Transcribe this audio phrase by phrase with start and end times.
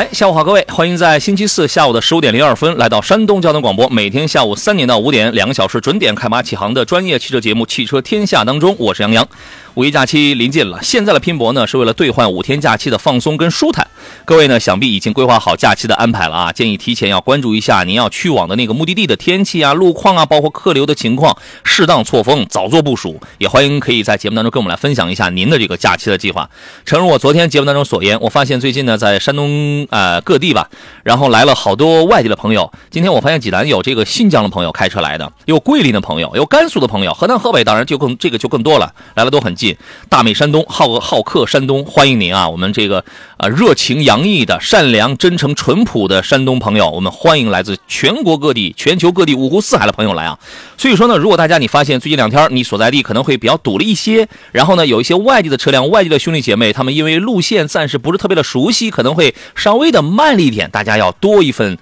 [0.00, 9.28] 哎，下午好，各位，欢迎在星期四下午的十五点零二分来到山东交通广播，每天下午三点到五点，两个小时准点开马启航的专业汽车节目《汽车天下》当中，我是杨洋。
[9.76, 13.86] 五一假期临近了，现在的拼搏呢是为了兑换五天假期的放松跟舒坦。
[14.24, 23.20] 各位呢想必已经规划好假期的安排了啊，建议提前要关注一下您要去往的那个目的地的天气啊、路况啊，包括客流的情况，适当错峰，早做部署。
[23.38, 26.50] 也欢迎可以在节目当中跟我们来分享一下您的这个假期的计划。
[26.84, 30.68] 诚如我昨天节目当中所言，我发现最近呢在山东呃各地吧，
[31.04, 32.72] 然后来了好多外地的朋友。
[32.90, 39.76] 今天我发现济南有这个新疆的朋友开车来的，有桂林的朋友，有甘肃的朋友，河南河北当然就更这个就更多了，来了都很近。
[40.08, 42.48] 大美山东，好好客山东，欢迎您啊！
[42.48, 43.04] 我们这个
[43.36, 50.38] 呃热情洋溢的、善良、真诚、淳朴的山东朋友，我们欢迎来自全国各地、全球各地、五湖四海的朋友来啊！
[50.78, 61.76] 所以说呢，如果大家你发现最近两天你所在地可能会比较堵了一些，然后呢有一些外地的车辆、外地的兄弟姐妹，他们因为路线暂时不是特别的熟悉，可能会稍微的慢了一点，大家要多一份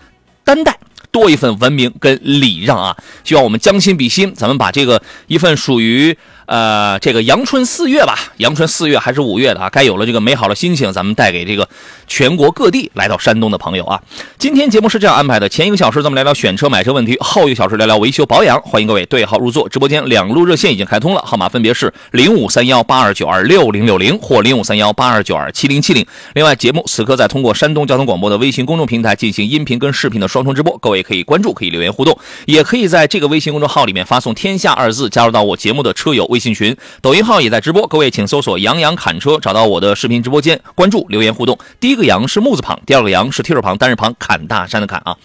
[0.44, 0.78] 担待。
[1.10, 2.94] 多一份文明跟礼让啊！
[3.24, 6.16] 希望我们将心比心，咱们把这个一份属于。
[6.48, 11.68] 呃，这个阳春四月吧，阳春四月还是五月的啊，该有了这个美好的心情，咱们带给这个
[12.06, 14.00] 全国各地来到山东的朋友啊。
[14.38, 18.58] 今天节目是这样安排的：前一个小时咱们聊聊选车买车问题，后一个小时聊聊维修保养。
[18.62, 26.06] 欢迎各位对号入座，直播间两路热线已经开通了，号码分别是零五三幺八二九二六零六零或零五三幺八二九二七零七零。
[26.32, 36.37] 另外，节目此刻在通过山东交通广播的微信公众平台进行音频跟视频的双重直播，各位可以关注，可以留言互动，也可以在这个微信公众号里面发送“天下”二字，加入到我节目的车友微。
[36.38, 41.58] 微信群、抖音号也在直播，各位请搜索“杨洋侃车”，找到我的视频直播间，关注、留言互动。
[41.80, 45.16] 第一个“杨”是木字旁，第二个“杨”是提手旁、单人旁，侃大山的侃啊。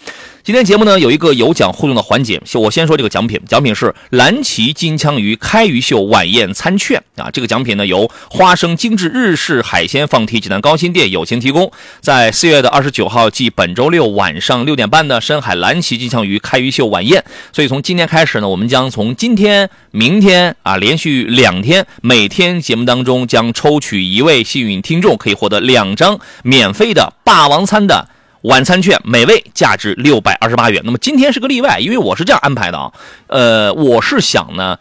[0.44, 7.30] 今天节目呢有一个有奖互动的环节，我先说这个奖品，奖品是蓝鳍金枪鱼开鱼秀晚宴餐券啊。
[7.30, 11.72] 这个奖品呢由花生精致日式海鲜放题济南高新店友情提供，
[12.02, 17.24] 在四月的二十九号即本周六晚上六点半的深海蓝鳍金枪鱼开鱼秀晚宴。
[17.50, 28.08] 所以从今天开始呢，我们将从今天、明天啊连续两天，每天节目当中将抽取一位幸运听众，可以获得两张免费的霸王餐的。
[28.44, 30.82] 晚餐券每位价值六百二十八元。
[30.84, 32.92] 那么今天是个例外，因为我是这样安排的啊。
[33.26, 34.78] 呃，我是想呢，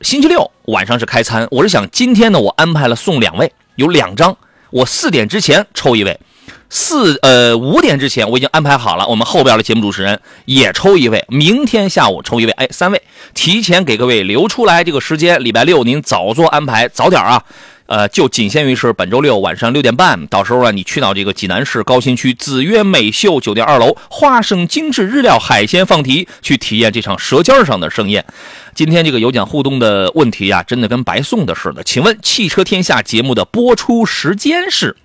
[0.00, 4.36] 星期六晚上是开餐，我是想今天呢，我安排了送两位，有两张，
[4.70, 6.20] 我四点之前抽一位，
[6.68, 13.02] 四呃五点之前我已经安排好了，我们后边的节目主持人也抽一位，明天下午抽一位，哎，三位，
[13.34, 17.42] 提前给各位留出来这个时间，礼拜六您早做安排，早点啊。
[17.90, 28.24] 呃，就仅限于是本周六晚上六点半，到时候啊，你去到这个济南市高新区紫悦美秀酒店二楼，花生精致日料海鲜放题，去体验这场舌尖上的盛宴。
[28.76, 31.82] 今天这个有奖互动的问题呀，真的跟白送的似的。
[31.82, 34.96] 请问汽车天下节目的播出时间是？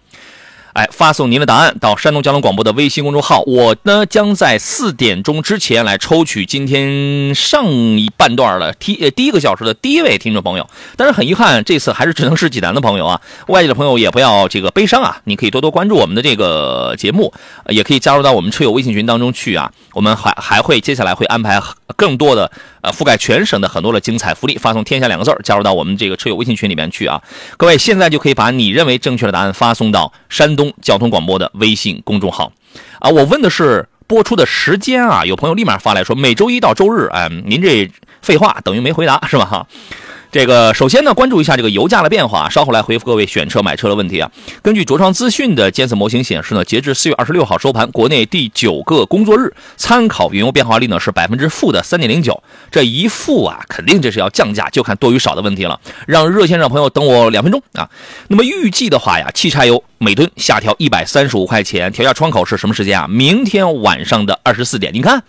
[0.75, 10.69] 哎，发送您的答案到山东交通广播的微信公众号，我呢将在四点钟之前来抽取今天上一半段的第呃第一个小时的第一位听众朋友。
[10.97, 17.33] 但是很遗憾，这次还是只能是济南的朋友啊，外地的朋友也不要这个悲伤啊，你可以多多关注我们的这个节目，
[17.69, 19.71] 也可以加入到我们车友微信群当中去啊。
[19.93, 21.57] 我们还还会接下来会安排
[21.95, 22.51] 更多的
[22.85, 27.22] 呃覆盖全省的很多的精彩福利，发送“天下”两个字加入到我们这个车友微信群里面去啊。
[27.57, 30.72] 各位现在就可以把你认为正确的答案发送到山东。
[30.81, 32.51] 交通广播的微信公众号，
[33.00, 37.90] 啊，我问的是播出的时间啊，有朋友立马发来说每周一到周日，哎，您这
[38.22, 39.46] 废话等于没回答是吧？
[39.46, 39.67] 哈。
[40.35, 44.29] 这个首先呢，关注一下这个油价的变化，稍后来回复各位选车买车的问题啊。
[44.62, 52.44] 根据卓创资讯的监测模型显示呢，截至四月二十六号收盘，国内第九个工作日参考原油变化率呢是百分之负的三点零九。
[52.69, 55.79] 这一负啊，肯定这是要降价，就看多与少的问题了。
[56.06, 57.90] 让热线上朋友等我两分钟啊。
[58.28, 63.07] 那么预计的话呀，汽柴油每吨下调一百三十五块钱，调价窗口是什么时间啊？
[63.07, 64.94] 明天晚上的二十四点。
[64.94, 65.23] 你看。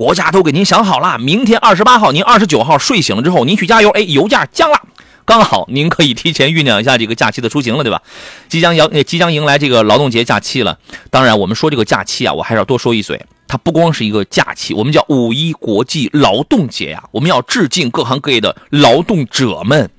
[0.00, 4.80] 国家都给您想好了，明天二十八号，您二十九号睡醒了之后，您去加油，哎，油价降了，
[5.26, 8.00] 刚好您可以提前酝酿一下这个假期的出行了，对吧？
[8.48, 10.78] 即将要即将迎来这个劳动节假期了，
[11.10, 19.90] 当然我们说这个假期啊，我还是要多说一嘴，它不光是一个假期，我们叫五一国际劳动节呀，我们要致敬各行各业的劳动者们，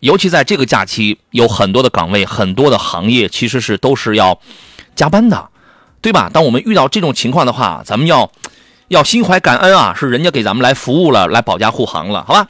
[0.00, 4.38] 尤其在这个假期，有很多的岗位，很多的行业其实是都是要
[4.94, 5.48] 加班的，
[6.02, 6.28] 对吧？
[6.30, 8.30] 当我们遇到这种情况的话，咱们要。
[8.90, 12.48] 要心怀感恩啊，是人家给咱们来服务了，来保驾护航了，好吧？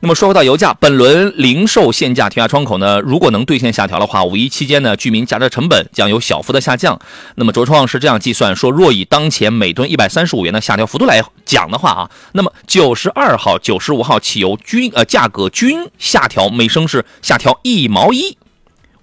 [0.00, 6.98] 那么说回到油价，本轮零售限价调价窗口呢，如果能兑现下调的话，五一期间呢，居民加车成本将有小幅的下降。
[7.34, 18.38] 那么卓创是这样计算说，若以当前每吨一百三十五元的下调幅度来讲的话啊，那么九十二号、九十五号汽油均呃价格均下调每升是下调一毛一。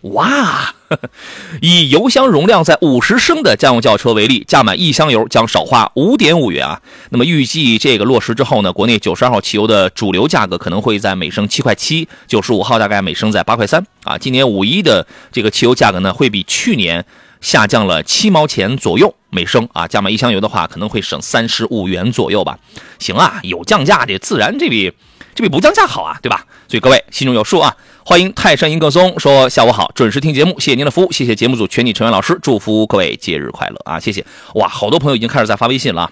[0.01, 0.73] 哇！
[1.61, 6.81] 以油箱容量在五十升的家用轿车为例，加满一箱油将少花五点五元啊。
[7.09, 14.17] 那么预计这个落实之后呢，国内九十二号汽油的主流价格可能会在每升七块七，九十五号大概每升在八块三啊。
[14.17, 17.05] 今年五一的这个汽油价格呢，会比去年
[17.41, 19.85] 下降了七毛钱左右每升啊。
[19.85, 22.57] 加满一箱油的话，可能会省三十五元左右吧。
[22.99, 24.93] 行啊，有降价的自然这比
[25.35, 26.45] 这比不降价好啊，对吧？
[26.67, 27.75] 所以各位心中有数啊。
[28.09, 33.99] 欢迎泰山银客松说下午好，准时听节目，谢谢您的服务，谢谢节目组全体成员老师，祝福各位节日快乐啊！
[33.99, 34.25] 谢谢
[34.55, 36.11] 哇，好多朋友已经开始在发微信了，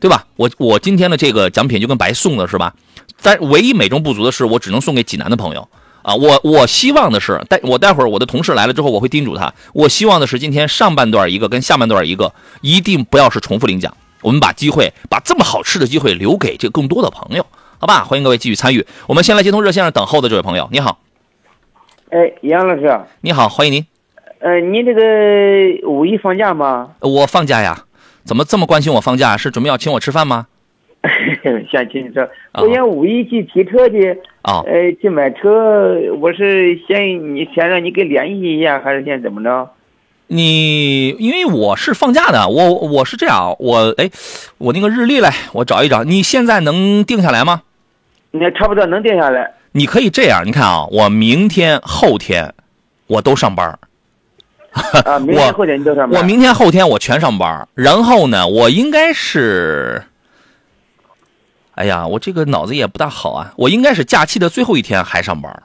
[0.00, 0.24] 对吧？
[0.36, 2.74] 我我今天的这个奖品就跟白送的是吧？
[3.20, 5.68] 但唯一美中不足的是，我只能送给济南的朋友
[6.00, 6.14] 啊。
[6.14, 12.32] 我我希望的是，待我待会儿我的同事来了之后，我会叮嘱他，我希望的是今天上半段一个跟下半段一个，
[12.62, 17.44] 一定不要是重复领奖，我们把机会把这么好吃的机会留给这更多的朋友。
[17.78, 18.86] 好吧，欢迎各位继续参与。
[19.06, 21.00] 我们先来接通热线上等候的这位朋友，你好。
[22.12, 23.86] 哎，杨老师，你好，欢迎您。
[24.40, 26.90] 呃，您这个五一放假吗？
[27.00, 27.86] 我放假呀。
[28.22, 29.34] 怎么这么关心我放假？
[29.38, 30.46] 是准备要请我吃饭吗？
[31.72, 32.28] 想请你吃。
[32.52, 34.14] 我想五一去提车去。
[34.42, 34.60] 啊。
[34.66, 39.70] 呃，去买车，我是先你先让你给联系一下，还是先怎么着？
[40.26, 44.10] 你因为我是放假的，我我是这样，我哎，
[44.58, 46.04] 我那个日历嘞，我找一找。
[46.04, 47.62] 你现在能定下来吗？
[48.32, 49.50] 那差不多能定下来。
[49.72, 52.54] 你可以这样，你看啊，我明天后天
[53.06, 53.78] 我都上班
[55.04, 56.20] 啊， 明天后天你都上班。
[56.20, 60.02] 我明天后天我全上班然后呢，我应该是，
[61.74, 65.62] 哎呀，我这个脑子也不大好啊，我应该是假期的最后一天还上班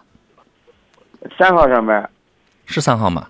[1.38, 2.10] 三号上班。
[2.66, 3.28] 是三号吗？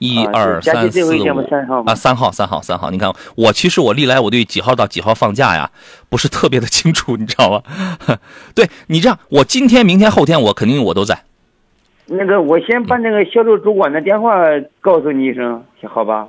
[0.00, 1.44] 一二三四五
[1.86, 5.70] 啊，三号三号三号，你看我其实我历来我对几号到几号放假呀，
[6.08, 7.62] 不是特别的清楚，你知道吗？
[8.56, 11.22] 对你这样，我今天、明天、后天我肯定我都在。
[12.06, 14.34] 那个，我先把那个销售主管的电话
[14.80, 16.26] 告诉你一声，好吧？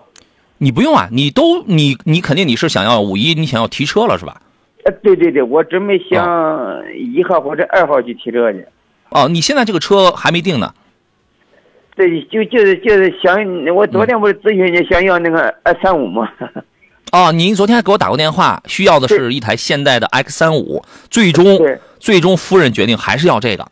[0.57, 4.41] 你不用啊，你都你你肯定你是想要五一你想要提车了是吧？
[4.83, 8.65] 呃，对对对，我准备想一号或者二号去提车去。
[9.11, 10.73] 哦，你现在这个车还没定呢。
[11.95, 13.37] 对，就就是就是想，
[13.75, 16.29] 我昨天不是咨询你想要那个 X 三五吗？
[17.11, 21.59] 哦，您昨天还给我打过电话，需要的是一台现代的 X 三五，最终
[21.99, 23.67] 最终夫人决定还是要这个。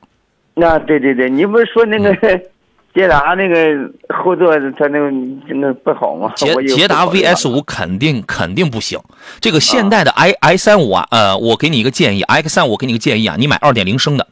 [0.56, 2.14] 那对对对，你不是说那个
[2.94, 5.10] 捷达那个后座它那个
[5.48, 6.34] 那个不好吗？
[6.36, 9.00] 捷捷达 VS 五肯定肯定不行，
[9.40, 14.28] 这个现代的 i i 三五啊，呃，我给你一个建议，X 三五给你个建议啊，你买二点零升的。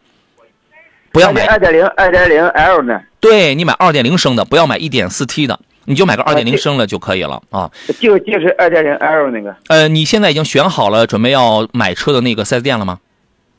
[1.12, 3.02] 不要买二点零、二点零 L 呢？
[3.20, 7.70] 对你买二点零升的，不要买一点四 T 的，你就买个二点零升的就可以了啊。
[8.00, 9.56] 就就是二点零 L 那个。
[9.68, 13.00] 呃，你现在已经选好了准备要买车的那个 4S 店了吗？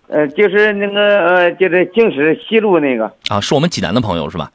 [0.07, 3.13] 呃，就是那个呃，就是京师西路那个。
[3.29, 4.51] 啊，是我们济南的朋友是吧？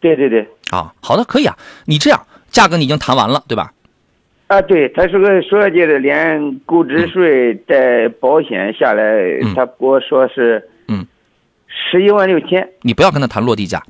[0.00, 0.48] 对对对。
[0.70, 1.56] 啊，好的，可以啊。
[1.84, 3.72] 你这样，价格你已经谈完了对吧？
[4.46, 10.66] 啊，对，他说个说就是连购置税带保险下来，他给我说是。
[11.90, 13.82] 十一万六千，你不要跟他谈落地价。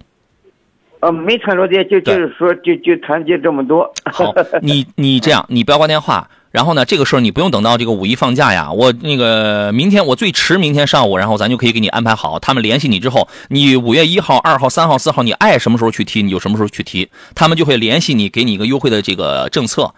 [1.00, 3.92] 呃，没谈落地，就就是说，就就谈就这么多。
[4.06, 6.28] 好，你你这样， 你不要挂电话。
[6.50, 8.72] 然后呢，这个事儿你不用等到这个五一放假呀。
[8.72, 12.38] 我那个明天，我最迟明天上午，然后咱就可以给你安排好。
[12.38, 17.10] 他们联系你之后，你五月一号、二号、三号、四号，你爱什么时候去提，你就什么时候去提。
[17.34, 19.92] 他们就会联系你，给你一个优惠的这个政策。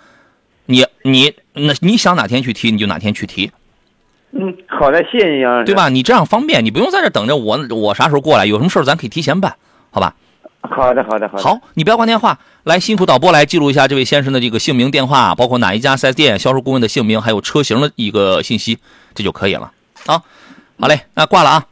[0.67, 3.53] 你你那你想哪天去提，你就哪天去提。
[4.33, 5.89] 嗯，好的，谢谢你啊，对吧？
[5.89, 8.45] 你这样方便，你不用在这等着我，我啥时候过来？
[8.45, 9.55] 有什么事儿咱可以提前办，
[9.91, 10.15] 好吧？
[10.61, 11.43] 好的，好的，好的。
[11.43, 18.79] 好，你不要挂电话，来，辛苦导播来记录一下这位先生的这个姓名、电话，包括哪一家四 S 店、销售顾问的姓名，还有车型的一个信息，
[19.15, 19.73] 这就可以了。
[20.07, 20.23] 好，
[20.79, 21.65] 好嘞，那挂了啊。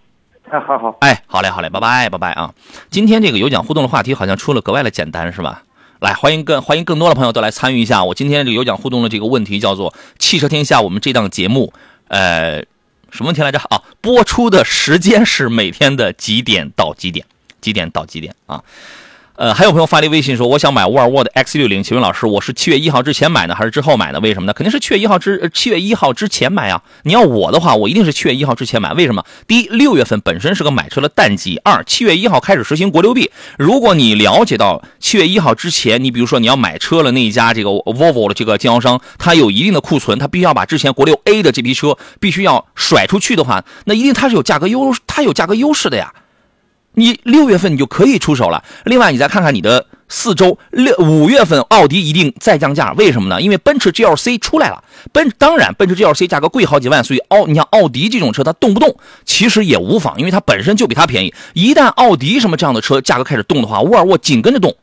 [0.51, 0.97] 哎，好好。
[1.01, 2.55] 哎，好嘞，好嘞，拜拜，拜拜啊。
[2.89, 5.63] 今天这个有奖互动的话题好像出了格外的简单，是吧？
[6.01, 8.05] 来，欢迎更欢迎更多的朋友都来参与一下。
[8.05, 11.73] 我今天这个有奖互动的这个问题叫做“汽车天下”，我们这档节目，
[12.09, 12.65] 呃。
[13.13, 13.59] 什么问题来着？
[13.71, 17.25] 啊，播出的时间是每天的几点到几点？
[17.63, 18.63] 几点到几点啊？
[19.37, 24.19] 呃，还有朋友发来微信说，我想买沃尔沃的 X 六零，请问老师，我是七月一号之前买呢，还是之后买的？
[24.21, 24.53] 为什么呢？
[24.55, 26.83] 肯定是七月一号之七月一号之前买啊！
[27.03, 28.95] 你要我的话，我一定是七月一号之前买。
[28.95, 29.23] 为什么？
[29.47, 33.31] 第一，六月份本身是个买车的淡季；二，七月一号开始实行国六 B。
[33.59, 46.11] 如果你了解到七月一号之前，你比如说你要买车了，那一家这个 Volvo 的这个经销商，他有一定的库存，他必须要把之前国六 A 的这批车必须要甩出去的话，那一定它是有价格优，它有价格优势的呀。
[46.99, 48.65] 你六月份你就可以出手了。
[48.85, 53.41] 另外，你再看看你的四周，六五月份奥迪一定再降价，为什么呢？
[53.41, 54.83] 因为奔驰 GLC 出来了。
[55.13, 61.35] 奔当然，奔驰 GLC 价格贵好几万，所以奥你像奥迪这种车，它动不动其实也无妨，因为它本身就比它便宜。
[61.53, 64.75] 一旦奥迪什么这样的车价格开始动的话，沃尔沃紧跟着动。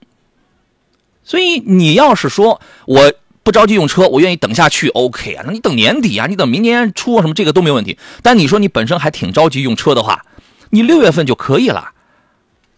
[1.24, 5.44] 所以你要是说我不着急用车，我愿意等下去，OK 啊？
[5.48, 7.98] 那你等年底啊，你等明年初什么这个都没问题。
[8.22, 10.26] 但你说你本身还挺着急用车的话，
[10.70, 11.90] 你六月份就可以了。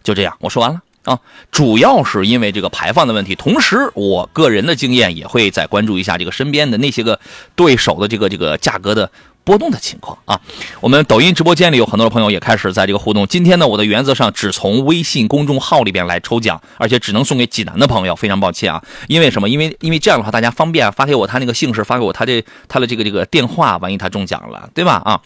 [0.05, 1.19] 就这样，我说完了啊。
[1.51, 7.19] 主要是因为这个排放的问题，同时我个人的经验也会再关注一下这个身边的那些个
[7.57, 9.11] 对手的这个这个价格的。
[9.45, 10.41] 波动的情况啊，
[10.81, 13.27] 我们抖音直播间里有很多的朋友也开始在这个互动。
[13.27, 18.15] 今天呢，我的原则上只从微信公众号里边来抽奖，而且只能送给济南的朋友。
[18.15, 19.47] 非常抱歉啊，因为什么？
[19.47, 24.99] 因为因为这样的话大家方便发给我他那个姓氏，发给我他这他的这个这个电话，万一他中奖了，对吧？
[25.05, 25.21] 啊。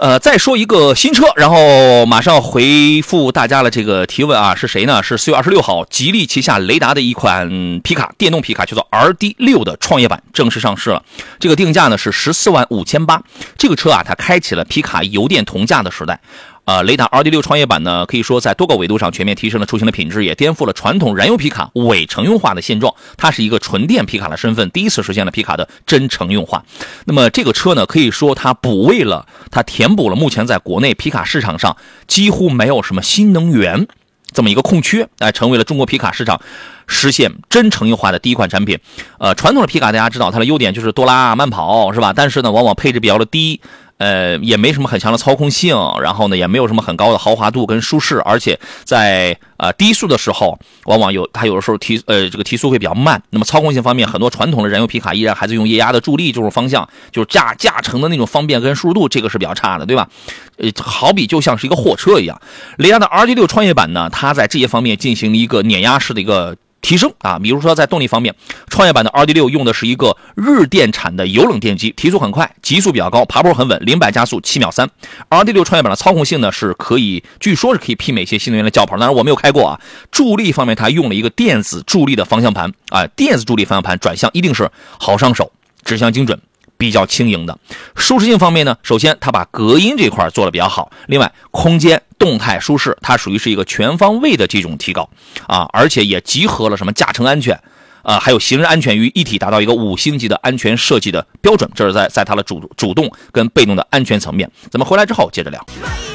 [0.00, 5.02] 呃，再说一个新车，然后马上回复大家的这个提问啊，是谁呢？
[5.02, 7.46] 是四月二十六号，吉利旗下雷达的一款
[7.80, 11.02] 皮卡，电动皮卡叫做 RD 六的创业版正式上市了。
[11.38, 13.22] 这个定价呢是十四万五千八。
[13.58, 16.18] 这个车啊，它开启了皮卡油电同价的时代。
[16.70, 22.94] 呃，雷达 RD6 创业版呢，可以说在多个维度上全面提升了出行的品质，也颠覆了传统燃油皮卡伪乘用化的现状。
[23.16, 26.64] 它是一个纯电皮卡的身份，第一次实现了皮卡的真乘用化。
[27.06, 33.88] 那么这个车呢，可以说它补位了，它填补了目前在国内皮卡市场上几乎没有什么新能源
[34.30, 36.40] 这么一个空缺，哎，成为了中国皮卡市场
[36.86, 38.78] 实现真乘用化的第一款产品。
[39.18, 42.12] 呃，传统的皮卡大家知道它的优点就是多拉慢跑，是吧？
[42.14, 43.60] 但是呢，往往配置比较的低。
[44.00, 53.22] 呃，也没什么很强的操控性，然后呢，也没有什么很高的豪华度跟舒适，而且在呃低速的时候，往往有它有的时候提呃这个提速会比较慢。
[53.28, 60.08] 那么操控性方面，很多传统的燃油皮卡依然还是用液压的助力这种方向，就是驾驾乘的那种方便跟舒适度，这个是比较差的，对吧？
[60.56, 62.40] 呃，好比就像是一个货车一样。
[62.78, 66.56] 雷达的 RD 六创业版呢，它在这些方面进行了一个碾压式的一个。
[66.80, 68.34] 提升啊，比如说在动力方面，
[68.68, 74.88] 创业板的 RD 六用的是一个日电产的油冷电机，提速很快，极速比较高，爬坡很稳，零百加速七秒三。
[75.28, 79.80] RD 六创业板的操控性呢是可以，据说是可以媲美一些新能源的轿跑，当然我没有开过啊。
[80.10, 85.52] 助力方面，它用了一个电子助力的方向盘啊，电子助力方向盘转向一定是好上手，
[85.84, 86.40] 指向精准。
[86.80, 87.58] 比较轻盈的
[87.94, 95.10] 舒适性方面呢，首先它把隔音这块做的比较好，另外空间动态舒适，它属于是一个全方位的这种提高
[95.46, 97.60] 啊，而且也集合了什么驾乘安全。
[98.02, 101.70] 啊，还有行人安全于一体，达到一个五星级的安全设计的标准。
[101.74, 104.50] 这是在在它的主主动跟被动的安全层面。
[104.70, 105.62] 咱们回来之后接着聊。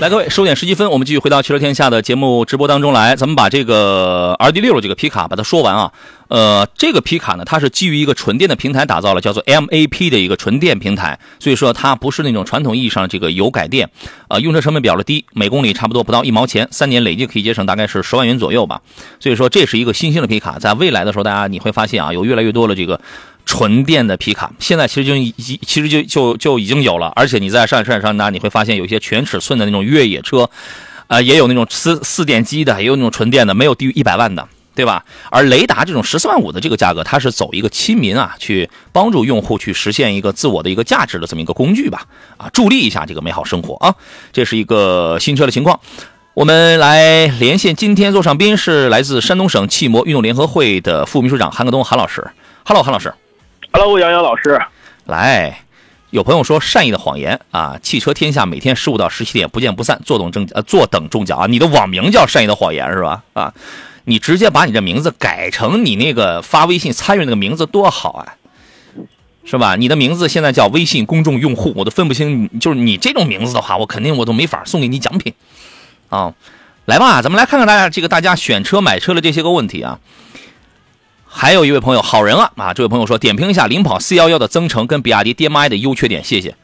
[0.02, 3.16] 来，各位收点十几分，我们继续回到汽车天下的节目直播当中来。
[3.16, 5.94] 咱们把这个 R D 六这个皮卡把它说完啊。
[6.28, 13.90] 呃，这个皮卡呢，它是基于一个纯电的平台打造了，叫做 M A P 的一个纯电平台，所以说它不是那种传统意义上的这个油改电。
[14.28, 18.82] 呃，用车成本比较的低，每公里差不多不到一毛钱，三年累计可以节省大概是十万元左右吧。
[19.20, 23.00] 所以说这是一个新兴的皮卡，在未来的时候，大家你会发现啊，有越来越多的这个
[23.46, 24.52] 纯电的皮卡。
[24.60, 30.50] 现在其实就已其实就就就已经有了，而且你在上海车展上呢，你会发现有一些全尺寸的那种越野车，
[31.06, 34.48] 呃，也有那种四四电机的，也有那种纯电的，没有低于一百万的。
[34.76, 35.04] 对吧？
[35.32, 42.06] 而雷达这种十四万五的这个价格，它是走一个亲民啊，去帮助用户去实现一个自我的一个价值的这么一个工具吧，
[42.38, 43.96] 啊，助力一下这个美好生活啊。
[44.34, 45.80] 这是一个新车的情况。
[46.34, 52.22] 我们来连线，今天座上宾是来自山东省汽摩运动联合会的副秘书长韩克东韩老师。
[52.66, 53.14] Hello，韩老师。
[53.72, 54.62] Hello，杨洋老师。
[55.06, 55.62] 来，
[56.10, 61.48] 有朋友说善意的谎言啊，汽车天下每天十五到十七点不见不散，坐等中呃坐等中奖啊。
[61.48, 63.24] 你的网名叫善意的谎言是吧？
[63.32, 63.54] 啊。
[64.06, 68.38] 你直接把你这名字改成你那个发微信参与那个名字多好啊，
[69.44, 69.76] 是吧？
[69.76, 72.50] 你的名字现在叫微信公众用户，我都分不清。
[72.60, 75.34] 就是你这种名字的话，我肯定我都没法送给你奖品
[76.10, 76.34] 啊。
[76.86, 80.00] 来吧，咱们来看看大家这个大家选车买车的这些个问题啊。
[81.26, 82.74] 还有一位朋友，好人啊啊！
[82.74, 86.56] 这位朋友说，点评一下领跑 C11 的增程跟比亚迪 DMI 的优缺点，谢谢。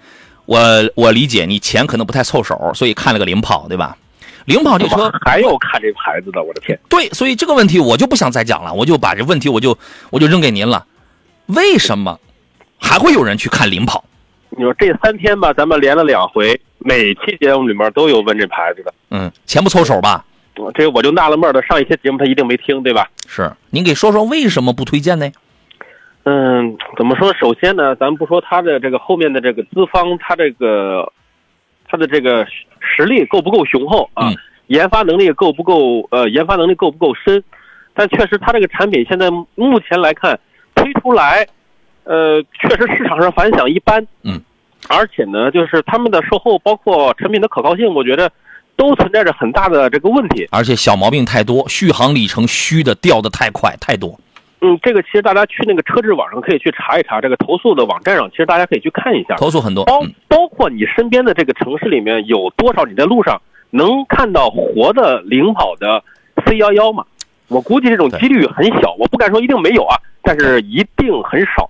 [0.45, 3.97] 我我理解你钱可能不太凑手，所以看了个领跑，对吧？
[4.45, 6.77] 领跑这车还要看这牌子的，我的天！
[6.89, 9.77] 对，所以这个问题我就不想再讲了，我就把这问题我就
[10.09, 10.85] 我就扔给您了。
[11.47, 12.19] 为什么
[12.79, 14.03] 还会有人去看领跑？
[14.49, 18.93] 你说这三天吧，咱们连了两回，每期节目里面都有问这牌子的。
[19.09, 20.25] 嗯，钱不凑手吧？
[20.73, 23.09] 这我就纳了闷了，上一些节目他一定没听，对吧？
[23.27, 25.31] 是，您给说说为什么不推荐呢？
[26.23, 27.33] 嗯，怎么说？
[27.35, 31.11] 首先呢，咱不说他的这个后面的这个资方，他这个
[31.87, 32.45] 他的这个。
[32.81, 34.31] 实力够不够雄厚啊？
[34.67, 36.07] 研发能力够不够？
[36.11, 37.43] 呃，研发能力够不够深？
[37.93, 40.39] 但确实，它这个产品现在目前来看
[40.75, 41.45] 推出来，
[42.05, 44.05] 呃，确实市场上反响一般。
[44.23, 44.41] 嗯，
[44.87, 48.31] 而且呢，就是他们的售后包括产品的可靠性，我觉得
[48.77, 54.17] 都存在着很大的这个问题，而且小毛病太多，续航里程虚的掉的太快太多。
[54.61, 59.83] 嗯，这个其实大家去那个车质网上可以去查一查，这个投诉的网站上，其实大家可以去看一下，投诉很多。
[59.85, 63.41] 包包括你身边的这个城市里面有多少你在路上
[63.71, 66.03] 能看到活的领跑的
[66.45, 67.03] C 幺幺吗？
[67.47, 71.69] 我估计这种几率很小，我不敢说一定没有啊，但是一定很少。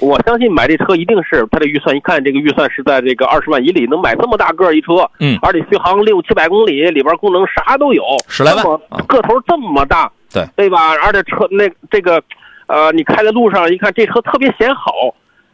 [0.00, 8.64] 我相信买这车一定是他的预算，一看这个预算是在这个二十万以里，能买这么大个一车，嗯，而且续航六七百公里，里边功能啥都有，十来万，
[9.06, 10.90] 个头这么大，对对吧？
[11.02, 12.22] 而且车那这个，
[12.66, 14.92] 呃，你开在路上一看，这车特别显好，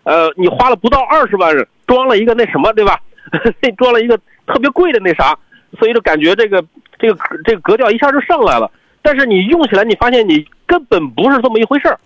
[0.05, 1.55] 呃，你花了不到二十万
[1.87, 2.99] 装了一个那什么，对吧？
[3.61, 5.39] 那装了一个特别贵的那啥，
[5.79, 6.65] 所以就感觉这个
[6.99, 8.69] 这个这个格调一下就上来了。
[9.03, 12.01] 但是你用起来，你发现你根本不是这么一回事儿。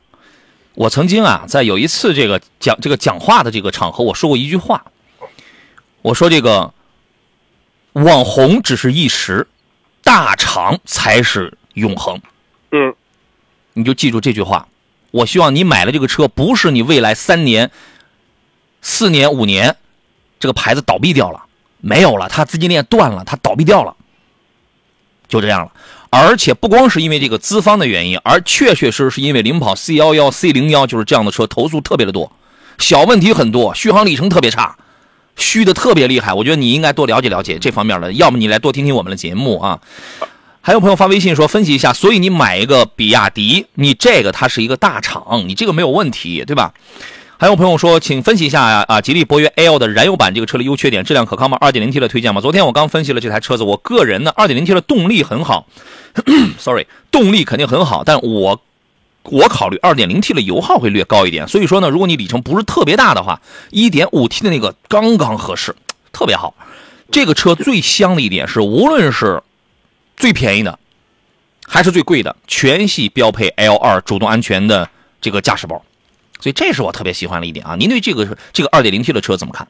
[0.74, 4.84] 我曾经啊，在有一次这个讲这个讲话的这个场合，我说过一句话。
[6.02, 6.72] 我说这个
[7.92, 9.46] 网红只是一时，
[10.02, 12.20] 大厂才是永恒。
[12.76, 12.92] 嗯，
[13.74, 14.66] 你就记住这句话。
[15.12, 17.70] 我希望你买了这个车，不是你未来三年、
[18.82, 19.76] 四年、五年，
[20.40, 21.44] 这个牌子倒闭掉了，
[21.80, 23.94] 没有了，它资金链断了，它倒闭掉了，
[25.28, 25.72] 就这样了。
[26.10, 32.32] 而且不光是因为这个资方的原因，而确确实实是因为领跑 C 幺幺、C 零幺就是这样的车投诉特别的多，
[32.78, 34.76] 小问题很多，续航里程特别差，
[35.36, 36.32] 虚的特别厉害。
[36.32, 39.80] 我觉得你应该多了解了解这方面的，要么你来多听听我们的节目啊。
[40.66, 46.72] 还有朋友发微信说分析一下，所以你买一个比亚迪，你这个它是一个大厂，你这个没有问题，对吧？
[47.36, 52.40] 还有朋友说，请分析一下啊，吉利博越 L 的燃油版这个车的优缺点，质量可靠吗？2.0T 的推荐吗？
[52.40, 55.66] 昨天我刚分析了这台车子，我个人呢，2.0T 的动力很好，
[56.58, 58.58] sorry，动力肯定很好，但我
[59.24, 63.38] 我考虑 2.0T 的油耗会略高一点，所以说呢，如果你里程不是特别大的话
[63.72, 65.76] ，1.5T 的那个刚刚合适，
[66.10, 66.54] 特别好。
[67.10, 69.42] 这个车最香的一点是，无论是
[70.16, 70.78] 最便宜的，
[71.66, 74.88] 还是最贵的，全系标配 L2 主动安全的
[75.20, 75.82] 这个驾驶包。
[76.40, 77.74] 所以这是我特别喜欢的一点啊！
[77.78, 79.66] 您对这个这个二点零 T 的车怎么看？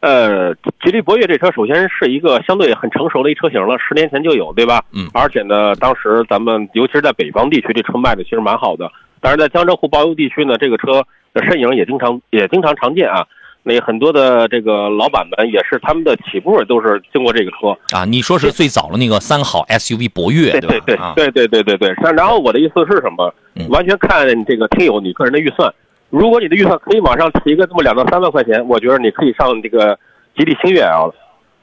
[0.00, 4.82] 呃，吉利博越这车首先是一个相对很成熟的一车型了，十年前就有，对吧？
[4.92, 5.10] 嗯。
[5.12, 8.90] 而且呢，当时咱们尤其是在北方地区，这车卖的其实蛮好的。
[9.20, 13.26] 但是，在江浙沪包邮地区呢，这个车的身影也经常也经常常见啊。
[13.68, 18.04] 那很多的这个老板们也是他们的起步都是经过这个车啊。
[18.04, 22.12] 你说是最早的那个三好 SUV 博越，对对对对对对对对。
[22.12, 23.34] 然后我的意思是什么？
[23.68, 25.68] 完全看这个听友你个人的预算。
[26.10, 29.98] 如果你的预算可以往上提个这么两到三万块钱，我觉得你可以上这个
[30.36, 31.14] 吉利星越 L 了，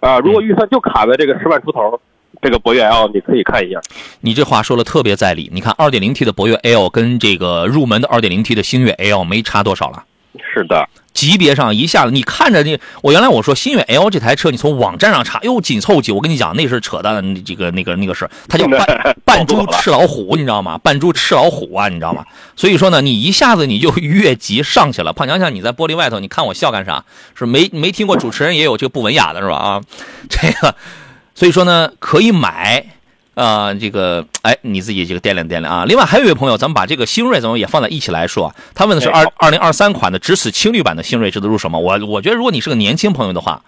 [0.01, 1.97] 啊，如果预算就卡在这个十万出头，
[2.41, 3.79] 这个博越 L 你可以看一下。
[4.19, 5.49] 你这话说的特别在理。
[5.53, 10.03] 你看二点零 T 的博越 L 跟这个入门的二点零 T 的星越 L 没差多少了。
[10.53, 10.87] 是的。
[11.13, 20.75] 级别上一下子，你看着你，我原来我说新悦 L 这台车，你从网站上查，哟，紧凑级，我跟你讲，那是扯淡的，这个那个那个是，它叫 扮扮猪吃老虎，你知道吗？
[20.79, 22.25] 扮猪吃老虎啊，你知道吗？
[22.55, 25.13] 所以说呢，你一下子你就越级上去了。
[25.13, 27.05] 胖强强，你在玻璃外头，你看我笑干啥？
[27.35, 29.55] 是没没听过主持人也有这个不文雅的是吧？
[29.55, 29.81] 啊，
[30.27, 30.75] 这个，
[31.35, 32.83] 所以说呢，可以买。
[33.35, 35.85] 啊，这个，哎，你自己这个掂量掂量啊。
[35.85, 38.53] 另外还有一位朋友，咱们把这个星锐咱们也放在一起来说。
[38.75, 41.79] 他问的是二二零二三款的直此青绿版的星锐值得入手吗？
[41.79, 43.63] 我我觉得如果你是个年轻朋友的话，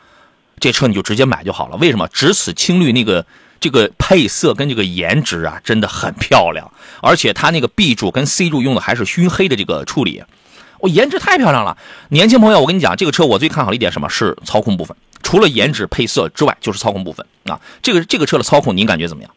[0.59, 1.77] 这车你就直接买就好了。
[1.77, 2.07] 为什么？
[2.09, 3.25] 直此青绿那个
[3.59, 6.71] 这个配色跟这个颜值啊，真的很漂亮。
[7.01, 10.23] 而且它那个 B 柱跟 C 柱用的还是熏黑的这个处理，
[10.79, 11.75] 我颜值太漂亮了。
[12.09, 17.59] 年轻朋友，我跟你讲，这个车我最看好的一点什么是操控部分，除了颜值配色之外，就是操控部分啊。
[17.81, 19.31] 这个这个车的操控您感觉怎么样？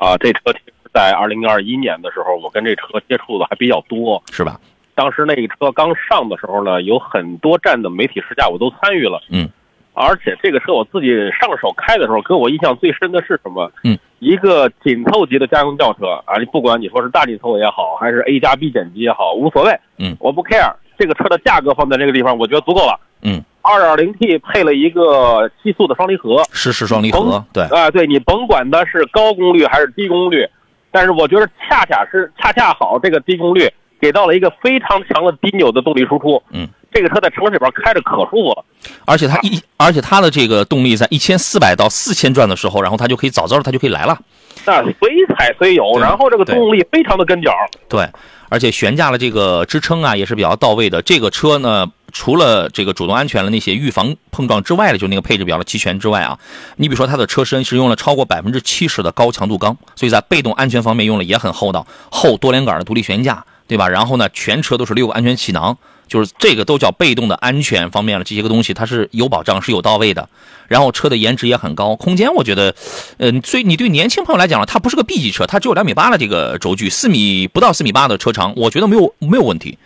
[0.00, 4.58] 啊，这车其实，在二零二一年的时候，我跟这车接触的还比较多，是吧？
[4.94, 9.48] 当时那个车刚上的时候呢，有很多站的媒体试驾我都参与了，嗯。
[9.92, 11.08] 而且这个车我自己
[11.38, 13.70] 上手开的时候，给我印象最深的是什么？
[13.84, 20.72] 嗯，一个紧凑级的家用轿车啊，你不管你说是大紧凑也好，还是 A 加 B 减级也好，无所谓，嗯，我不 care。
[20.96, 23.42] 这个车的价格放在这个地方，我觉得足够了，嗯。
[23.62, 27.64] 二点零 T 配了一个七速的双离合，湿式双离合，对。
[27.64, 30.48] 啊，对你甭管它是高功率还是低功率，
[30.90, 33.70] 但是我觉得恰恰是恰恰好，这个低功率
[34.00, 38.64] 给到了一个非常强的低扭的动力输出，嗯，这个车在城市里边开着可舒服了，
[39.04, 44.18] 而且它一而且它的这个动力在一千四百到四千转的时候，然后它就可以早早的它就可以来了，
[44.66, 47.52] 那随踩随有，然后这个动力非常的跟脚，
[47.88, 48.08] 对，
[48.48, 51.90] 而且悬架的这个支撑啊也是比较到位的，这个车呢。
[52.12, 56.36] 除了这个主动安全的那些预防碰撞之外的，就那个配置比较的齐全之外啊，
[56.74, 63.88] 你比如说它的车身是用了超过百分之七十的高强度钢，所以在被动安全方面用了也很厚道，后多连杆的独立悬架，对吧？
[63.88, 65.78] 然后呢，全车都是六个安全气囊，
[66.10, 70.28] 就是这个都叫被动的安全方面了这些个东西，它是有保障，是有到位的。
[70.66, 72.74] 然后车的颜值也很高，空间我觉得，
[73.18, 79.78] 嗯，所以你对年轻朋友来讲呢，它不是个 B 级车，它只有两米八的这个轴距，四米不到四米八的车长，我觉得没有没有问题。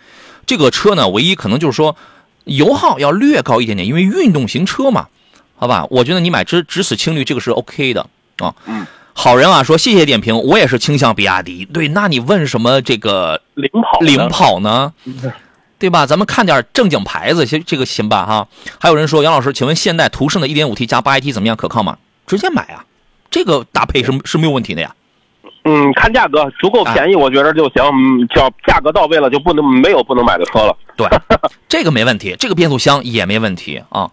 [0.45, 1.95] 这个车呢，唯一可能就是说
[2.45, 5.07] 油耗要略高一点点，因为运动型车嘛，
[5.55, 5.87] 好吧？
[5.89, 8.07] 我觉得你买只只此青绿，这个是 OK 的
[8.37, 8.53] 啊。
[8.65, 8.85] 嗯。
[9.17, 11.63] 好人啊，说谢谢点评，我也是倾向比亚迪。
[11.63, 14.91] 对，那你问什么这个领跑领跑呢？
[15.85, 16.07] 对吧？
[16.07, 18.47] 咱们看点正经牌子，行这个行吧哈。
[18.79, 21.55] 还有人说，杨老师，请问现代途胜的 1.5T 加 8AT 怎么样？
[21.55, 21.97] 可靠吗？
[22.25, 22.83] 直接买啊，
[23.29, 24.95] 这个搭配是是没有问题的呀。
[25.63, 28.27] 嗯，看价格足够便宜，我觉得就行。
[28.33, 30.75] 只要价格到位了，就不能没有不能买的车了。
[30.97, 31.07] 对，
[31.69, 34.09] 这个没问题，这个变速箱也没问题啊。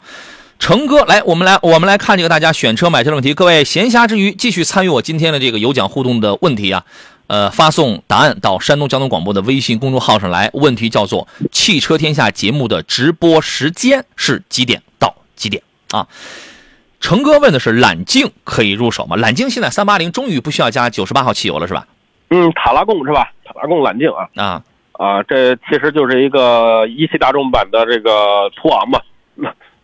[0.58, 3.32] 成哥，来，我们来，我们来看这个大家选车买车的问题。
[3.32, 6.84] 各位闲暇之余，继续参与我今天的这个有奖互动的问题啊，
[7.26, 10.50] 呃，发送答案到山东交通广播的微信公众号上来。
[10.52, 16.06] 问题叫做《汽车天下》节目的直播时间是几点到几点啊？
[17.00, 19.16] 成哥问的是揽境可以入手吗？
[19.16, 21.86] 揽境现在三八零终于不需要加九十八号汽油了，是吧？
[22.30, 23.32] 嗯，塔拉贡是吧？
[23.44, 29.00] 塔拉贡揽境啊啊啊，这其实就是一个一汽大众版的这个途昂嘛。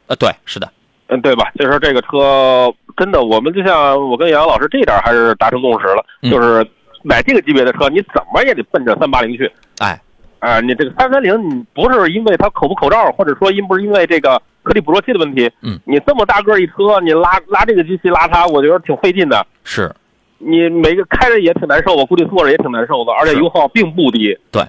[0.06, 0.70] 呃，对，是的，
[1.08, 1.50] 嗯，对吧？
[1.58, 6.64] 就是这个车，真的，我们就像我跟杨洋老师这点还是达成共识了，就是
[7.02, 9.50] 买这个级别的车，你怎么也得奔着三八零去。
[9.78, 10.00] 哎，
[10.38, 19.46] 啊，你这个三三零，你不是因为它口不口罩，或者说因不是因为这个颗粒捕捉器的问题，嗯，你这么大个一车，你拉拉这个机器拉它，我觉得挺费劲的。
[19.64, 19.94] 是，
[20.38, 24.36] 你每个开着也挺难受，我估计坐着也挺难受的，而且油耗并不低。
[24.50, 24.62] 对，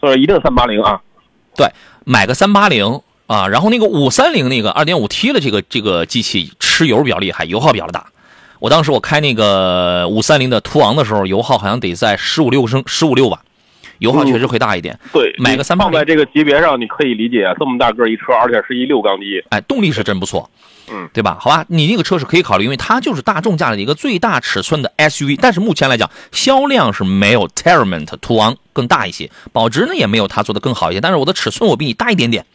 [0.00, 1.00] 所以一定三八零啊。
[1.56, 1.66] 对，
[2.04, 3.00] 买个三八零。
[3.28, 8.04] 啊，然后那个五三零那个二点五 T 的这个这个机器吃油比较厉害，油耗比较大。
[8.62, 13.42] 我当时我开那个五三零的途昂的时候，油耗好像得在十五六升，十五六吧，
[13.98, 14.96] 油耗确实会大一点。
[15.12, 20.48] 对，买个三八零放在这个级别上，你可以理解，这么大个一车，而且是一六缸机，哎，动力是真不错，
[20.92, 21.36] 嗯，对吧？
[21.40, 32.46] 好吧，你那个车是可以考虑，因为它就是大众家里的一个最大尺寸的 SUV，但是目前来讲销量是没有 Terrament 途昂更大一些，保值呢也没有它做的更好一些，但是我的尺寸我比你大一点点。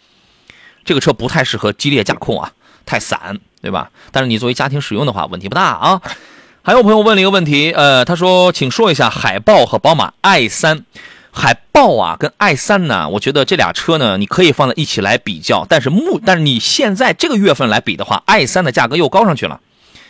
[0.86, 2.54] 这个车不太适合激烈驾控啊，
[2.88, 3.91] 太散，对吧？
[4.12, 6.02] 但是你作为家庭使用的话，问题不大啊。
[6.63, 10.84] 还有朋友问了一个问题，呃，他说，请说一下海豹和宝马 i 三。
[11.32, 15.63] 海豹啊，跟 i 三呢，我觉得这俩车呢，你可以放在一起来比较。
[15.69, 19.62] 但是目，但是你现在这个月份来比的话，i 三的价格又高上去了，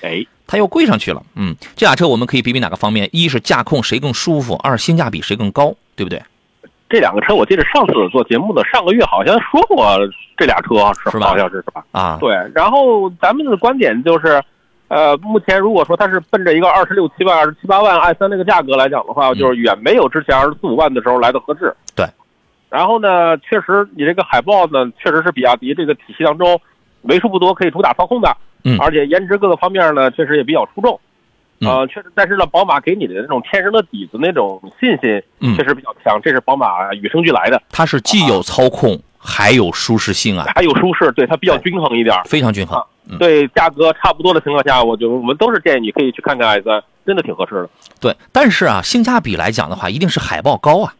[0.02, 1.22] 哎，它又贵上去了。
[1.36, 3.10] 嗯，这俩车我们可以比比哪个方面？
[3.12, 6.24] 一是驾控谁更舒服，二性价比谁更高，对不对？
[6.90, 9.98] 这两个车，我记得上次做节目的上个月好像说过
[10.38, 10.76] 这俩车
[11.12, 11.28] 是吧？
[11.28, 11.84] 好像是是吧？
[11.92, 12.34] 啊，对。
[12.56, 14.42] 然后咱们的观点就是，
[14.88, 21.76] 呃，目前如果说它是奔着一个二十六七万、二十七八万 i 三那个价格来讲的话，就是远没有之前二十四五万的时候来的合适。
[21.96, 22.06] 对。
[22.70, 26.60] 然后呢，确实你这个海豹呢，确实是比亚迪这个体系当中
[27.02, 31.00] 为数不多可以主打操控的，嗯，而且颜值各个方面呢，确实也比较出众。
[31.62, 36.20] 呃，确实，但是呢，宝马给你的那种天生的底子，那种信心，确实比较强。
[36.22, 37.62] 这是宝马与生俱来的。
[37.70, 42.84] 它是既有操控，还有舒适性啊，还有舒适，对它比较均衡一点，非常均衡。
[43.18, 46.62] 对价格差不多的情况下，我就我们都是建议你可以去看看
[47.06, 47.70] 真的挺合适的。
[48.00, 50.94] 对，但是啊，性价比来讲的话，一定是海豹高啊。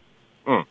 [0.46, 0.64] 嗯。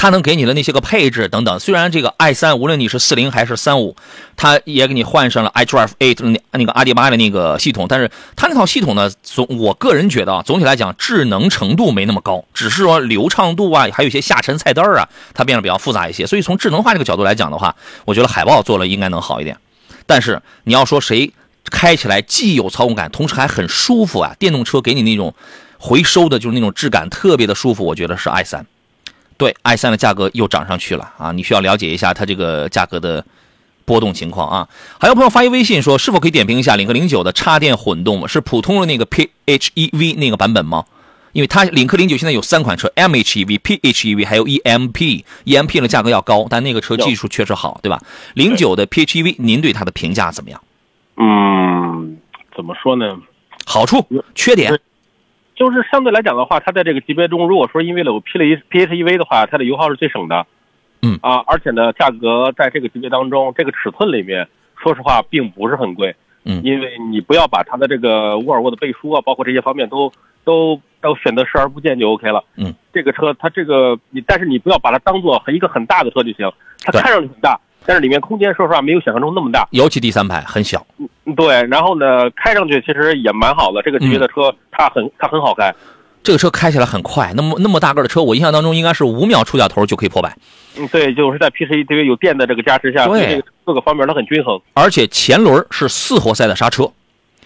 [0.00, 3.94] 它能给你的那些个配置等等，虽然这个 i 三无论你是四零还是三五，
[4.34, 16.26] 它也给你换上了 iDrive Eight 那个阿迪巴的那个系统，但是它那套系统呢，总我个人觉得啊，总体来讲智能程度没那么高，只是说流畅度啊，还有一些下沉菜单啊，它变得比较复杂一些。
[16.26, 19.54] 所以从智能化这个角度来讲的话，我觉得海豹做了应该能好一点。
[20.06, 21.30] 但是你要说谁
[21.70, 25.34] 开起来既有操控感，同时还很舒服啊，电动车给你那种
[25.76, 28.64] 回收的就是那种质感特别的舒服，我觉得是 i 三。
[29.40, 31.32] 对，i 三的价格又涨上去了啊！
[31.32, 33.24] 你需要了解一下它这个价格的
[33.86, 34.68] 波动情况啊。
[35.00, 40.84] 还有朋友发一微信说，是否可以点评一下领克零九的插电混动是普通的那个 PHEV 那个版本吗？
[41.32, 47.98] 因为它领克零九现在有三款车，MHEV、PHEV 还有 EMP，EMP 的价格要高，但那个车技术确实好，对吧？
[48.34, 50.60] 零九的 PHEV，您对它的评价怎么样？
[51.16, 52.18] 嗯，
[52.54, 53.16] 怎么说呢？
[53.64, 54.78] 好处、缺点。
[55.60, 60.46] 就是相对来讲的话，它在这个级别中，如果说因为了我 P 了一 PHEV 的话，它的油耗是最省的，
[61.02, 61.18] 嗯。
[61.20, 64.48] 啊，而且呢，价格在这个级别当中，这个尺寸里面，
[64.82, 70.10] 说实话并不是很贵，嗯，因为你不要把它的这个沃尔沃的背书啊，包括这些方面都
[70.44, 76.50] 都都选择视而不见就 OK 了，嗯，这个车它这个你，但是你不要把它当做一个很大的车就行，
[76.82, 77.60] 它看上去很大。
[77.90, 80.86] 但是里面空间说实话没有想象中那么大，尤其第三排很小。
[81.24, 81.66] 嗯，对。
[81.66, 83.82] 然后呢，开上去其实也蛮好的。
[83.82, 85.74] 这个级别的车它很它很好开，
[86.22, 90.32] 这个车开起来很快，那么那么大个的车，我印象当中应该是五秒出点头就可以破百。
[90.78, 94.60] 嗯，对，就是在 P 十一这个有电的这个加持下，对各个方面它很均衡。
[94.74, 96.88] 而且前轮是四活塞的刹车，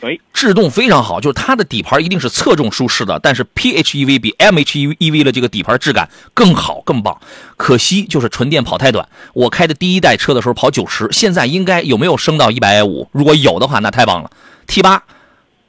[0.04, 7.18] 对，制动非常好，就是它的底盘一定是侧重舒适的，但是 PHEV 比 MHEV 的这个底盘质感更好更棒。
[7.56, 13.08] 可惜就是纯电跑太短，我开的第一代车的时候跑九十，现在应该有没有升到一百五？
[13.12, 14.30] 如果有的话，那太棒了。
[14.66, 15.02] T 八。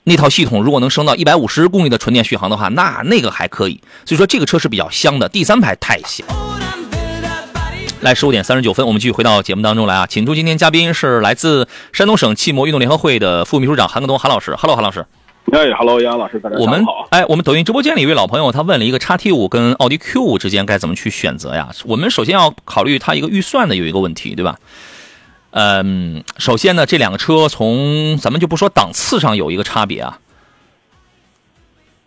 [0.04, 3.82] 那套系统如果能升到一百五十公里的纯电续航的话，那那个还可以。
[4.04, 6.28] 所以说这个车是比较香的，第三排太香。
[8.06, 14.56] 来十五点三十九分，我们继续回到节目当中来啊，请出今天嘉宾是来自山东省汽摩运动联合会的副秘书长韩克东韩老师。
[14.56, 15.04] Hello，韩老师。
[15.52, 17.08] 哎，Hello，杨老师，大家我们好。
[17.10, 21.70] 哎，我们抖音直播间里一位老朋友，他问了一个叉 T 五跟奥迪 Q 五之间该怎么去选择呀？
[21.86, 24.60] 我们首先要考虑它一个预算的有一个问题，对吧？
[25.50, 30.20] 嗯，首先呢，这两个车从咱们就不说档次上有一个差别啊。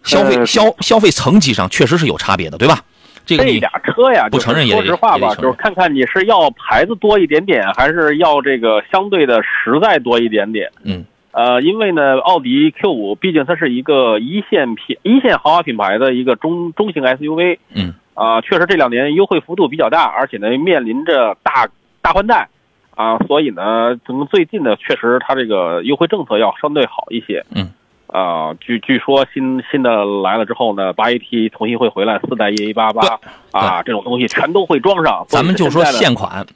[0.05, 2.85] 消费消消费层级上确实是有差别的，对吧？
[3.29, 10.71] 这个这俩车呀，不承认也说实话吧，就是看看你是要牌子多一点点，还是要这个相对的实在多一点点。
[10.83, 17.59] 嗯，呃，因为呢，奥迪 Q 五毕竟它是一个一线品一线豪华品牌的一个中中型 SUV。
[17.75, 21.69] 嗯，啊，确实这两年优惠幅度比较大，而且呢面临着大
[22.01, 22.49] 大换代，
[22.95, 27.45] 啊，所以呢，咱们最近呢确实它这个优惠政策要相对好一些。
[27.55, 27.71] 嗯。
[28.09, 33.21] 啊，据据说新新的来了之后呢，八 AT 重新会回来，四代 EA 八八
[33.53, 35.25] 啊，这种东西全都会装上。
[35.29, 36.47] 咱们就说现款，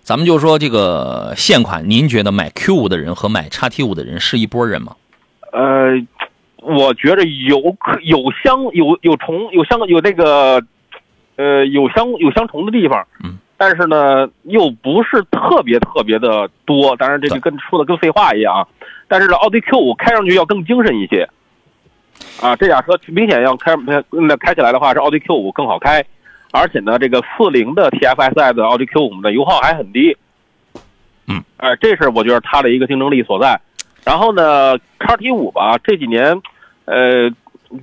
[0.00, 4.96] 咱们就说这个现款，您觉得买 Q 五的人和买叉 T 五的人是一波人吗？
[5.52, 5.94] 呃，
[6.60, 10.60] 我觉着有可有相有有重有相有那个，
[11.36, 13.06] 呃，有相有相同的地方。
[13.22, 13.38] 嗯。
[13.58, 16.94] 但是呢，又不是特别特别的多。
[16.96, 18.68] 当然，这就跟说的跟废话一样。
[19.08, 21.28] 但是呢，奥迪 Q 五开上去要更精神一些，
[22.40, 23.74] 啊，这俩车明显要开
[24.10, 26.04] 那开起来的话，是奥迪 Q 五更好开，
[26.52, 30.16] 而且呢，这个四零的 TFSI 的奥迪 Q 五的油耗还很低，
[31.28, 33.60] 嗯，哎，这是我觉得它的一个竞争力所在。
[34.04, 36.40] 然后呢，叉 T 五吧，这几年，
[36.84, 37.30] 呃，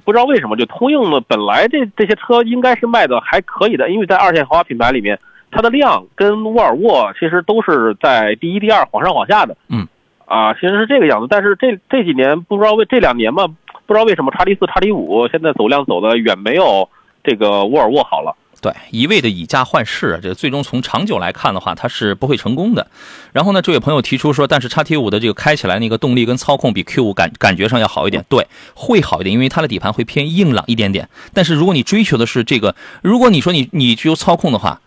[0.04, 5.20] 不知道为什么就通用的，本来这这些车应该是卖的还可以的，因为在二线豪华品牌里面，
[5.52, 9.88] 它的量跟沃尔沃其实都是在第一、第二，往上往下的，嗯。
[10.26, 13.48] 啊，其实是这个样子，但是这这几年不知道为这两年吧，
[13.86, 16.90] 不知道为什么叉 T 四、叉 T 五现在走量走的远没有
[17.24, 18.36] 这个沃尔沃好了。
[18.62, 22.88] 对，一味的以价换市，这最终从长久来看的话，它是不会成功的。
[23.34, 28.24] 然后呢，这位朋友提出说，但是叉 T 五的这个开起来那个动力跟操控比 Q 五感感觉上要好一点。
[28.30, 31.10] 对，会好一点，因为它的底盘会偏硬朗一点点。
[31.34, 34.80] 但是如果你追求的是这个，如果你说你你只有操控的话，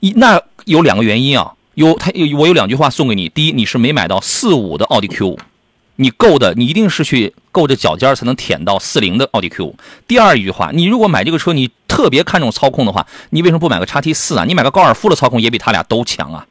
[0.00, 1.52] 一那有两个原因啊。
[1.74, 3.28] 有他有我有两句话送给你。
[3.28, 5.38] 第一，你是没买到四五的奥迪 Q 五，
[5.96, 9.76] 你够的，你一定是去够着脚尖才能舔到四零的奥迪 Q 五。
[10.06, 14.44] 第二一句话，你如果买这个车，你特别看重操控的话，你为什么不买个叉 T 四啊？
[14.44, 16.46] 你买个高尔夫的操控也比他俩都强啊。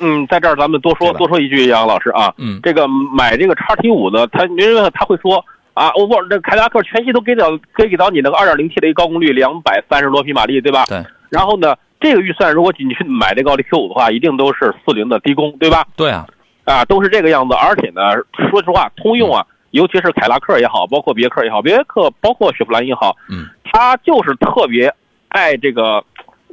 [0.00, 10.84] 嗯，在这儿咱们多说多说一句，杨老师啊，嗯，这个买这个叉 T 五的，他因为他会说啊，我我这凯迪拉克全系都给到给给到你那个二点零 T 的一个高功率，两百三十多匹马力，对吧？
[10.86, 11.02] 对。
[11.30, 11.74] 然后呢？
[12.00, 15.86] 这个预算，如果你去买这个奥迪 Q 五的话，一定都是四零的低功，对吧？
[15.96, 16.26] 对啊，
[16.64, 17.54] 啊，都是这个样子。
[17.54, 18.02] 而且呢，
[18.50, 24.94] 说实话，通用啊，尤其是凯拉克也好，包括别克也好，别克包括雪佛兰也好，嗯，他就是特别
[25.28, 26.04] 爱这个，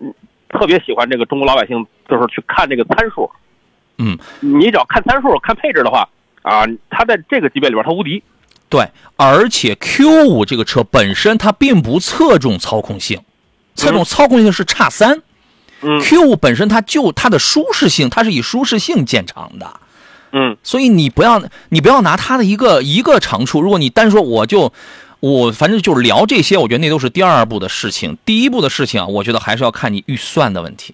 [0.02, 0.14] 嗯，
[0.50, 3.30] 特别喜欢这个中国老百姓，就是去看这个参数。
[3.98, 6.10] 嗯，你只要看参数、看配置的话，
[6.42, 8.22] 啊，它在这个级别里边它无敌。
[8.68, 8.84] 对，
[9.16, 13.22] 而且 Q 五这个车本身它并不侧重操控性，
[13.76, 15.22] 侧重操控性是差三。
[16.04, 19.80] Q 五本身它就它的舒适性，它是以舒适性见长的，
[20.32, 24.74] 嗯，所以你不要你不要拿它的一个一个长处，如果你单说我就
[25.20, 30.94] 我反正就是聊这些，我觉得那都是第二步的事情，第一步的事情啊，我觉得还是要看你预算的问题，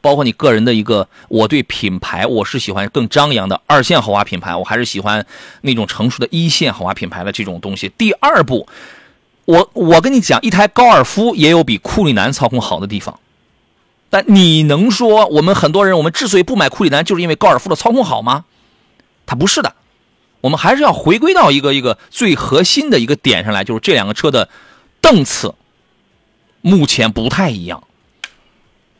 [0.00, 5.24] 包括你个人的一个，我对品牌我是喜欢更张扬的二线豪华品牌，我还是喜欢
[5.62, 7.90] 那种成熟的一线豪华品牌的这种东西。
[7.96, 8.66] 第二步，
[9.44, 13.18] 我我跟你讲，一台高尔夫也有比库里南操控好的地方。
[14.12, 18.44] 但你能说我们很多人，我们之所以不买库里南，就是因为高尔夫的操控好吗？
[19.24, 19.74] 它不是的，
[20.42, 24.50] 我们还是要回归到一个一个最核心的一个点上来，就是这两个车的
[25.00, 25.54] 档次
[26.60, 27.84] 目前不太一样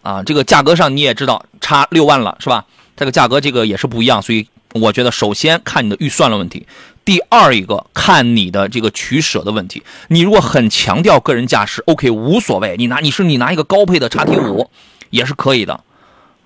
[0.01, 0.23] 啊。
[0.23, 2.65] 这个价格上你也知道，差六万了是吧？
[2.97, 6.67] 这个价格这个也是不一样，所以我觉得首先看你的预算的问题，
[7.05, 9.83] 第二一个看你的这个取舍的问题。
[10.09, 14.71] 你如果很强调个人驾驶，OK 无所谓，你拿你是你拿一个高配的叉 T 五。
[15.13, 15.79] 也是可以的，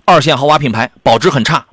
[0.04, 1.64] 二线豪华品牌保值很差，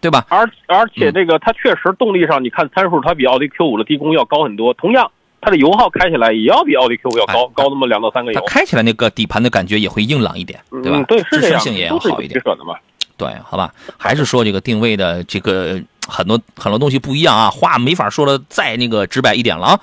[0.00, 0.26] 对吧？
[0.28, 4.74] 而而且这个它确实动力上，你看参数它比奥迪 Q 五的低功要高很多。
[4.74, 8.40] 同样，它的油耗开起来也要比奥迪 Q 五要高高那么两到三个油。
[8.40, 11.02] 它开起来那个底盘的感觉也会硬朗一点，对吧？
[11.08, 12.40] 对，支撑性也要好一点。
[12.44, 12.76] 的嘛。
[13.16, 19.80] 对，好吧，还是说这个定位的这个很多很多东西不一样啊，话没法说的再那个直白一点了啊。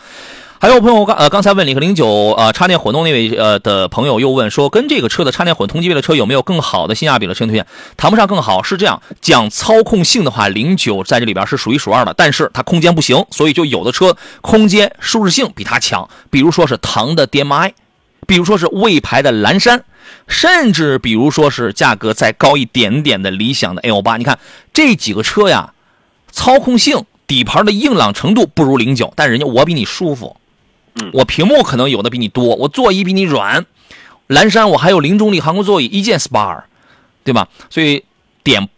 [0.64, 7.68] 还有朋友刚呃刚才问领克零九呃插电混动那位呃的朋友又问说，跟这个车的插电混同级别的车有没有更好的性价比的车型推荐？
[7.98, 17.74] 谈不上更好，是这样讲操控性的话，零九在这里边是数一数二的，但是它空间不行，所以就有的车空间舒适性比它强，比如说是唐的 DM-i，
[18.26, 19.84] 比如说是魏牌的蓝山，
[20.30, 24.16] 甚至比如说是价格再高一点点的理想的 L 八。
[24.16, 24.40] 你看
[24.72, 25.74] 这几个车呀，
[26.32, 30.38] 操控性、底盘的硬朗程度不如零九，但人家我比你舒服。
[31.14, 33.66] 我屏幕可能有的比你多，我座椅比你软，
[34.28, 36.64] 蓝山我还有零重力航空座椅一键 SPA，
[37.24, 37.48] 对吧？
[37.70, 38.04] 所以
[38.44, 38.70] 点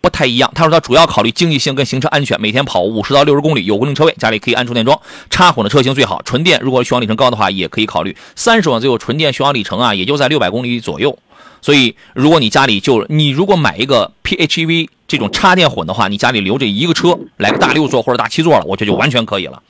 [0.00, 0.50] 不太一样。
[0.54, 6.20] 他说他主要考虑经济性跟行车安全，每天跑五十到六十公里，有固定车位，家里可以安充电桩，插混的车型最好。
[6.22, 11.16] 纯电如果续航里程高的话，也可以考虑三十万左右纯电续航里程啊，也就在六百公里左右。
[11.60, 19.62] 所以如果你家里就你如果买一个 PHEV 这种插电混的话，你家里留着一个车，来个大六座或者大七座了，我觉得就完全可以了。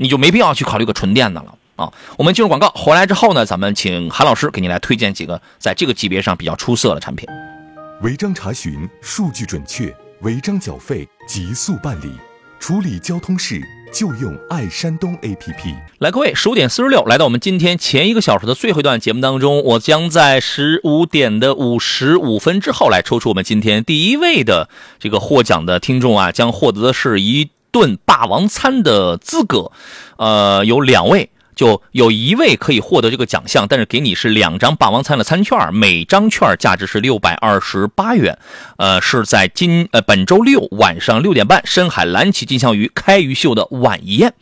[0.00, 1.92] 你就没必要去考虑个纯电的了啊！
[2.16, 7.28] 我们进入广告，回来之后呢，咱们请韩老师给您来推荐几个在这个级别上比较出色的产品。
[8.02, 12.12] 违章查询数据准确，违章缴费极速办理，
[12.60, 13.60] 处理交通事
[13.92, 15.74] 就用爱山东 APP。
[15.98, 24.68] 来，各位，十五点四十六，来到我们今天前一个小时的最后一段节目当中，我将在十五点的五十五分之后来抽出我们今天第一位的
[25.00, 27.50] 这个获奖的听众啊，将获得的是一。
[27.70, 29.72] 顿霸王餐的资格，
[30.16, 38.38] 呃，有两位，就有一位可以获得这个奖项，但是给你是两张霸王餐的餐券，每张券价值是六百二十八元，
[38.76, 44.34] 呃，是在今呃本周六晚上六点半，深海蓝旗金枪鱼开鱼秀的晚宴，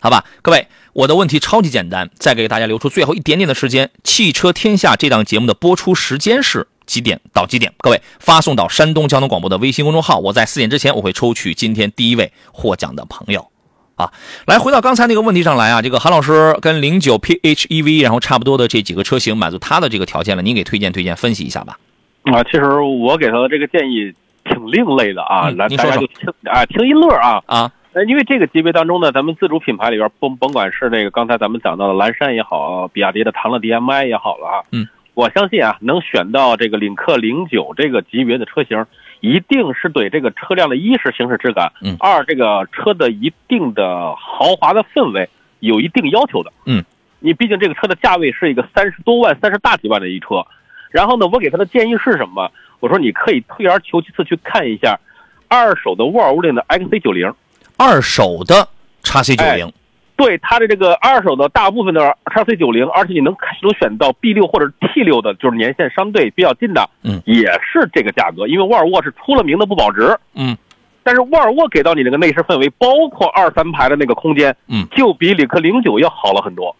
[0.00, 6.66] 好吧，各位，我的问题超级简单，再给大家留出最后一点点的时间，汽车天下这档节目的播出时间是。
[6.86, 7.72] 几点到几点？
[7.78, 13.48] 各位发送到山东交通广播的微信公众号，我在四点之前我会抽取今天第一位获奖的朋友。
[13.94, 14.10] 啊，
[14.46, 21.78] 来回到刚才那个问题上来啊，这个韩老师跟零九 PHEV 然后差不多的这几个车型满足他的这个条件了，您给推荐推荐分析一下吧。
[22.22, 24.12] 啊，其实我给他的这个建议
[24.44, 27.70] 挺另类的啊，来大家就听啊听一乐啊啊，
[28.08, 34.88] 因为这个级别当中呢，咱们自主品牌里边甭甭管是那个刚才咱们讲到的蓝山也好，比亚迪的唐乐 DM-i 也好了啊，嗯。
[35.14, 38.86] 我相信啊，能选到这个领克零九这个级别的车型，
[39.20, 45.28] 一定是对这个车辆的一是行驶质感，嗯，二这个车的一定的豪华的氛围
[45.60, 46.82] 有一定要求的，嗯，
[47.20, 50.46] 你毕竟这个车的价位是一个三十多万、三十大几万的一车，
[50.90, 52.50] 然后呢，我给他的建议是什么？
[52.80, 54.98] 我说你可以退而求其次去看一下
[55.46, 57.32] 二手的沃尔沃的 XC 九零，
[57.76, 58.66] 二手的
[59.02, 59.72] 叉 C 九零。
[60.16, 68.46] 对它的这个二手的大部分的叉 C 九零，而且你能能选到 B 六或者 T 六的，就是年限相对比较近的，嗯，也是这个价格。
[68.46, 70.56] 因为沃尔沃是出了名的不保值，嗯，
[71.02, 76.76] 但是沃尔沃给到你那个内饰氛围，包括二三排的那个空间，嗯，就比领克零九要好了很多。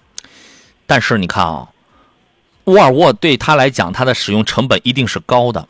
[0.86, 1.68] 但是你看啊，
[2.64, 5.66] 沃尔沃对他来讲，它的使用成本一定是高的，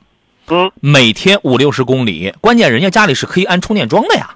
[0.48, 4.34] 嗯，每天五六十公里，关键人家家里是可以安充电桩的呀。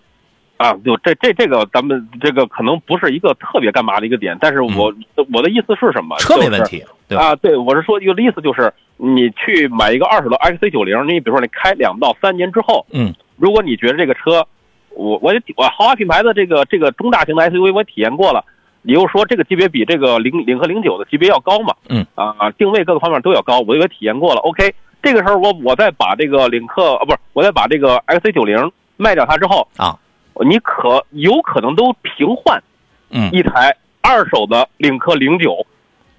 [0.56, 4.94] 啊，就这这这个，咱们这个可能不是一个特别干嘛的一个点，但是我
[5.32, 6.16] 我的意思是什么？
[6.18, 14.46] 车没问题，对啊，对，我是说一个意思就是，你去买一个二手的 XC 九零，你比如说你开两到三年之后，嗯，如果你觉得这个车，
[14.94, 18.42] 我我也我豪华品牌的这个这个中大型的 SUV 我体验过了，
[18.80, 29.98] 你又说这个级别比这个领领克零九的级别要高嘛，嗯，啊，定位各个方面都要高，我也体验过了，OK，这个时候我我再把这个领克啊，不是，我再把这个 XC 九零卖掉它之后啊。
[30.44, 32.62] 你可有可能都平换，
[33.10, 35.66] 嗯，一台二手的领克零九，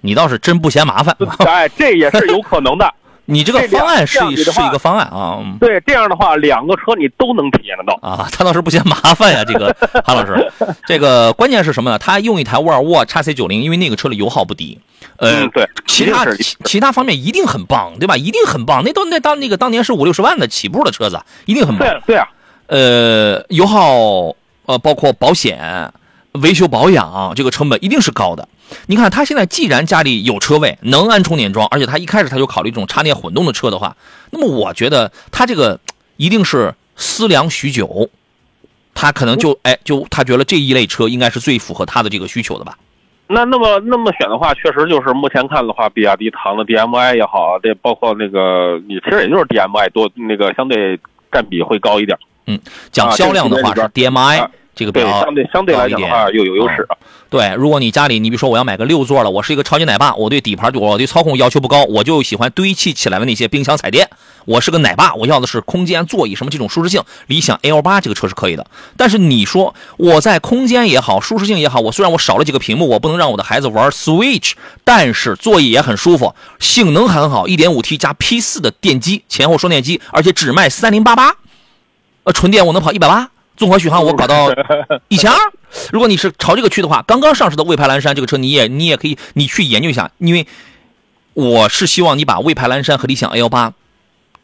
[0.00, 1.16] 你倒是真不嫌麻烦。
[1.46, 2.92] 哎，这也是有可能的。
[3.30, 5.38] 你这个方案是是一个方案啊。
[5.60, 8.26] 对，这样的话，两个车你都能体验得到啊。
[8.32, 10.50] 他倒是不嫌麻烦呀，这个 韩老师。
[10.86, 11.98] 这个关键是什么呢？
[11.98, 14.80] 他用一台沃尔沃 x C 九零，因为那个车的油耗不低。
[15.18, 16.24] 呃，对，其他
[16.64, 18.16] 其他方面一定很棒，对吧？
[18.16, 18.82] 一定很棒。
[18.82, 21.86] 那都那当那个当年是五六十万的起步的车子，一定很棒。
[21.86, 22.26] 对对啊。
[22.68, 24.34] 呃，油耗，
[24.66, 25.92] 呃，包括保险、
[26.32, 28.48] 维修保养，这个成本一定是高的。
[28.86, 33.96] 你看，他现在既然家里有车位，能安充电桩，而且他一开始他就考虑这种插电混动的车的话，
[34.30, 35.80] 那么我觉得他这个
[36.18, 38.10] 一定是思量许久，
[38.94, 42.76] 他可能就哎，就他觉得这一类车应该是最符合他的这个需求的吧。
[43.26, 50.98] 那那么那么选的话，确实就是目前看的话，比亚迪唐的 DM-i 也好，这包括那个你其实也就是 DM-i 多那个相对
[51.32, 52.18] 占比会高一点。
[52.48, 52.58] 嗯，
[52.90, 56.86] 讲销量的话是 DMI 这个比较相对相对来讲的话又有优势。
[57.28, 64.08] 对，如果你家里，你比如说我要买个六座的，我是一个超级奶爸，我对底盘我对操控要求不高，我就喜欢堆砌起来的那些冰箱彩电。
[64.46, 67.02] 我是个奶爸，我要的是空间、座椅什么这种舒适性。
[67.26, 68.64] 理想 L 八这个车是可以的，
[68.96, 74.52] 但是你说我在空间也好，舒适性也好，我虽然我少了几个屏幕，我不能让我的孩子玩 Switch，
[74.84, 81.34] 但是座椅也很舒服，性能很好，1.5T 加 P 四的电机，前后双电机，而且只卖三零八八，
[82.32, 83.30] 纯电我能跑一百八。
[83.56, 84.48] 综合续航我搞到
[85.08, 85.36] 一千二，
[85.90, 90.46] 如果你是朝这个去的话，刚刚上市的魏派蓝山这个车你也你也可以你去研究一下，因为
[91.34, 93.72] 我是希望你把魏派蓝山和理想 L 八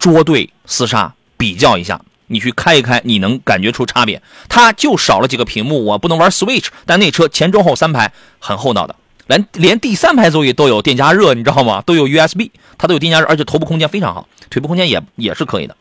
[0.00, 4.20] 捉对厮杀比较一下，你去开一开，你能感觉出差别。
[4.48, 8.96] 它就少了几个屏幕，我不能玩 Switch，但那车前中后三排很厚道的，
[9.28, 11.80] 连连第三排座椅都有电加热，你知道吗？
[11.86, 15.76] 都有 USB，它都有电加热，而且头部空间非常好，腿部空间也也是可以的。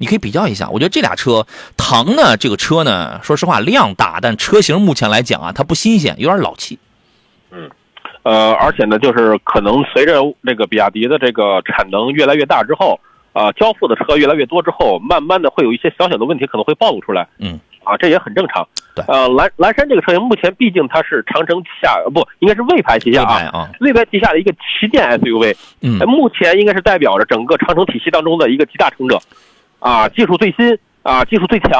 [0.00, 1.46] 你可以比较一下，我觉得这俩车，
[1.76, 6.78] 唐呢这个车呢，说实话量大，但车型目前来讲啊，它不新鲜，有点老气。
[7.50, 7.70] 嗯，
[8.22, 12.98] 呃，而且呢，就是可能随着这个比亚迪的这个产能越来越大之后，
[13.34, 17.28] 啊，交付的车越来越多之后，慢慢的会有一些小小的问题可能会暴露出来。
[17.38, 18.66] 嗯，啊，这也很正常。
[18.94, 25.54] 对，呃，蓝蓝山这个车型目前毕竟它是长城旗下，不应该是魏牌旗下啊，魏牌旗下的一个旗舰 SUV。
[25.82, 29.20] 嗯，目前应该是代表着整个长城体系当中的一个集大成者。
[29.80, 31.72] 啊，技术最新啊，技术最强，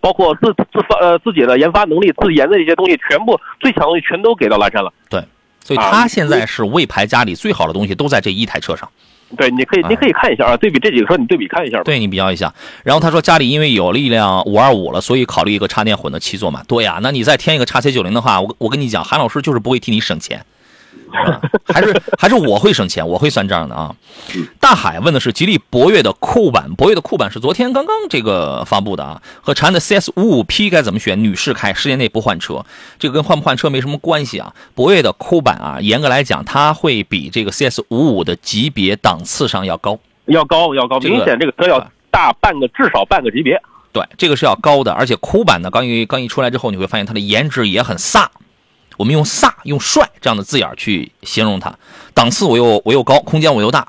[0.00, 4.90] 包括自自发呃自己的研发能力、自研的一些东西，全部最强的东西全都给到蓝山了。
[5.10, 5.22] 对，
[5.60, 8.88] 所以他现在是魏牌家里最好的东西都在这一台车上。
[9.36, 11.82] 对，你可以，你可以看一下啊，对比这几个车，你对比看一下。
[11.82, 12.50] 对你比较一下。
[12.82, 16.62] 然后他说家里因为有了一辆五二五了，所以考虑一个插电混的七座嘛。
[16.66, 20.42] 对呀，那你再添一个叉 C 九零的话，我我跟你讲，韩老师就是不会替你省钱。
[21.64, 23.94] 还是还是我会省钱，我会算账的啊。
[24.60, 29.22] 大海问的是吉利博越的酷版，博越的酷版是昨天刚刚这个发布的啊。
[29.40, 31.22] 和长安的 CS 五五 P 该怎么选？
[31.22, 32.64] 女士开，十年内不换车，
[32.98, 34.54] 这个跟换不换车没什么关系啊。
[34.74, 43.60] 博越的酷版啊，严格来讲，它会比这个 CS 五五的级别档次上要高，要高要高，明显这个车要大半个，至少半个级别。
[43.90, 48.26] 对，这个是要高的，而且酷版呢，刚一刚一出来之后，你会发现它的颜值也很飒。
[48.98, 51.72] 我们用飒、用帅这样的字眼去形容它，
[52.12, 53.86] 档次我又我又高，空间我又大，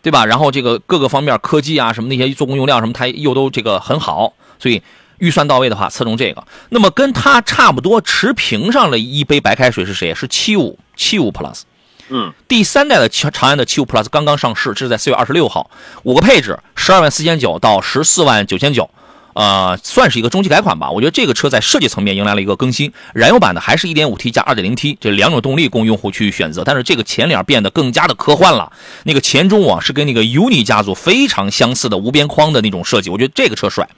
[0.00, 0.24] 对吧？
[0.24, 4.80] 然后这个各个方面科技啊什么那些做工用料什么，它又都这个很好，所以
[5.18, 6.46] 预算到位的话，侧重这个。
[6.68, 10.14] 那么跟它差不多持平上了一杯白开水是谁？
[10.14, 11.62] 是七五七五 Plus，
[12.10, 15.68] 嗯，第三代的长长安的七五 Plus 刚刚上市，这是在四月二十六号，
[16.04, 18.88] 五个配置，十二万四千九到十四万九千九。
[19.34, 20.90] 呃，算是一个中期改款吧。
[20.90, 28.72] 我觉得这个车在设计层面迎来了一个更新，燃油版的还是一点五 T 加二点零 T 这两种动力供用户去选择，但是这个前脸变得更加的科幻了。
[29.02, 33.88] 那个前中网是跟那个 UNI 家族非常相似的无边框的那种设计，我觉得这个车帅。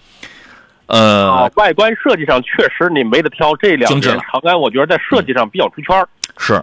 [0.86, 6.02] 呃，外观设计上确实你没得挑，这两年长安我觉得在设计上比较出圈
[6.38, 6.54] 是，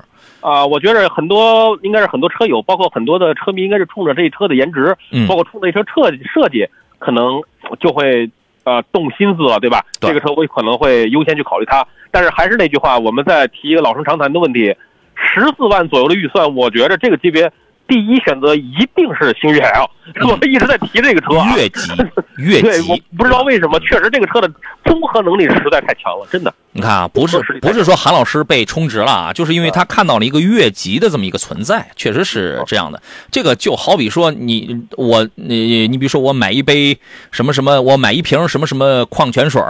[0.41, 6.67] 啊，我觉得很多应该是很多车友，包括很多的车迷，应该是冲着这车的颜值，嗯，包括冲着这车设计设计，
[6.97, 7.39] 可能
[7.79, 8.27] 就会。
[8.63, 9.85] 呃，动心思了，对吧？
[9.99, 14.75] 这个车我可能会优先去考虑它，但是还是那句话，我们再提一个老生常谈的问题：
[15.15, 17.51] 十四万左右的预算，我觉得这个级别。
[17.93, 19.87] 第一选择一定是星越 L，
[20.27, 21.27] 我们一直在提这个车。
[21.55, 21.91] 越级，
[22.41, 22.61] 越级。
[22.63, 24.51] 对，我不知道为什么，确实这个车的
[24.83, 26.51] 综合能力实在太强了，真的。
[26.71, 32.99] 你看啊，不是不是说韩老师被充值了啊，就是因为他看到了一个越级的这么一个存在，确实是这样的。
[33.29, 36.97] 这个就好比说你我你你比如说我买一杯
[37.29, 39.61] 什么什么，我买一瓶什么什么矿泉水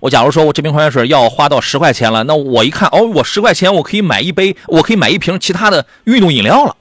[0.00, 6.74] 我假如说我这瓶矿泉水要花到十块钱了，那我一看哦，我十块钱我可以买一杯，我可以买一瓶其他的运动饮料了。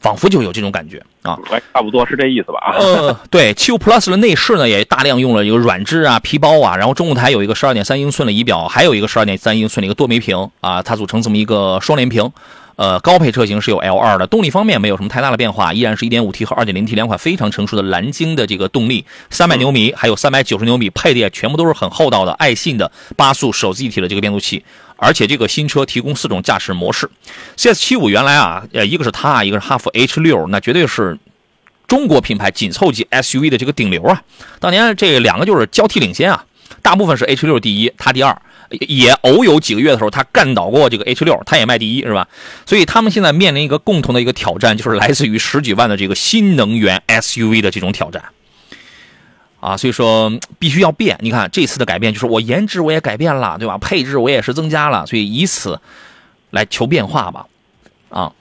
[0.00, 1.38] 仿佛就有这种感觉啊，
[1.72, 2.74] 差不多是这意思吧？
[2.78, 12.30] 呃，对，七五 Plus 的内饰呢也大量用了一个软质啊、皮包啊，然后中控台有一个十二点三英寸的仪表，还有一个十二点三英寸的一个多媒屏啊，它组成这么一个双联屏。
[12.76, 24.64] 呃，高配车型是有 L2 的，动力方面没有什么太大的变化，依然是一点五 T 和二点零 T 两款非常成熟的蓝鲸的这个动力，三百牛米，还有三百九十牛米，配的也全部都是很厚道的爱信的八速手自一体的这个变速器。
[25.02, 27.08] 而且这个新车提供四种驾驶模式
[27.56, 31.18] ，CS 七五原来啊，呃，一个是它，一个是哈弗 H 六，那绝对是
[31.88, 34.22] 中国品牌紧凑级 SUV 的这个顶流啊。
[34.58, 36.44] 当年这两个就是交替领先啊，
[36.82, 38.40] 大部分是 H 六第一，它第二，
[38.88, 42.28] 也偶有几个月的时候它干倒过这个 H 六，它也卖第一，是吧？
[42.66, 48.22] 所以他们现在面临一个共同的一个挑战，就是来自于十几万的这个新能源 SUV 的这种挑战。
[49.60, 51.16] 啊，所以说必须要变。
[51.20, 53.78] 你看这次的改变，就是我颜值我也改变了，对吧？
[53.78, 55.80] 配置我也是增加了，所以以此
[56.50, 57.46] 来求变化吧。
[58.08, 58.32] 啊，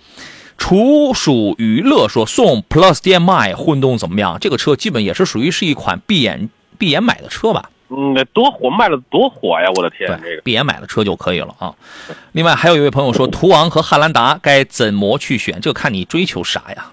[0.58, 4.38] 楚蜀娱乐说送 Plus DM-i 混动怎么样？
[4.40, 7.70] 这个车基本也是属于是一款闭眼闭眼买的车吧？
[7.90, 9.68] 嗯，多火卖了多火呀！
[9.76, 11.74] 我的天，这个闭眼买的车就可以了啊。
[12.34, 15.60] 另外还有一位朋友说，途昂和汉兰达该怎么去选？
[15.60, 16.92] 这看你追求啥呀。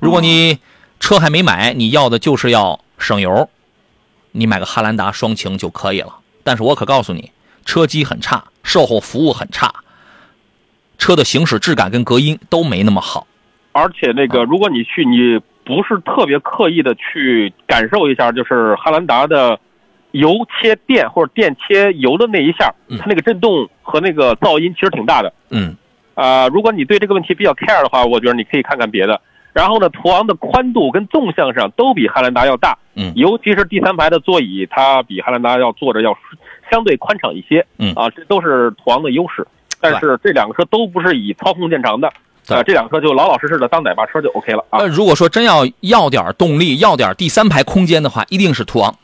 [0.00, 0.58] 如果你
[0.98, 3.48] 车还没买，你要的就是要省油，
[4.36, 6.12] 你买个汉兰达双擎就可以了。
[6.42, 7.30] 但是我可告诉你，
[7.64, 9.72] 车机很差，售后服务很差，
[10.98, 13.28] 车的行驶质感跟隔音都没那么好。
[13.72, 19.58] 而且那个，如果你去，你不是特别刻意的去感受一下，就是汉兰达的
[20.10, 25.32] 油切电或者电切油的那一下，它那个震动和那个噪音其实挺大的。
[25.50, 25.74] 嗯，
[26.14, 29.20] 啊，如果你对这个问题比较 care 的话，我觉得你可以看看别的。
[29.54, 32.76] 然后呢，途昂的宽度跟纵向上都比汉兰达要大。
[32.94, 36.14] 嗯，尤其是第三排的座椅，它比汉兰达要坐着要
[36.70, 37.64] 相对宽敞一些。
[37.78, 39.46] 嗯，啊，这都是途昂的优势。
[39.80, 42.08] 但是这两个车都不是以操控见长的。
[42.48, 44.78] 啊，这两车就老老实实的当奶爸车就 OK 了啊。
[44.80, 48.94] 那如果说真要要点动力，要点第三排空间的话，一定是途昂，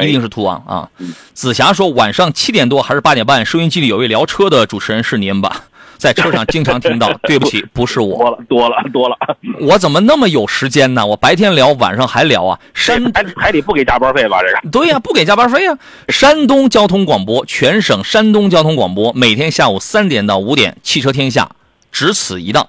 [0.00, 0.88] 一定是途昂啊。
[1.32, 5.64] 紫霞说晚上七点多还是八点半，收音机里有位聊车的主持人是您吧？
[5.96, 7.12] 在车上经常听到。
[7.24, 8.18] 对不起，不是我。
[8.18, 9.16] 多了多了多了。
[9.60, 11.06] 我怎么那么有时间呢？
[11.06, 12.58] 我白天聊，晚上还聊啊。
[12.74, 14.40] 山还还得不给加班费吧？
[14.42, 14.70] 这个。
[14.70, 15.78] 对呀，不给加班费啊。
[16.08, 21.50] 山东交通广播，全省山东交通广播，每天下午三点到五点，汽车天下
[21.90, 22.68] 只此一档。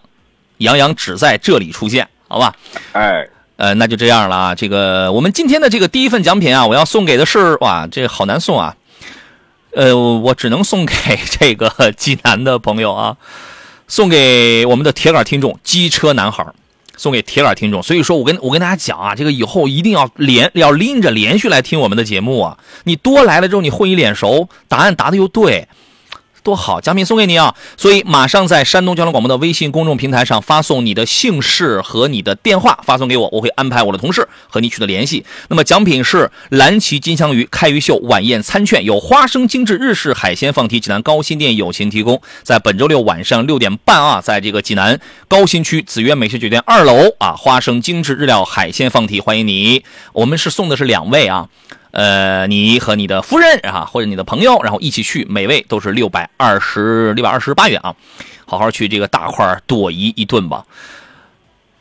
[0.59, 2.53] 杨洋只在这里出现，好吧？
[2.93, 4.55] 哎，呃，那就这样了啊。
[4.55, 8.75] 这个我们今天的这个第一份奖品啊，我要送给的是哇，这好难送啊。
[9.75, 10.93] 呃，我只能送给
[11.29, 13.17] 这个济南的朋友啊，
[13.87, 16.45] 送给我们的铁杆听众机车男孩，
[16.95, 17.83] 送给铁杆听众。
[17.83, 22.57] 所以说我跟我跟大家讲啊，这个以后一定要连要拎着连续来听我们的节目啊。
[22.85, 25.67] 你多来了之后，你混一脸熟，答案答的又对。
[26.45, 27.55] 多好，奖品送给你啊！
[27.75, 35.25] 所以马上在山东交通广播的微信公众平台上发送你的姓氏和你的电话发送给我，我会安排我的同事和你取得联系。
[35.49, 42.21] 那么奖品是蓝旗金枪鱼开鱼秀晚宴餐券，有花生精致日式海鲜放题，济南高新店友情提供。
[42.43, 49.83] 在本周六晚上六点半啊，在这个济南高新区紫悦美食酒店二楼啊，花生精致日料海鲜放题，欢迎你。
[50.13, 51.49] 我们是送的是两位啊。
[51.95, 57.95] 呃，你和你的夫人啊，或者你的朋友，然后一起去，每位都是六百二十六百二十八元啊，
[58.45, 60.65] 好好去这个大块剁一一顿吧。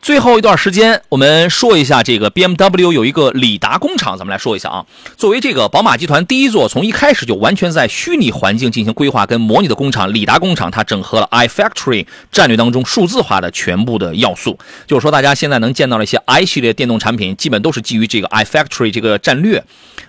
[0.05, 4.85] 最后一段时间，我们说一下这个 BMW 有一个里达工厂，咱们来说一下啊。
[5.17, 14.59] 作为这个宝马集团第一座从一开始就完全在虚拟环境进行规划跟模拟的工厂，里达工厂它整合了 iFactory 战略当中数字化的全部的要素。
[14.87, 19.65] 就是说，大家现在能见到的一些 i 系列电动产品，基本都是基于这个 iFactory 这个战略。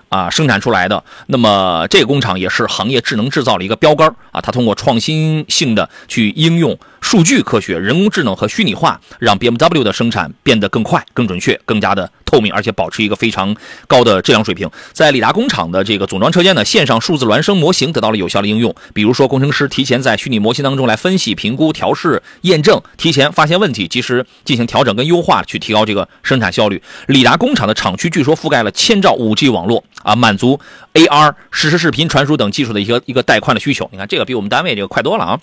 [0.09, 4.39] 啊，生产出来的，那么这个工厂也是行业智能制造的一个标杆啊。
[4.39, 14.67] 它通过创新性的去应用数据科学、人工智能和虚拟化，让 BMW 的生产变得更快、更准确、更加的透明，而且保持一个非常高的质量水平。
[14.91, 18.75] 在里达工厂的这个总装车间呢，线上数字孪生模型得到了有效的应用。
[18.91, 26.81] 比如说，工程师提前在虚拟模型当中来分析、评估、调试、验证，提前发现问题，及时进行调整跟优化，去提高这个生产效率。
[27.05, 29.83] 里达工厂的厂区据说覆盖了千兆 5G 网络。
[30.01, 30.59] 啊，满足
[30.93, 33.87] AR 实时视频传输等技术的一个一个带宽的需求。
[33.91, 35.39] 你看，这个比我们单位这个快多了啊。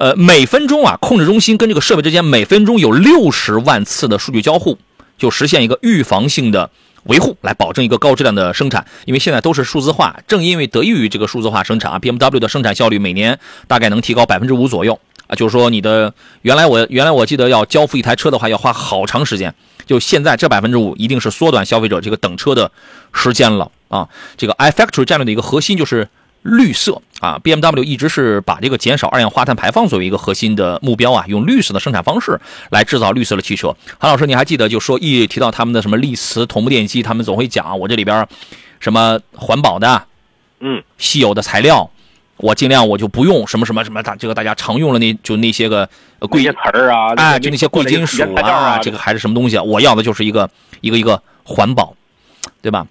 [0.00, 4.78] 呃，每分钟啊，控制中心跟这个设备之间每分钟有六十万次的数据交互，
[5.18, 6.70] 就实现一个预防性的
[7.02, 8.86] 维护，来保证一个高质量的生产。
[9.04, 15.36] 因为现在都是数字化，正因为得益于这个数字化生产啊，BMW 的生产效率每年大概能提高百分之五左右啊。
[15.36, 22.72] 就是说，你的原来我原来我记得要交付一台车的话，要花好长时间，就现在这百分之五一定是缩短消费者这个等车的
[23.12, 23.70] 时间了。
[23.88, 26.08] 啊，这个 iFactory 战略的一个核心就是
[26.42, 33.76] 绿色啊，BMW 一直是把这个减少二氧化碳排放作为一个核心的目标啊，用绿色的生产方式来制造绿色的汽车。
[33.98, 38.26] 韩老师，你还记得就说一提到他们的什么力磁同步电机，他们总会讲我这里边
[38.78, 40.02] 什么环保的，
[40.60, 41.90] 嗯，稀有的材料，
[42.38, 45.86] 我尽量我就不用什么什么什么大这个大家常用的那就那些个
[46.20, 49.58] 贵词儿啊，哎，就那些贵金属啊，这个还是什么东西？
[49.58, 50.48] 我要的就是一个
[50.80, 51.94] 一个一个环保，
[52.62, 52.86] 对吧？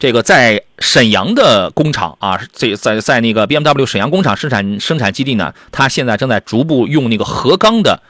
[0.00, 8.00] 这个在沈阳的工厂啊，这在在那个 BMW 沈阳工厂生产生产基地呢，它现在正在逐步用那个合钢的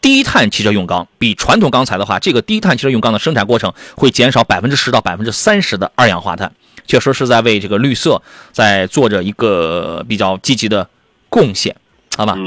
[0.00, 6.52] 低碳汽车用钢，比传统钢材的话，这个低碳汽车用钢的生产过程会减少百分之十到百分之三十的二氧化碳，
[6.86, 8.22] 确实是在为这个绿色
[8.52, 10.88] 在做着一个比较积极的
[11.28, 11.74] 贡献，
[12.16, 12.38] 好吧？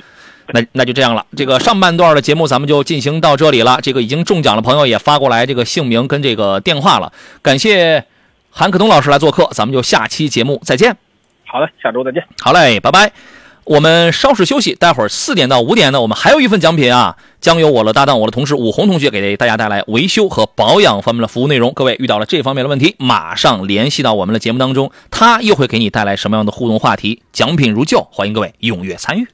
[0.54, 3.78] 那那就这样了，这个上半段的节目咱们就进行到这里了。
[3.82, 8.06] 这个已经中奖的朋友也发过来这个姓名跟这个电话了，感谢。
[8.58, 10.96] 韩可东老师来做客，咱们就下期节目再见。
[11.46, 12.24] 好的，下周再见。
[12.40, 13.12] 好嘞，拜拜。
[13.66, 21.74] 我们稍事休息，待会儿四点到五点呢，我们还有一份奖品啊，将由我的搭档、我的同事武红同学给大家带来维修和保养方面的服务内容。
[21.74, 27.24] 各位遇到了这方面的问题，马上联系到我们的节目当中，他又会给你带来什么样的互动话题？
[27.34, 29.28] 奖品如旧，欢迎各位踊跃参与。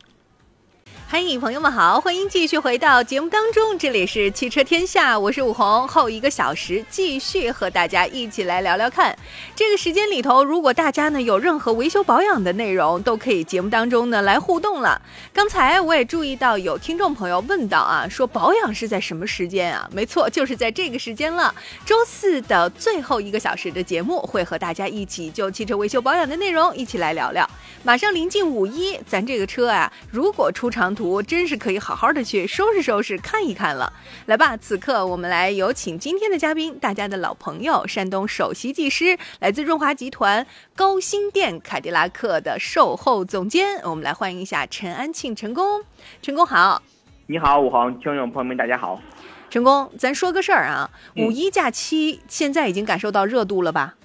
[1.12, 9.14] 嗨，朋友们好，欢迎继续回到节目当中，这里是汽车天下，我是武红，后一个小时继续和大家一起来聊聊看。
[9.54, 15.02] 这个时间里头，如果大家呢有任何维修保养的内容，都可以节目当中呢来互动了。
[15.34, 19.90] 刚才我也注意到有听众朋友问到啊，说保养是在什么时间啊？
[19.92, 21.54] 没错，就是在这个时间了。
[21.86, 27.46] 周四的最后一个小时的节目，会和大家一起就汽车维修保养的内容一起来聊聊。
[27.84, 31.01] 马上临近五一，咱这个车啊，如果出长途。
[31.02, 33.92] 图真是可以好好的去收拾收拾看一看了，
[34.28, 34.56] 来吧！
[34.56, 40.46] 此刻我们来有请今天的嘉宾，大家的老朋友，山东首席技师，来自润华集团
[40.76, 45.84] 高新店凯迪拉克的售后总监，我们来欢迎一下陈安庆陈工。
[46.22, 46.84] 陈工好，
[47.26, 49.02] 你好，武航听众朋友们大家好。
[49.50, 53.96] 陈工，咱说个事儿啊，五一假期现在已经感受到热度了吧？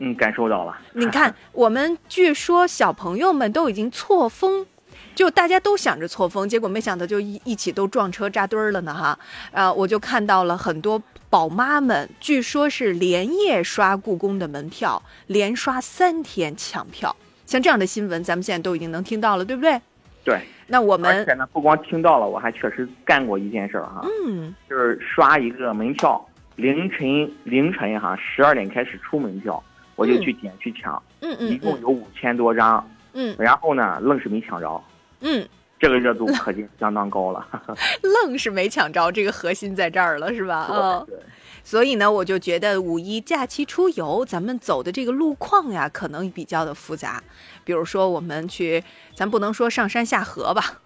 [0.00, 0.78] 嗯，感受到了。
[0.92, 4.66] 你看， 我们据说小朋友们都已经错峰。
[5.14, 9.18] 就大家都想着错峰，结果没想到就一一起都撞车扎堆儿了呢哈！
[9.52, 17.14] 啊，我就看到了很多宝妈们，据说是连夜刷故宫的门票，连刷三天抢票。
[17.44, 19.80] 像这样的新闻，咱们现在都已经能听到了，对不对？
[20.24, 20.40] 对。
[20.68, 24.06] 那我们而且呢，不光听到了，我还确实干过一件事儿哈。
[24.24, 24.54] 嗯。
[24.68, 29.62] 就是刷一个门票，凌晨凌晨哈十二点开始出门票，
[29.96, 31.02] 我就去点去抢。
[31.20, 31.48] 嗯嗯。
[31.48, 32.88] 一共有五千多张。
[33.12, 33.34] 嗯。
[33.36, 34.80] 然后呢，愣是没抢着。
[35.20, 35.48] 嗯，
[35.78, 37.46] 这个热度可就相当高了，
[38.02, 40.68] 愣是没抢着，这个核心在这儿了，是吧？
[40.70, 41.18] 嗯，对。
[41.62, 47.22] 所以呢，我就觉得五一假期出游，咱们走的这个路况呀，可能比较的复杂。
[47.64, 48.82] 比如说，我们去，
[49.14, 50.80] 咱不能说上山下河吧，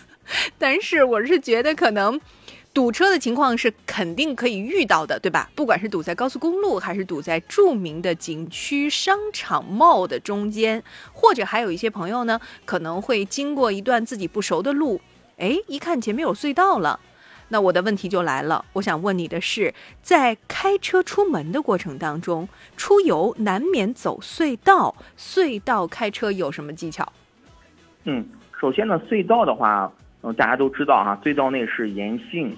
[0.58, 2.20] 但是我是觉得可能。
[2.74, 5.50] 堵车的情况是肯定可以遇到的，对吧？
[5.56, 15.00] 不管是堵在高速公路，还是堵在著名的景区、商场、mall 的中间，或者还有一些朋友呢，可能会经过一段自己不熟的路，
[15.38, 17.00] 哎，一看前面有隧道了，
[17.48, 18.64] 那我的问题就来了。
[18.74, 27.10] 我想问你的是，在开车出门的过程当中，出游难免走隧道，隧道开车有什么技巧？
[28.04, 28.24] 嗯，
[28.60, 29.92] 首先呢，隧道的话，
[30.22, 32.56] 嗯，大家都知道哈，隧道内是严禁。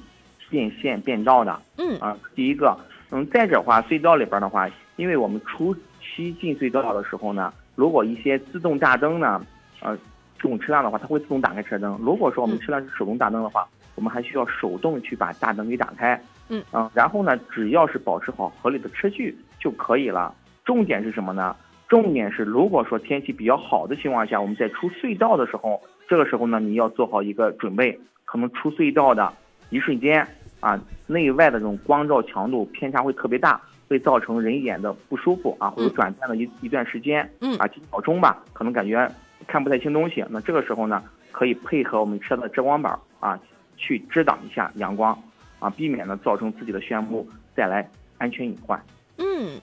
[0.49, 2.77] 变线变道的，嗯啊，第一个，
[3.13, 9.41] 嗯，再者话，隧道里边的话，因为我们初期进隧道的时候呢，如果一些自动大灯呢，
[9.81, 9.97] 呃，
[10.37, 11.97] 这种车辆的话，它会自动打开车灯。
[12.03, 20.35] 如果说我们车辆是手动大灯的话，我们还需要手动去把大灯给打开，嗯啊，然后呢，只要是保持好合理的车距就可以了。
[20.65, 21.55] 重点是什么呢？
[21.89, 25.81] 重点是如果说天气比较好的情况下，我们在出隧道的时候，
[26.11, 29.33] 这个时候呢，你要做好一个准备，可能出隧道的
[29.71, 30.27] 一瞬间。
[30.59, 33.59] 啊，内外的这种光照强度偏差会特别大，
[33.89, 39.11] 会造成人眼的不舒服啊，会有短暂的一一段时间，嗯啊几秒钟吧，可能感觉
[39.47, 40.23] 看不太清东西。
[40.29, 43.41] 那这个时候呢，可以配合我们车的遮光板啊，
[43.79, 45.17] 去遮挡一下阳光，
[45.61, 47.89] 啊，避免呢造成自己的眩目，带来
[48.19, 48.79] 安全隐患。
[49.17, 49.59] 嗯。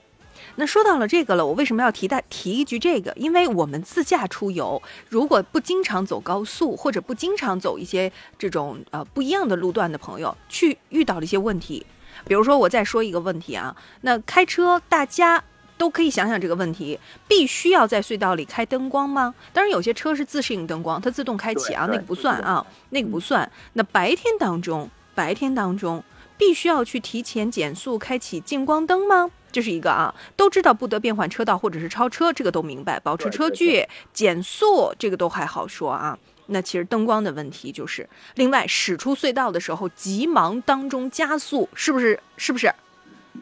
[0.60, 3.12] 那说到了这个了，我为什么要提带提一句这个？
[3.14, 11.86] 因为我们自驾出游，如果不经常走高速，或者不经常走一些这种呃不一样的路段的朋友，去遇到了一些问题。
[12.26, 15.40] 比如说，我再说一个问题啊，那开车大家
[15.76, 16.98] 都可以想想这个问题：
[17.28, 19.32] 必须要在隧道里开灯光吗？
[19.52, 23.48] 当然，有些车是自适应灯光，它自动开启啊，那个不算啊，那个不算。
[23.74, 26.02] 那白天当中，白天当中
[26.36, 29.30] 必须要去提前减速开启近光灯吗？
[29.50, 33.00] 这是一个啊，都知道不得变换车道或者是超车，这个都明白。
[33.00, 36.18] 保持车距、减速，这个都还好说啊。
[36.50, 42.18] 那其实灯光的问题就是，另外驶出隧道的时候急忙当中加速，是不是？
[42.36, 42.70] 是不是？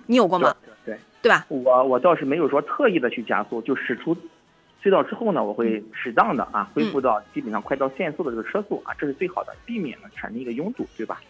[0.07, 0.55] 你有过吗？
[0.85, 1.45] 对对吧？
[1.49, 4.17] 我我倒是没有说特意的去加速，就驶出
[4.83, 11.21] 隧道之后呢，我会适当的啊恢复到基本上快到限速的这个车速啊，这是最好的，避免了产生一个拥堵，对吧？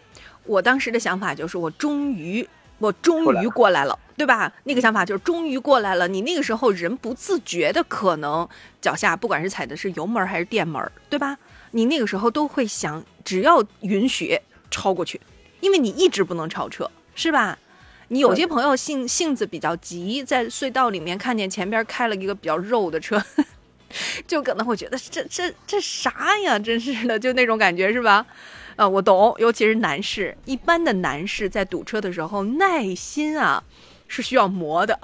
[0.45, 2.47] 我当时的想法就是，我终于。
[2.79, 4.51] 我终于过来了，对吧？
[4.65, 6.07] 那个想法就是终于过来了。
[6.07, 8.47] 你那个时候人不自觉的，可能
[8.81, 11.37] 脚下不管是踩的是油门还是电门，对吧？
[11.71, 14.39] 你那个时候都会想，只要允许
[14.71, 15.19] 超过去，
[15.59, 17.57] 因为你一直不能超车，是吧？
[18.09, 23.21] 你有些朋友性性子比较急，在隧道里面看见前边开了一个比较肉的车，
[24.25, 26.57] 就可能会觉得这这这啥呀？
[26.57, 28.25] 真是的，就那种感觉，是吧？
[28.77, 33.61] 啊，我懂，尤其是男士，一般的男士在堵车的时候，耐心啊
[34.07, 34.97] 是需要磨的。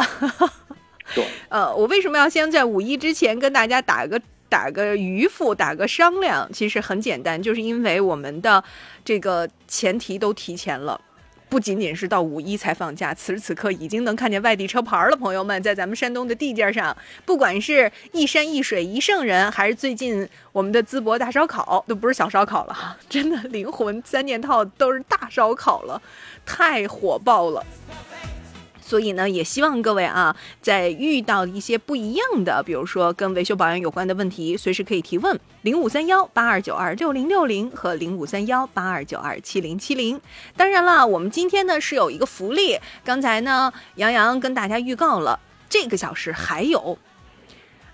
[1.14, 8.64] 对，呃，我为什么要先在五一之前跟大家打个打个渔夫，打个商量，其实很简单，就是因为我们的
[9.04, 11.02] 这个前提都提前了。
[11.54, 15.16] 不仅仅是到五一才放假，此时此刻已经能看见外地车牌了。
[15.16, 26.02] 朋友们，在咱们山东的地界上，不管是一山一水一圣人，还是最近我们的淄博大烧烤，都不是小烧烤了哈， 真的灵魂三件套都是大烧烤了，
[26.44, 27.64] 太火爆了。
[28.94, 40.22] 所以呢，也希望各位啊，在遇到一些不一样的，比如说跟维修保养有关的问题，随时可以提问零五三幺八二九二六零六零和零五三幺八二九二七零七零。
[40.56, 47.00] 当然了，我们今天呢是有一个福利，刚才呢杨洋跟大家预告了，这个小时还有。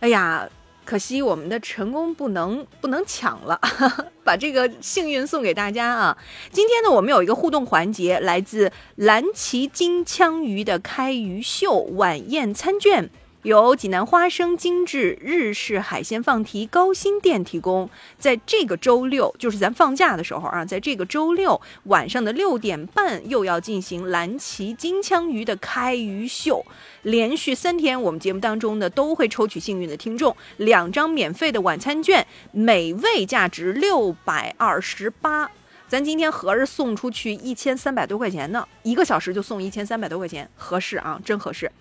[0.02, 0.50] 哎呀。
[0.90, 3.62] 可惜我们的成功不能不能抢了，
[4.26, 6.18] 把这个幸运送给大家啊！
[6.52, 13.08] 今天呢，我们有一个互动环节，来自蓝鳍金枪鱼的开鱼秀晚宴餐券。
[13.44, 26.66] 由济南花生精致日式海鲜放题高新店提供，在这个周六，就是咱放假的时候啊，在这个周六晚上的六点半，又要进行蓝鳍金枪鱼的开鱼秀，
[27.04, 35.50] 连续三天，我们节目当中呢都会抽取幸运的听众，两张免费的晚餐券，每位价值六百二十八，
[35.88, 41.72] 咱今天合着送出去一千三百多块钱呢，一个小时就送一千三百多块钱，合适啊，真合适。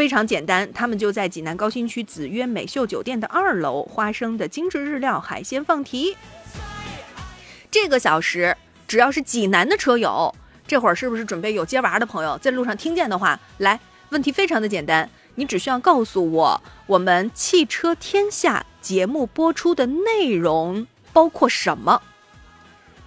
[0.00, 6.16] 非常简单，他们就在济南高新区紫约美秀酒店的二楼，花生的精致日料海鲜放题。
[7.70, 8.56] 这个小时，
[8.88, 10.34] 只要是济南的车友，
[10.66, 13.78] 这会儿是不是准备有接娃的朋友，在路上听见的话，来，
[14.08, 22.00] 问题非常的简单，你只需要告诉我，我们汽车天下节目播出的内容包括什么。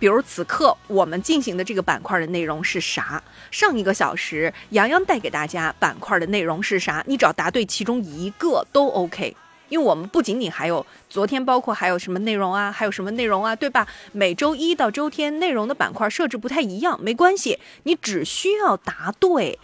[0.03, 3.23] 比如此刻我们进行的这个板块的内容是啥？
[3.51, 7.01] 上一个小时杨洋带给大家板块的内容是啥？
[7.07, 9.33] 你只要答对其中一个都 OK，
[9.69, 13.87] 因为我们不仅仅还有昨天，包括还有什么内容啊，还有什么内容啊，对吧？
[14.11, 19.57] 每周一到周天内容的板块设置不太一样，没关系，你只需要答对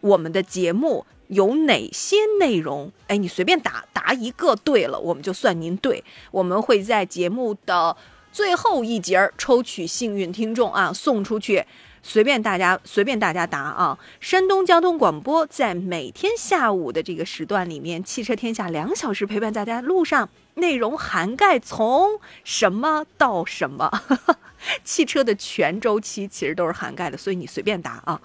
[0.00, 7.94] 我们的节目有哪些内容，哎，你随便答答一个对了，我们就算您对，我们会在节目的。
[8.36, 11.64] 最后一节儿抽取幸运听众啊，送出去，
[12.02, 13.98] 随便大家随便大家答啊。
[14.20, 23.90] 山东交通广播在每天下午的这个时段里面，汽车天下两小时陪伴大家路上，内容涵盖从什么到什么，
[24.84, 28.20] 汽车的全周期其实都是涵盖的，所以你随便答啊。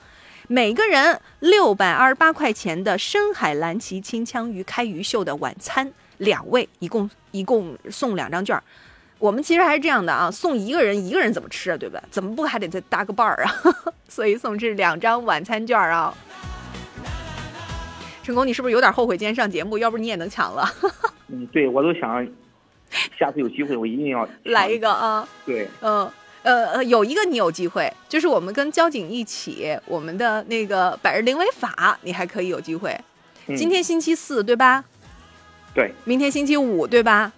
[0.49, 8.62] 每个人六百二十八块钱的深海蓝鳍清枪鱼开鱼秀的晚餐，两位一共一共送两张券。
[9.22, 12.01] 我们其实还是这样的啊，送一个人一个人怎么吃啊，对吧？
[12.09, 13.53] 怎么不还得再搭个伴儿啊？
[14.09, 16.11] 所以送这两张晚餐券啊。
[18.24, 19.78] 成功，你是不是有点后悔今天上节目？
[19.78, 20.67] 要不你也能抢了。
[21.30, 22.28] 嗯，对，我都想，
[23.17, 25.28] 下次有机会我一定要来一个啊。
[25.45, 26.09] 对，嗯，
[26.41, 32.99] 呃呃，有一个你有机会，就是我们跟交警一起，我们的那个百日零违法，你还可以有机会。
[33.55, 34.84] 今天星期四对吧？
[35.76, 35.93] 对。
[36.05, 37.32] 明天星期五对吧？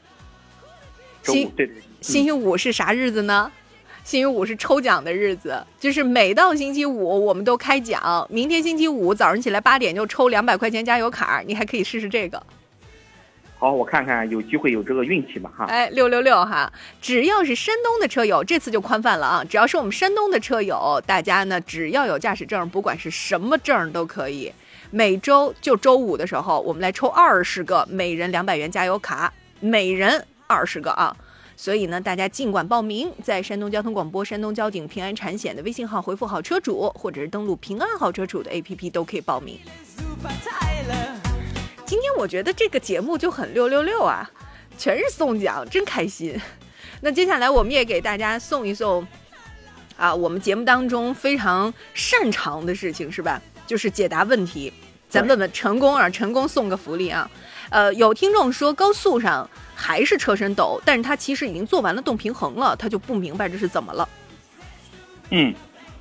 [1.23, 3.51] 星对对，星期五是啥日子呢？
[4.03, 8.27] 星期五是抽奖的日子，就是每到星期五我们都开奖。
[8.29, 12.43] 明天星期五早上起来八点就抽两百块钱加油卡，你还可以试试这个。
[13.57, 15.63] 好，我看看有机会有这个运气吧哈。
[15.69, 16.69] 哎，六六六哈！
[17.01, 19.43] 只要是山东的车友，这次就宽泛了啊！
[19.45, 24.51] 只要是我们山东的车友，大家呢只要有驾驶证，不管是什么证都可以。
[24.91, 30.25] 每周就周五的时候，我们来抽二十个，每人两百元加油卡，每人。
[30.47, 31.15] 二十个啊，
[31.55, 39.59] 所以呢，大家尽管报名，在山东交通广播、山东交警平安产险的微信号回复“好车主”，或者是登录“平安好车主”的 APP 都可以报名。
[41.85, 44.29] 今天我觉得这个节目就很六六六啊，
[44.77, 46.39] 全是送奖，真开心。
[47.01, 49.05] 那接下来我们也给大家送一送
[49.97, 53.41] 啊，我们节目当中非常擅长的事情是吧？
[53.67, 54.73] 就是解答问题。
[55.07, 57.29] 咱问问成功啊，成功送个福利啊。
[57.69, 59.47] 呃，有听众说高速上。
[59.85, 64.07] 还是车身抖，但是他其实已经做完了动平衡了，他就不明白这是怎么了。
[65.29, 65.53] 嗯，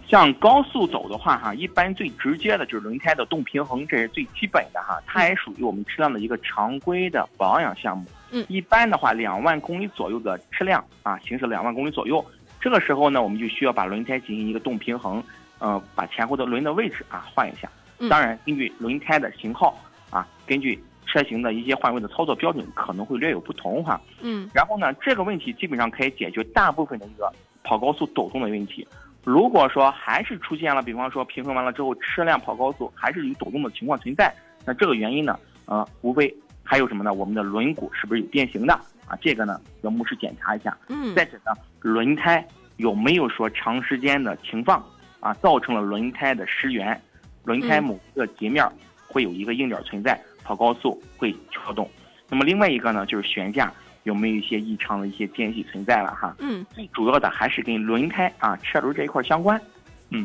[0.07, 8.07] 像高速走的话，哈，一般最直接的就是轮胎的动平衡，这是最基本的哈，它也属于我们车辆的一个常规的保养项目。
[8.31, 12.25] 嗯，一般的话，两万公里左右的车辆啊，行驶两万公里左右，
[12.61, 15.21] 这个时候呢，我们就需要把轮胎进行一个动平衡，
[15.59, 17.69] 呃，把前后的轮的位置啊换一下。
[18.09, 19.77] 当然，根据轮胎的型号
[20.09, 20.81] 啊，根据。
[21.13, 27.31] 车型的一些换位的操作标准可能会略有不同哈，嗯，然后呢，这个问题基本上可以解决大部分的一个
[27.63, 28.87] 跑高速抖动的问题。
[29.23, 34.35] 如果说还是出现了，比方说平衡完了之后车辆跑高速还是有抖动的情况存在，
[34.65, 36.35] 那这个原因呢，呃，无非
[36.65, 37.13] 还有什么呢？
[37.13, 38.73] 我们的轮毂是不是有变形的？
[39.07, 40.75] 啊，这个呢要目视检查一下。
[40.89, 42.45] 嗯再者呢，轮胎
[42.79, 44.83] 有没有说长时间的停放
[45.21, 46.99] 啊，造成了轮胎的失圆，
[47.45, 48.67] 轮胎嗯某个截面
[49.07, 51.91] 会有一个硬点存在，跑高速会跳动。
[52.29, 53.73] 那么另外一个呢，就是悬架
[54.05, 56.35] 有没有一些异常的一些间隙存在了哈。
[56.39, 59.61] 嗯，最主要的还是跟轮胎啊车轮这一块相关。
[60.11, 60.25] 嗯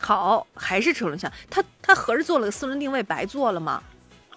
[0.00, 3.82] 好，还是车轮相，它它合着做了个四轮定位，白做了吗？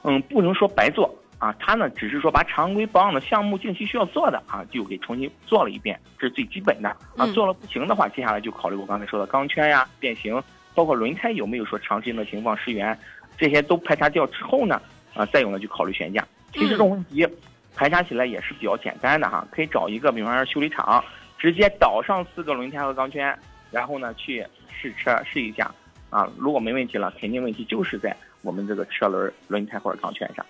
[0.04, 7.34] 嗯，不能说白做啊，它呢只是说把常规保养的项目近期需要做的啊，就给重新做了一遍，这是最基本的啊嗯。
[7.34, 10.44] 做了不行的话，接下来就考虑我刚才说的钢圈呀、变形，
[10.76, 12.98] 包括轮胎有没有说长时间的停放失圆，
[13.38, 14.82] 这些都排查掉之后呢，
[15.14, 16.26] 啊，再有呢就考虑悬架。
[16.54, 17.28] 其实这种问题
[17.76, 21.04] 排查起来也是比较简单的哈，可以找一个比方说修理厂，
[21.38, 23.38] 直接倒上四个轮胎和钢圈，
[23.72, 25.74] 然后呢去试车试一下
[26.10, 30.46] 啊，如果没问题了，肯定问题就是在我们这个车轮、轮胎或者钢圈上。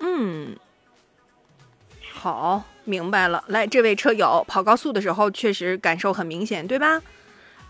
[0.00, 0.56] 嗯，
[2.12, 3.44] 好，明白了。
[3.46, 7.00] 来，这位车友跑高速的时候确实感受很明显，对吧？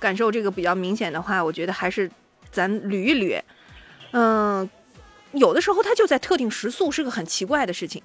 [0.01, 2.11] 感受这个比较明显的话，我觉得还是
[2.51, 3.41] 咱捋一捋。
[4.15, 4.71] 嗯，
[5.33, 8.01] 有的时候它就在特定时速，是个很奇怪的事情。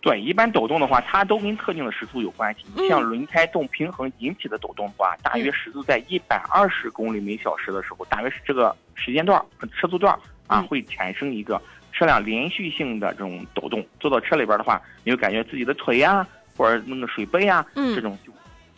[0.00, 2.66] 对，一般抖动的话，它都跟特定的时速有关系。
[2.76, 9.42] 嗯像轮胎动平衡引起的抖动的话，大约时速在一百二十公里每小时的时候，大约是这个时间段
[9.72, 13.86] 车速段儿啊，嗯会产生一个车辆连续性的这种抖动。
[14.00, 16.26] 坐到车里边的话，你会感觉自己的腿呀、
[16.56, 18.32] 或者那个水杯啊，嗯这种就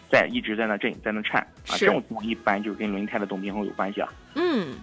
[0.09, 1.75] 在一直在那震，在那颤啊。
[1.77, 4.09] 这种情况一般就是跟轮胎的动平衡有关系了。
[4.37, 4.77] 嗯，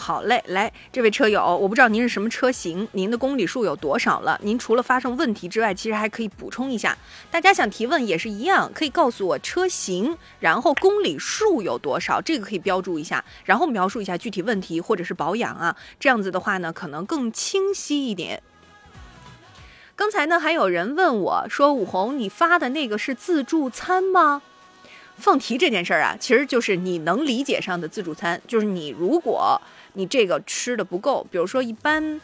[0.00, 4.40] 好嘞，来，这位车友，我不知道您是什么车型，您的公里数有多少了？
[4.42, 6.96] 您除了发生问题之外，其实还可以补充一下。
[7.30, 18.42] 大家想提问也是一样，可以告诉我车型，然后公里数有多少，这个可以标注一下，然后描述一下具体问题或者是保养啊，这样子的话呢，可能更清晰一点。
[19.94, 24.40] 刚才呢，还有人问我说：“武红，你发的那个是自助餐吗？”
[25.18, 29.60] 放题这件事儿啊，其实就是你能理解上的自助餐，就是你如果
[29.94, 32.20] 你这个吃的不够，比如说一般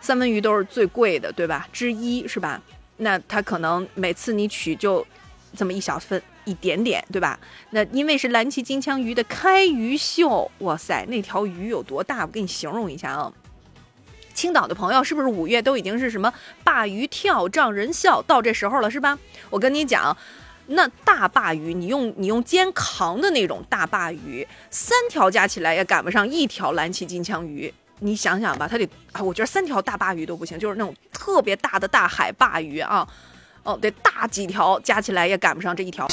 [0.00, 1.66] 三文鱼都是最贵的，对吧？
[1.72, 2.60] 之一是吧？
[2.98, 5.06] 那它可能每次你取就
[5.56, 7.38] 这么一小份，一点点，对吧？
[7.70, 12.22] 那因为是蓝鳍金枪鱼的开鱼秀，哇塞，那条鱼有多大？
[12.22, 13.32] 我给你形容一下啊。
[14.32, 16.32] 青岛的朋友是不是五月都已经是什么
[16.64, 19.18] 鲅鱼跳丈人笑到这时候了是吧？
[19.48, 20.16] 我跟你讲，
[20.66, 27.72] 那大鲅鱼，你用你用肩扛的那种大鲅鱼，三条加起来也赶不上一条蓝鳍金枪鱼。
[28.00, 33.06] 你想想吧，它得啊，我觉得三条大鲅鱼都不行，就是那种特别大的大海鲅鱼啊，
[33.62, 36.08] 哦，得大几条加起来也赶不上这一条。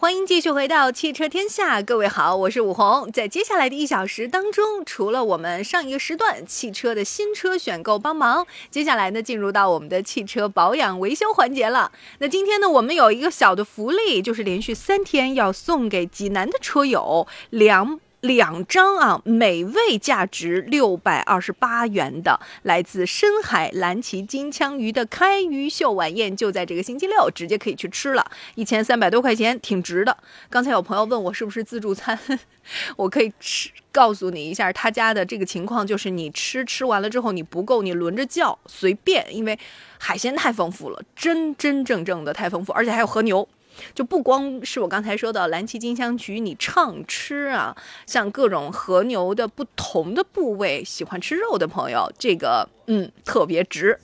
[0.00, 3.10] 欢迎继续回到汽车天下，各位好，我是武红。
[3.10, 11.90] 在接下来的一小时当中，除了我们上一个时段汽车的新车选购帮忙，接下来呢进入到我们的汽车保养维修环节了。
[12.20, 17.98] 那今天呢，我们有一个小的福利，就是连续三天要送给济南的车友两。
[18.20, 30.16] 两张啊，每位价值六百二十八元的来自深海蓝鳍金枪鱼的开鱼秀晚宴，就在这个星期六，直接可以去吃了，一千三百多块钱，挺值的。
[30.50, 32.18] 刚才有朋友问我是不是自助餐，
[32.96, 39.56] 我可以吃，告诉你一下，他家的这个情况就是你吃吃完了之后你不够，你轮着叫，随便，因为
[39.98, 43.48] 海鲜太丰富了，真真正正的太丰富，而且还有和牛。
[43.94, 47.76] 就不光是我刚才说的蓝鳍金枪鱼，你畅吃啊，
[48.06, 53.98] 像各种和牛的不同的部位，喜欢吃肉的朋友，这个嗯特别值。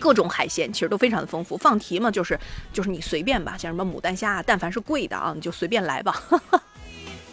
[0.00, 2.38] 各种海鲜其实都非常的丰富，放题嘛，就是
[2.72, 6.22] 就是你随便吧，像什么牡丹虾，但凡是贵的啊，你就随便来吧。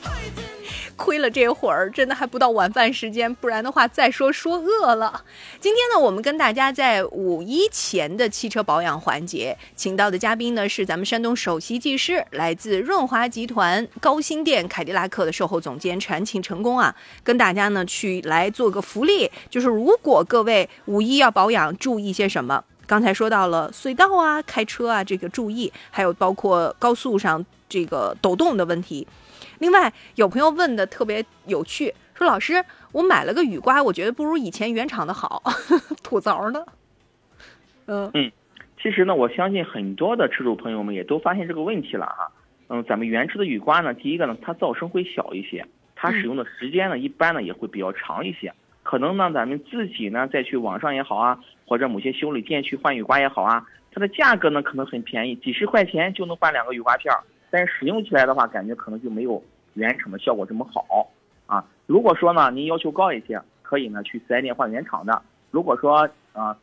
[0.95, 5.23] 亏了这会儿，真的还不到晚饭时间，不然的话再说说饿了。
[5.59, 22.63] 今天呢，我们跟大家在五一前的汽车保养环节，请到的嘉宾呢是咱们山东首席技师，来自润华集团高新店凯迪拉克的售后总监陈庆成功啊，跟大家呢去来做个福利，就是如果各位五一要保养，注意些什么？
[22.87, 29.07] 刚才说到了隧道啊、开车啊这个注意，还有包括高速上这个抖动的问题。
[29.59, 35.41] 另外，有朋友问的特别有趣，说老师，我买了个雨刮，我觉得不如以前原厂的好，
[36.03, 36.65] 吐槽呢。
[37.87, 38.31] 嗯嗯
[38.81, 42.31] 其实呢，我相信很多的车主朋友们也都发现这个问题了哈。
[42.67, 48.53] 嗯，咱们原车的雨刮呢，第一个呢，它噪声会小一些，它使用的时间呢，一般呢也会比较长一些。
[48.83, 57.23] 可能呢，咱们自己呢再去网上也好啊，或者某些修理店去换雨刮也好啊，它的价格呢可能很便宜，几十块钱就能换两个雨刮片儿。
[57.49, 59.41] 但是使用起来的话，感觉可能就没有
[59.73, 61.09] 原厂的效果这么好
[61.45, 61.65] 啊。
[61.85, 65.21] 如果说呢，您要求高一些，可以呢去四 S 店换原厂的。
[65.51, 66.57] 如果说啊，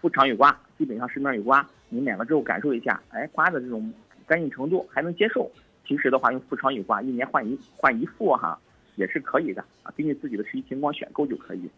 [0.00, 3.92] 副厂有刮，基本上市面有刮，你买了之后感受一下，哎，刮的这种
[4.26, 5.50] 干净程度还能接受。
[5.86, 8.58] 其实的话，用副厂有刮，一年换一换一副哈，
[8.96, 11.68] 也是可以的啊，根据自己的实际情况选购就可以。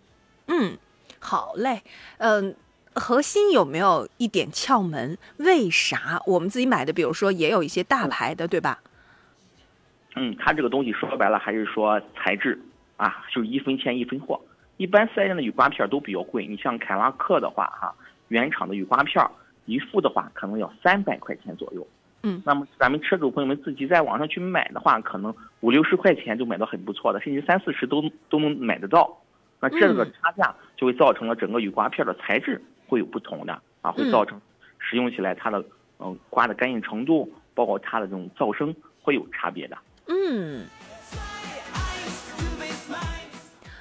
[0.47, 0.77] 嗯，
[1.19, 1.83] 好嘞，
[2.19, 2.55] 嗯。
[2.95, 5.17] 核心有没有一点窍门？
[5.39, 8.79] 为啥我们自己买的，比如说也有一些大牌的，对吧？
[10.15, 12.61] 嗯，它这个东西说白了还是说材质
[12.97, 14.41] 啊，就是一分钱一分货。
[14.77, 17.95] 一般四 S 店的雨刮片都比较贵，你像凯拉克的话，哈，
[18.29, 19.25] 原厂的雨刮片
[19.65, 21.87] 一副的话可能要三百块钱左右。
[22.25, 29.19] 嗯，那么咱们车主朋友们自己在网上去买的话，可能五六十块钱就买到很不错的，甚至三四十都都能买得到。
[29.61, 32.61] 那这个差价就会造成了整个雨刮片的材质。
[32.93, 34.39] 会有不同的啊，会造成
[34.79, 35.65] 使用起来它的
[35.99, 39.79] 嗯刮的干净程度，包括它的这种噪声会有差别的。
[40.09, 40.67] 嗯，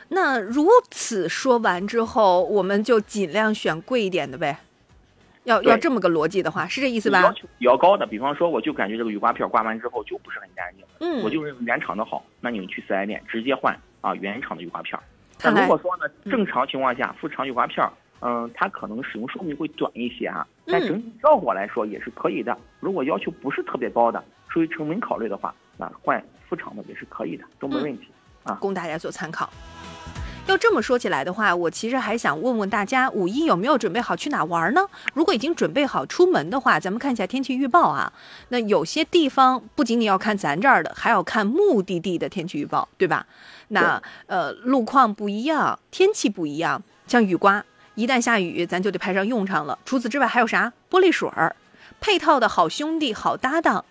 [0.07, 4.59] 那如此说完之后，我们就尽量选贵一点的呗。
[5.43, 7.21] 要要这么个逻辑的话，是这意思吧？
[7.23, 14.97] 要求比较高的，比方说，我就感觉这个雨刮片刮完之后就不是很干净，嗯，我就认为原厂的好，那你们去四 S 店直接换啊原厂的雨刮片。
[15.37, 17.85] 但如果说呢，正常情况下副厂雨刮片。
[18.21, 22.55] 嗯，它可能使用寿命会短一些啊，但整体效果来说也是可以的。
[22.79, 28.07] 如果要求不是特别高的，出于成本考虑的话，那换副厂的也是可以的，都没问题
[28.43, 28.53] 啊。
[28.61, 29.49] 供大家做参考。
[30.47, 34.81] 要这么说起来的话，我其实还想问问大家，五一有没有准备好去哪玩呢？
[35.13, 38.11] 如果已经准备好出门的话，咱们看一下天气预报啊。
[38.49, 43.25] 那有些地方不仅仅要看咱这儿的，还要看目的地的天气预报，对吧？
[43.69, 47.63] 那呃，路况不一样，天气不一样，像雨刮。
[48.01, 49.77] 一旦下雨，咱就得派上用场了。
[49.85, 50.73] 除此之外，还有啥？
[50.89, 51.55] 玻璃水儿，
[51.99, 53.85] 配套的好兄弟、好搭档。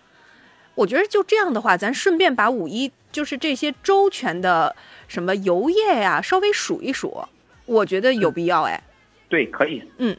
[0.75, 4.75] 我觉得就这样的话，咱顺便把五一就是这些周全的
[5.07, 7.25] 什么油液呀，稍微数一数，
[7.65, 8.83] 我觉得有必要哎。
[9.29, 9.81] 对，可以。
[9.97, 10.17] 嗯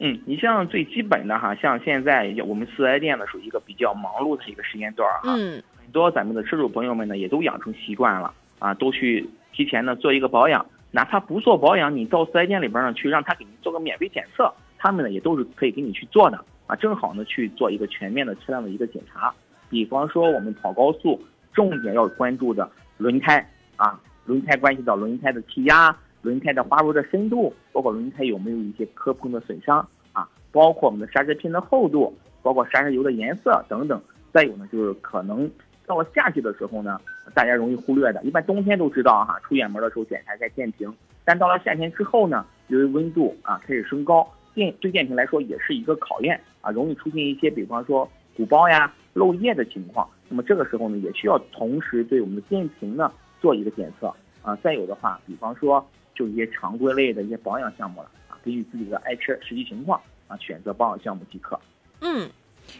[0.00, 5.34] 嗯，你像最基本的哈，像现在我们四 S 店呢，属于一个比较忙碌的一个时间段哈。
[5.38, 5.62] 嗯。
[5.82, 10.66] 很多咱们的车主朋友们呢，也都养成习惯了啊，都去提前呢做一个保养。
[10.94, 16.38] 哪怕不做保养，你到四 S 店里边呢去让他给你做个免费检测，他们呢也都是可以给你去做的
[16.68, 16.76] 啊。
[16.76, 19.34] 正好呢去做一个全面的车辆的一个检查，
[19.68, 21.20] 比方说我们跑高速，
[21.52, 34.00] 重点要关注的轮胎啊，轮胎关系到轮胎的气压、轮胎的滑入的深度，包括轮胎有没有一些磕碰的损伤啊，包括我们的刹车片的厚度，包括刹车油的颜色等等。
[34.32, 35.50] 再有呢就是可能。
[35.86, 37.00] 到了夏季的时候呢，
[37.34, 40.92] 大家容易忽略的，一般冬天都知道哈，出远门的时候检查一下电瓶。
[41.24, 50.08] 但到了夏天之后呢，由于温度啊开始升高，电对电瓶来说也是一个考验啊，容易出现一些比方说鼓包呀、漏液的情况。
[50.28, 54.56] 那么这个时候呢，也需要同时对我们的电瓶呢做一个检测啊。
[54.56, 61.60] 再有的话，比方说就一些常规类的一些保养项目了啊，根据自己的爱车实际情况啊选择保养项目即可。
[62.00, 62.28] 嗯。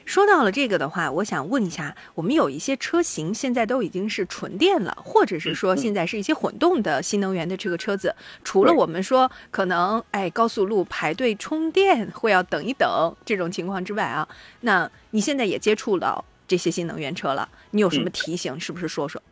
[0.04, 14.28] 说到了这个的话，我想问一下，我们有一些车型现在都已经是纯电了，或者是说现在是一些混动的新能源的这个车子，除了我们说可能哎高速路排队充电会要等一等这种情况之外啊，
[14.60, 18.60] 那你现在也接触到这些新能源车了，你有什么提醒？
[18.60, 19.22] 是不是说说？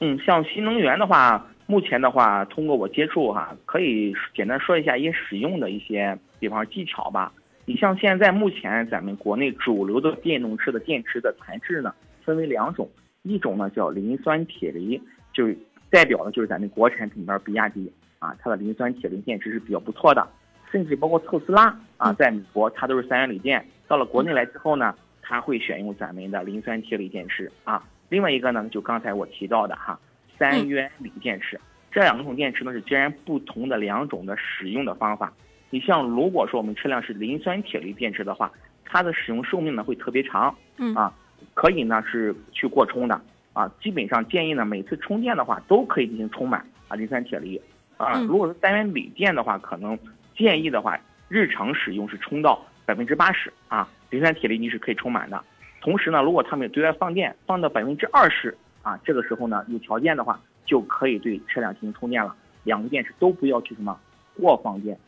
[0.00, 7.32] 嗯，像新能源的话，目前的话，通过我接触哈，可以简单说一下一些使用的一些，比方技巧吧。
[7.68, 11.94] 你像现在目前咱们国内主流的电动车的电池的材质呢，
[12.24, 12.88] 分为两种，
[13.24, 14.98] 一种呢叫磷酸铁锂，
[15.34, 15.46] 就
[15.90, 20.26] 代表的就是咱们国产品牌比亚迪啊，它的磷酸铁锂电池是比较不错的，
[20.72, 27.86] 甚至包括特斯拉啊，在美国它都是三元锂电，到了国内来之后呢，它会选用咱们的磷酸铁锂电池啊。
[28.08, 30.00] 另外一个呢，就刚才我提到的哈，
[30.38, 31.60] 三元锂电池，
[31.92, 35.30] 这两种电池呢是截然不同的两种的使用的方法。
[35.70, 38.50] 你像如果说我们车辆是磷酸铁锂电池的话，
[38.84, 41.12] 它的使用寿命呢会特别长，嗯啊，
[41.54, 43.20] 可以呢是去过充的
[43.52, 47.60] 啊，基本上建议呢每次充电的话都可以进行充满啊磷酸铁锂
[47.96, 49.98] 啊，如果是单元锂电的话，可能
[50.34, 50.98] 建议的话
[51.28, 55.44] 日常使用是充到百分之八十啊，磷酸铁锂你是可以充满的。
[55.80, 62.34] 同时呢，如果他们对外放电放到百分之二十啊，这个时候呢有条件的话就可以对车辆进行充电了。
[62.64, 63.98] 两个电池都不要去什么
[64.40, 64.98] 过放电。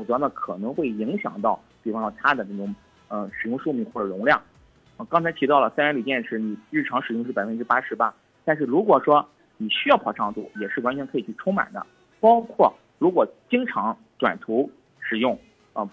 [0.00, 2.74] 否则呢，可能会影响到，比方说它的这种，
[3.08, 4.40] 呃，使用寿命或者容量。
[4.96, 8.14] 啊，刚才提到了三元锂电池，你日常使用是百分之八十八，
[8.46, 9.28] 但是如果说
[9.58, 11.84] 你需要跑长途，也是完全可以去充满的。
[12.18, 14.70] 包括如果经常短途
[15.00, 15.38] 使用，
[15.74, 15.86] 啊，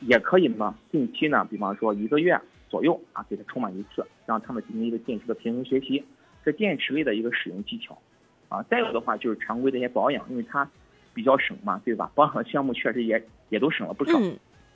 [0.00, 2.36] 也可以呢，定期呢，比方说一个月
[2.68, 2.82] 左。
[2.82, 6.04] 右啊，给它充满一次，让它们进行一个电池的平衡学习，
[6.44, 7.96] 这电池类的一个使用技巧。
[8.48, 10.68] 啊，再有的话就是常规的一些保养，因为它
[11.16, 12.10] 比较省嘛，对吧？
[12.14, 14.18] 保养的项目确实也也都省了不少。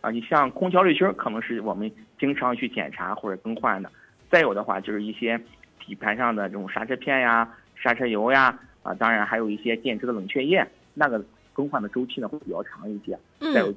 [0.00, 3.92] 啊，你像空调滤芯可能是我们经常去检查或者更换的。
[4.30, 5.38] 再有的话就是一些
[5.78, 11.22] 底盘上的这种刹车片呀、刹车油呀，啊，当然还有一些电池的冷却液，那个
[11.52, 13.18] 更换的周期呢会比较长一些。
[13.52, 13.74] 再有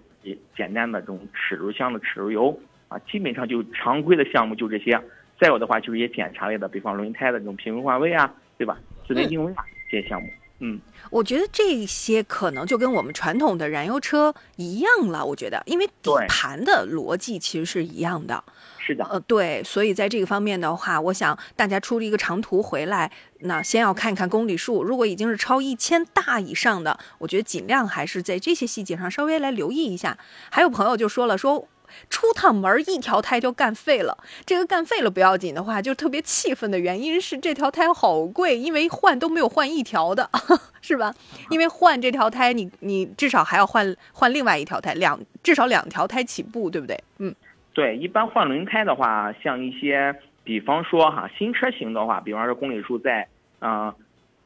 [0.56, 2.58] 简单的这种齿轮箱的齿轮油
[2.88, 4.98] 啊，基本上就常规的项目就这些。
[5.42, 8.78] 再有的话就是一些检查类的，比方轮胎的这种平衡换位啊，对吧？
[9.06, 9.66] 自动定位啊。
[9.90, 10.30] 这些项目，
[10.66, 15.26] 嗯，我觉得这些可能就跟我们传统的燃油车一样了。
[15.26, 18.42] 我觉得，因为底盘的逻辑其实是一样的。
[18.80, 24.84] 是的，呃，对，所以在这个方面的话，我想大家出了一个长途回来，那先要看一看公里数。
[24.84, 30.18] 如果已经是超一千大以上的，我觉得尽量还是在这些细节上稍微来留意一下。
[30.50, 31.68] 还有朋友就说了，说。
[32.10, 40.30] 出趟门一条胎就干废了，这个干废了不要紧的话，就特别气愤的原因是这条胎好贵，因为换都没有换一条的，
[40.82, 41.14] 是吧？
[41.50, 46.98] 因为换这条胎，你你至少还要换换另外一条胎，两至少两条胎起步，对不对？
[47.20, 47.34] 嗯，
[47.74, 53.28] 对，一般换轮胎的话，像一些，比方说哈，新车型的话，比方说公里数在
[53.60, 53.94] 啊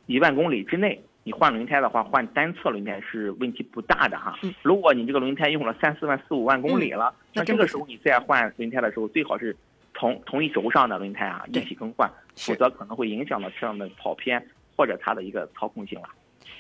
[0.05, 1.01] 一万公里之内。
[1.27, 4.39] 你换轮胎的话，换单侧轮胎是问题不大的哈。
[4.61, 9.53] 如果你这个轮胎用了三四万、四五万公里了，那这个时候你再换轮胎的时候，最好是
[9.93, 14.41] 同同一轴上的轮胎啊一起更换，否则可能会影响到车辆的跑偏
[14.77, 16.07] 或者它的一个操控性了。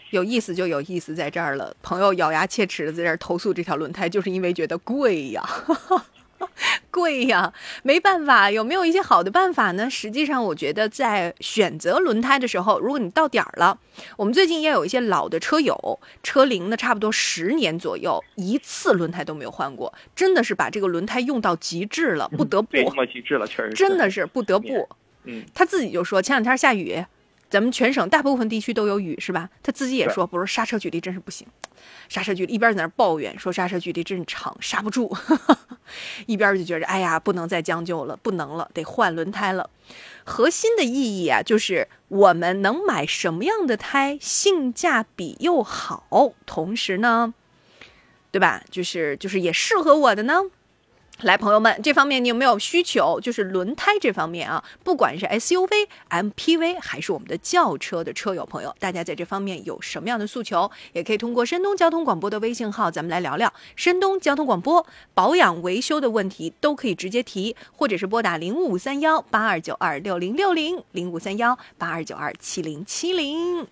[0.09, 5.41] 有意思就有意思在这儿了，朋友咬牙切齿的在这儿投诉这条轮胎，就是因为觉得贵呀。
[6.89, 9.89] 贵呀，没办法，有没有一些好的办法呢？
[9.89, 13.77] 实际上，我觉得在选择轮胎的时候，如果你到点儿了，
[14.15, 22.75] 我们最近也有一些老的车友，车龄呢差不多十年左右，一次轮胎都没有换过，真的是把这个轮胎用到极致了，不得不，
[23.11, 24.87] 极致了，确实，真的是不得不。
[25.25, 27.05] 嗯，他自己就说，前两天下雨。
[27.49, 29.49] 咱们全省大部分地区都有雨，是吧？
[29.63, 31.47] 他自己也说，不是刹车距离真是不行，
[32.09, 35.15] 刹车距离一边在那抱怨说刹车距离真长，刹不住，
[36.27, 39.69] 一边就觉着哎呀，不能再将就了，不能了，得换轮胎了。
[40.25, 47.33] 核心的意义啊，就是我们能买什么样的胎，性价比又好，同时呢，
[48.31, 48.61] 对吧？
[48.69, 50.41] 就是就是也适合我的呢。
[51.21, 53.19] 来，朋友们，这方面你有没有需求？
[53.19, 63.51] 就是轮胎这方面啊，不管是 SUV、MPV 还是我们的轿车的车友朋友，大家在这方面有什么样的诉求，也可以通过山东交通广播的微信号，咱们来聊聊。
[63.75, 73.65] 山东交通广播保养维修的问题都可以直接提，或者是拨打零五三幺八二九二六零六零零五三幺八二九二七零七零。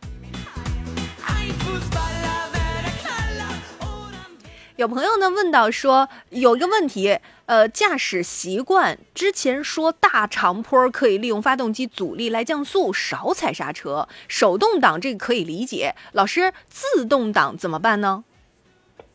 [4.77, 15.95] 有朋友呢问到说，有一个问题，呃，驾驶习惯之前说大长坡可以利用发动机阻力来降速，少踩刹车，手动挡这个可以理解。
[16.11, 18.25] 老师，自动挡怎么办呢？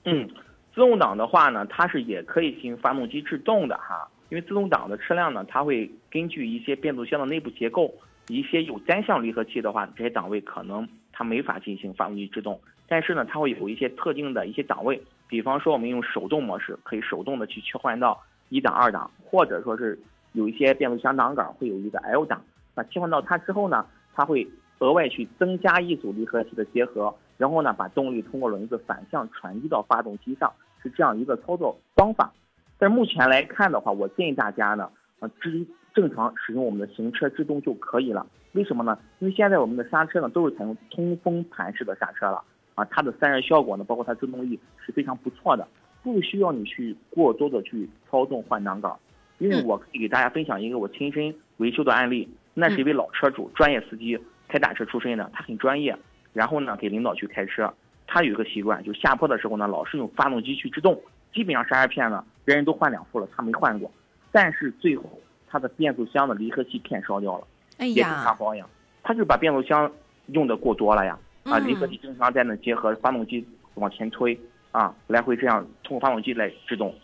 [0.07, 0.27] 嗯，
[0.75, 7.93] 自动挡的话呢，它是也可以进行发动机制动的哈，因为自动挡的车辆呢，它会根据一些变速箱的内部结构，
[8.29, 12.59] 一些有单向离合器的话，这些档位可能它没法进行发动机制动，
[12.91, 15.01] 但是呢，它会有一些特定的一些档位。
[15.29, 19.97] 比方说，我们用手动模式，可以手动的去切换到一档、二档，或者说是
[20.33, 22.43] 有一些变速箱档杆会有一个 L 档，
[22.75, 24.45] 那切换到它之后呢，它会
[24.81, 32.33] 额外去增加一组离合器的结合，然后呢，把动力通过轮子反向传递到发动机上，是这样一个操作方法。
[32.77, 35.65] 但目前来看的话，我建议大家呢，啊，正
[35.95, 38.27] 正常使用我们的行车制动就可以了。
[38.51, 38.99] 为什么呢？
[39.21, 42.43] 因为现在我们的刹车呢，都是采用通风盘式的刹车了。
[42.81, 45.69] 啊，它的散热效果呢，包括它制动力是非常不错的，
[46.03, 48.91] 不需要你去过多的去操纵换挡杆，
[49.39, 54.19] 因为我可以给大家分享一个我亲身维修的案例，那是一位老车主，专业司机，
[54.49, 55.95] 开大车出身的，他很专业，
[56.33, 57.71] 然后呢给领导去开车，
[58.07, 60.99] 他有一个习惯，就下坡的时候呢，老是用发动机去制动，
[61.35, 63.91] 基本上刹车片呢，人人都换两副了，他没换过，
[64.33, 65.05] 但是最后
[65.47, 67.47] 他的变速箱的离合器片烧掉了，
[67.77, 68.67] 哎呀，他保养，
[69.03, 69.93] 他就把变速箱
[70.29, 71.19] 用的过多了呀。
[71.45, 74.39] 啊，离合器正常在那结合发动机往前推
[74.73, 76.95] 啊，来回这样通过发动机来制动。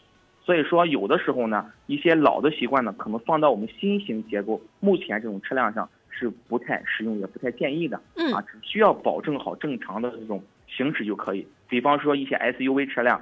[0.44, 8.00] 所以说，有的时候呢，一些老的习惯呢，可能放到我们新型结构目前这种车辆上是不太实用，也不太建议的。
[8.14, 11.44] 嗯啊，只需要保证好正常的这种行驶就可以。
[11.68, 13.20] 比方说一些 SUV 车辆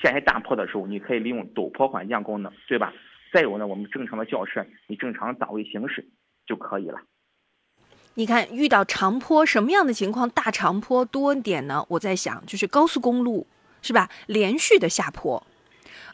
[0.00, 2.92] 下些大坡的时候，你可以利用陡坡缓降功能，对吧？
[3.32, 6.06] 再有呢，我们正常的轿车，你正常档位行驶
[6.46, 7.00] 就可以了。
[8.14, 10.28] 你看，遇到长坡什么样的情况？
[10.28, 11.84] 大长坡多点呢？
[11.88, 13.46] 我在想，就是高速公路，
[13.80, 14.10] 是吧？
[14.26, 15.42] 连续的下坡，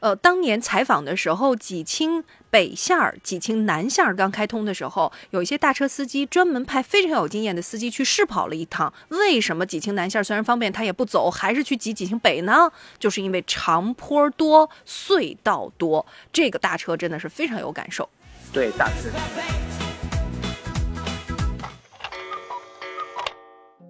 [0.01, 8.93] 呃，当年采访的时候，济青北线儿、济青南线儿刚开通的时候，有一些大车司机专门派非常有经验的司机去试跑了一趟。
[9.09, 12.70] 为什么济青南线虽然方便，他也不走，还是去挤济青北呢？
[12.98, 18.09] 就是因为长坡多、隧道多，这个大车真的是非常有感受。
[18.52, 19.10] 对，大车。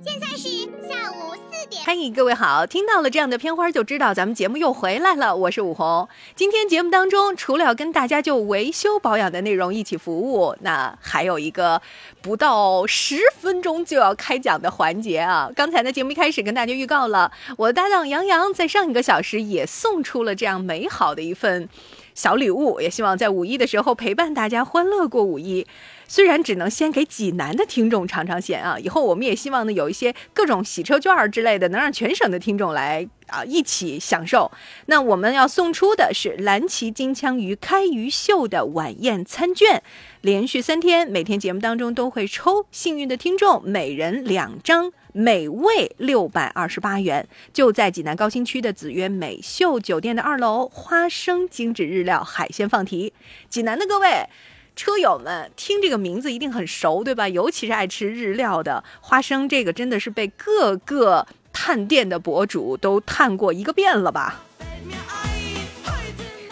[0.06, 0.48] 现在是
[0.88, 1.82] 下午四点。
[1.84, 2.64] 嗨，各位好！
[2.64, 5.34] 听到了这样的片花，就知道咱们节目又回来了。
[5.34, 6.08] 我是武红。
[6.36, 11.82] 今天节目当中，除了跟大家就维修保养的内容一起服务，那还有一个
[12.22, 15.50] 不到十分钟就要开讲的环节啊！
[15.56, 21.68] 刚才呢，节目一开始跟大家预告了，我的搭档杨洋在上一个小时也送出了这样美好的一份
[22.14, 25.66] 小礼物，也希望在五一的时候陪伴大家欢乐过五一。
[26.08, 34.50] 虽然只能先给济南的听众尝尝鲜啊，以后我们也希望呢有一些各种洗车券儿之类的，能让全省的听众来啊一起享受。
[34.86, 39.82] 那我们要送出的是蓝旗金枪鱼开鱼秀的晚宴餐券，
[40.20, 53.12] 连续三天，每天节目当中都会抽幸运的听众，每人两张，每位六百二十八元，就在济南高新区的紫悦美秀酒店的二楼，花生精致日料海鲜放题。
[53.48, 54.28] 济南的各位。
[54.76, 57.26] 车友们听这个名字一定很熟，对吧？
[57.28, 64.42] 尤其是爱吃日料的花生，这个真的是被各个探店的博主都探过一个遍了吧？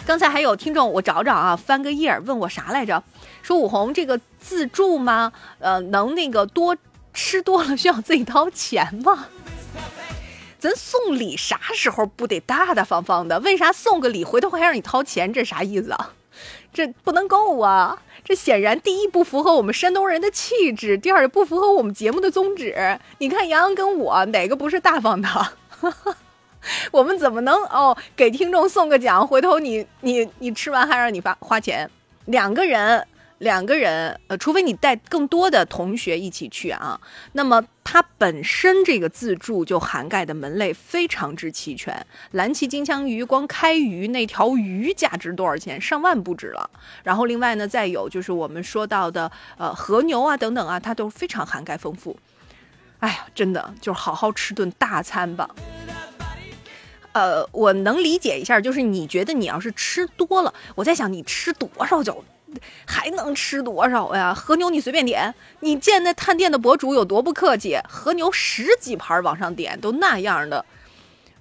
[0.07, 3.03] 刚才还有听众，我找找啊，翻个页问我啥来着？
[3.43, 5.31] 说武红这个自助吗？
[5.59, 6.75] 呃，能那个多
[7.13, 9.27] 吃多了需要自己掏钱吗？
[10.57, 13.39] 咱送礼啥时候不得大大方方的？
[13.41, 15.31] 为啥送个礼回头还让你掏钱？
[15.31, 16.13] 这啥意思啊？
[16.73, 18.01] 这不能够啊！
[18.25, 22.99] 这显然第一不符合我们山东人的气质，第二也不符合我们节目的宗旨。
[23.19, 25.29] 你看杨洋跟我哪个不是大方的？
[26.91, 31.87] 我们怎么能哦给听众送个奖，回头你你你吃完还让你发花钱？
[32.25, 33.05] 两个人。
[33.39, 36.99] 两个人，呃，除非你带更多的同学一起去啊，
[37.33, 42.05] 那么它本身这个自助就涵盖的门类非常之齐全。
[42.31, 45.79] 蓝鳍金枪鱼光开鱼那条鱼价值多少钱？
[45.81, 46.69] 上万不止了。
[47.03, 52.17] 然后另外呢，再有就是我们说到的呃和牛啊等等啊，它都非常涵盖丰富。
[52.99, 55.49] 哎呀，真的就是好好吃顿大餐吧。
[57.11, 62.23] 呃，我能理解一下，就是你觉得你要是吃多了，我在想你吃多少就。
[62.85, 64.33] 还能吃多少呀？
[64.33, 67.79] 和牛你随便点，你见那探店的博主有多不客气？
[67.87, 70.65] 和牛十几盘往上点，都那样的，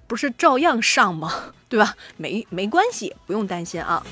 [0.07, 1.53] 不是照样上吗？
[1.69, 1.97] 对吧？
[2.17, 4.05] 没没关系，不用担心啊。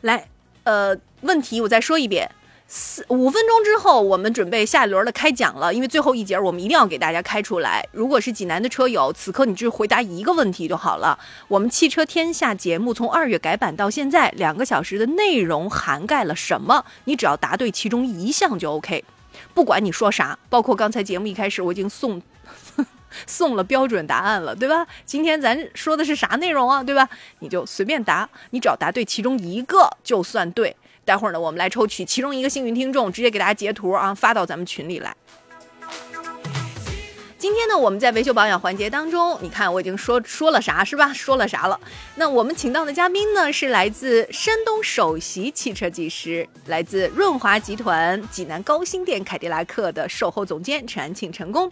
[0.00, 0.28] 来，
[0.64, 2.30] 呃，问题我再说一遍。
[2.66, 5.72] 四五分钟之后，我们准备下一轮的开讲了。
[5.72, 7.86] 因为最后一节我们一定要给大家开出来。
[7.92, 11.18] 如果是济南的车友，此刻你只回答一个问题就好了。
[11.46, 16.84] 我们汽车天下节目从二月改版到现在，两个小时的内容涵盖了什么？
[17.04, 19.04] 你只要答对其中一项就 OK。
[19.52, 22.20] 不管你说啥，包括刚才节目一开始我已经送
[23.26, 24.86] 送了标准答案了，对吧？
[25.04, 26.82] 今天咱说的是啥内容啊？
[26.82, 27.08] 对吧？
[27.40, 30.74] 你就随便答，你只要答对其中一个就算对。
[31.04, 35.14] 待会儿呢，我们来抽取其中一个幸运听众，直接给大家截图啊，发到咱们群里来。
[37.36, 41.12] 今天呢，我们在维修保养环节当中，你看我已经说说了啥是吧？
[41.12, 41.78] 说了啥了？
[42.14, 51.70] 那我们请到的嘉宾呢，是来自山东首席汽车技师，来自润华集团济南高新店凯迪拉克的售后总监陈安庆陈工。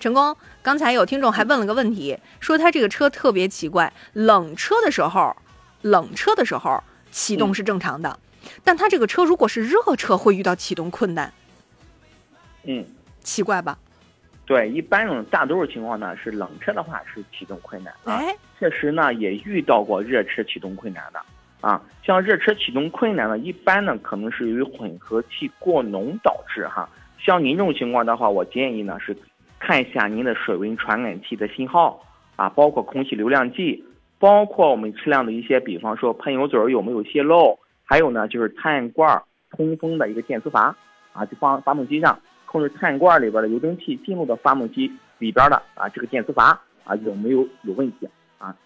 [0.00, 5.36] 成功，刚才有听众还问了个问题，说他这个车特别奇怪，冷车的时候，
[5.82, 6.82] 冷车的时候
[7.12, 8.18] 启动是正常的。
[8.64, 11.32] 但它这个车如果是热车，会遇到启动困难。
[12.64, 12.84] 嗯，
[13.20, 13.78] 奇怪吧？
[14.44, 17.94] 对，一般呢，大多数情况呢是冷车的话是启动困难。
[18.04, 21.20] 哎，确实呢也遇到过热车启动困难的
[21.60, 21.80] 啊。
[22.04, 26.88] 像热车启动困难呢，一般呢可能是由于混合气过浓导致哈。
[27.18, 29.16] 像您这种情况的话，我建议呢是
[29.58, 32.04] 看一下您的水温传感器的信号
[32.36, 33.84] 啊，包括空气流量计，
[34.18, 37.58] 包括我们车辆的一些，比方说喷油嘴有没有泄漏。
[37.84, 40.76] 还有呢，就是碳罐通风的一个电磁阀
[41.12, 48.56] 啊，就放发动机上控制碳罐里边的油蒸气进入到发动机里边的啊，这个电磁阀啊有没有有问题啊？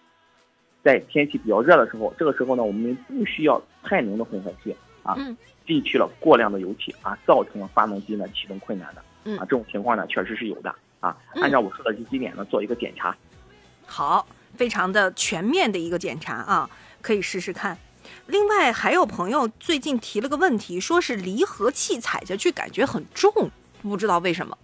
[0.83, 4.73] 在天气比较热的时候，这个时候呢，我们不需要太浓的混合气
[5.03, 5.17] 啊，
[5.65, 9.01] 进去了过量的油气啊，造成了发动机呢启动困难的
[9.37, 11.17] 啊，这种情况呢确实是有的啊。
[11.41, 13.13] 按照我说的这几点呢，做一个检查。
[13.85, 16.69] 好，非常的全面的一个检查啊，
[17.01, 17.77] 可以试试看。
[18.27, 23.31] 另外还有朋友最近提了个问题，说是离合器踩下去感觉很重，
[23.81, 24.57] 不知道为什么。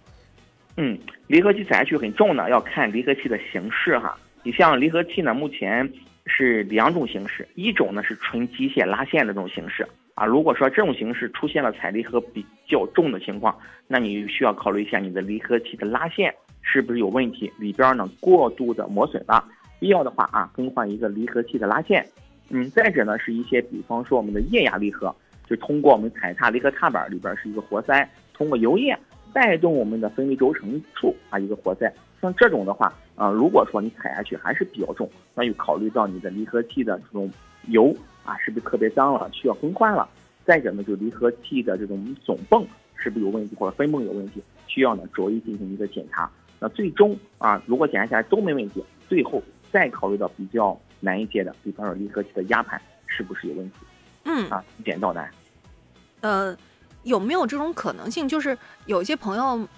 [0.76, 0.98] 嗯，
[1.28, 4.16] 离合器踩下去很重呢，要看离合器的形式哈。
[4.42, 5.90] 你像离合器呢，目前
[6.26, 10.26] 是两种形式，一种呢是纯机械拉线的这种形式啊。
[10.26, 13.56] 如果说这种形式出现了踩离合比较重的情况，
[13.86, 19.42] 那你需要考虑一下你的离合器的拉线是不是有问题，里边呢过度的磨损了，
[19.78, 22.04] 必要的话啊更换一个离合器的拉线。
[22.50, 25.14] 嗯，再者呢是一些比方说我们的液压离合，
[25.48, 28.96] 就通过我们踩踏离合踏板里边是一个活塞，通过油液
[29.32, 31.92] 带动我们的分离轴承处啊一个活塞。
[32.20, 37.30] 像这种的话，啊，如果说你踩下去还是比较重，那就考虑到你的离合器的这种
[37.68, 37.94] 油
[38.24, 40.08] 啊，是不是特别脏了，需要更换了？
[40.44, 46.30] 再者呢，就离合器的这种总泵是不是有问题，或者分泵有问题，需要呢逐一进行一个检查。
[46.60, 53.76] 那最终啊，如果检查下来都没问题，最后再考虑到比较难一些的，比方说离合器的压盘是不是有问题？
[54.24, 55.30] 嗯啊，一点到难。
[56.22, 56.56] 呃，
[57.02, 58.26] 有没有这种可能性？
[58.26, 58.56] 就是
[58.86, 59.68] 有一些朋友，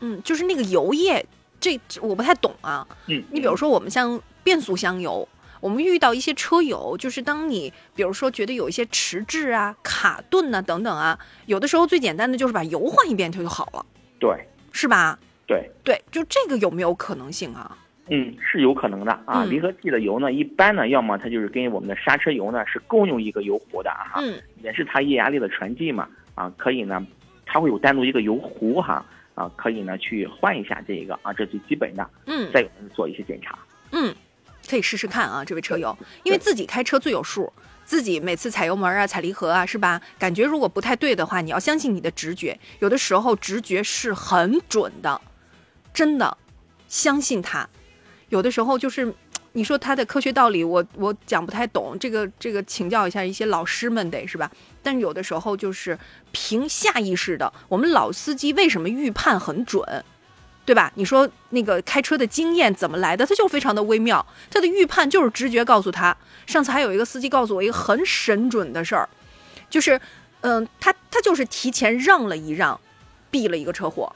[0.00, 1.24] 嗯，就是那个油液。
[1.60, 2.84] 这我不太懂啊。
[3.06, 5.28] 嗯，你比如说我们像变速箱油，
[5.60, 11.16] 我们遇到一些车友，就是当你比如说觉得有一些迟滞啊、卡顿呐等等啊，
[11.46, 13.86] 有的时候最简单的就是把油换一遍它就好了。
[14.18, 15.18] 对，是吧？
[15.46, 17.78] 对对，就这个有没有可能性啊？
[18.08, 19.44] 嗯，是有可能的啊。
[19.44, 27.06] 离合器的油呢，一般呢，要么它就是跟我们的刹车油呢是共用一个油壶的哈，嗯，也是它液压力的传递嘛啊，可以呢，
[27.46, 29.04] 它会有单独一个油壶哈。
[29.34, 32.06] 啊，可以呢去换一下这一个啊，这最基本的。
[32.26, 33.58] 嗯，再有做一些检查。
[33.90, 34.14] 嗯，
[34.68, 37.50] 可以试试看啊，这位车友，因为自己开车最有数，
[37.82, 39.98] 自己每次踩油门啊、踩离合啊，是吧？
[40.18, 45.18] 感觉如果不太对的话，你要相信你的直觉，有的时候直觉是很准的，
[45.94, 46.36] 真的，
[46.86, 47.66] 相信它。
[48.32, 49.14] 有的时候就是。
[49.54, 54.50] 你说他的科学道理，我我讲不太懂，这个这个请教一下一些老师们得是吧？
[54.82, 55.98] 但有的时候就是
[56.30, 59.84] 凭下意识的，我们老司机为什么预判很准，
[60.64, 60.90] 对吧？
[60.94, 63.26] 你说那个开车的经验怎么来的？
[63.26, 66.16] 他就非常的微妙，他的预判就是直觉告诉他。
[66.46, 69.06] 上次还有一个司机告诉我一个很神准的事儿，
[69.68, 70.00] 就是，
[70.40, 72.80] 嗯，他他就是提前让了一让，
[73.30, 74.10] 避了一个车祸，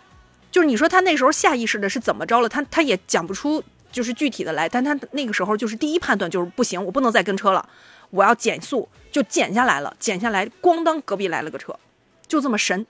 [0.51, 2.49] 就是你说他那时候下意识的是怎么着了？
[2.49, 3.63] 他他也讲不出。
[3.97, 7.67] 就是具体的来，但他那个时候就是第一判断就是不行，我不能再跟车了，
[8.11, 11.75] 我要减速，就减下来了，减下来，咣当，隔壁来了个车，
[12.29, 12.87] 就这么神。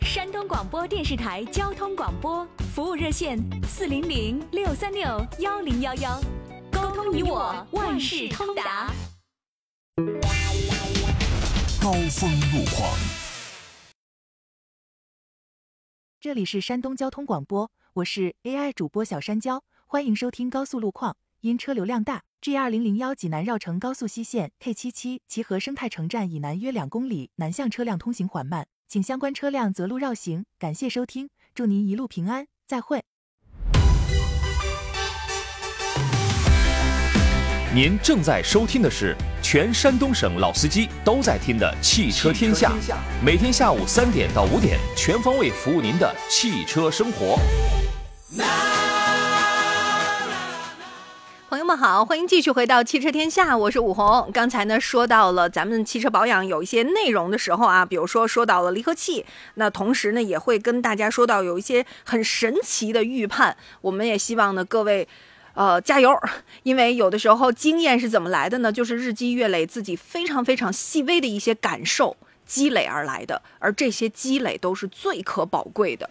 [0.00, 2.44] 山东广播电视台交通广播
[2.74, 3.38] 服务热线：
[3.68, 6.20] 四零零六三六幺零幺幺，
[6.72, 8.92] 沟通你我，万事通达。
[11.80, 13.25] 高峰路况。
[16.26, 21.16] 这里是山东交通广播，我是 AI 主播小山椒，欢迎收听高速路况。
[21.42, 30.44] 因车流量大，G 二零零幺济南绕城高速西线 K 七七齐河生态城站以南约两公里，南向车辆通行缓慢，请相关车辆择路绕行。
[30.58, 33.04] 感谢收听，祝您一路平安，再会。
[37.72, 39.14] 您正在收听的是
[39.48, 42.72] 全山东省老司机都在听的《汽车天下》，
[43.24, 47.38] 每天下午三点到五点，全方位服务您的汽车生活。
[51.48, 54.28] 朋友们好，欢迎继续回到《汽车天下》，我是武红。
[54.34, 59.24] 刚才呢说到了咱们汽车保养有一些内容的时候啊，比如说说到了离合器，
[59.54, 65.06] 那同时呢也会跟大家说到有一些很神奇的预判，我们也希望呢各位。
[65.56, 66.14] 呃，加油！
[66.64, 68.70] 因为有的时候经验是怎么来的呢？
[68.70, 72.14] 就是日积月累，自己非常非常细微的一些感受
[72.44, 76.10] 积累而来的，而这些积累都是最可宝贵的。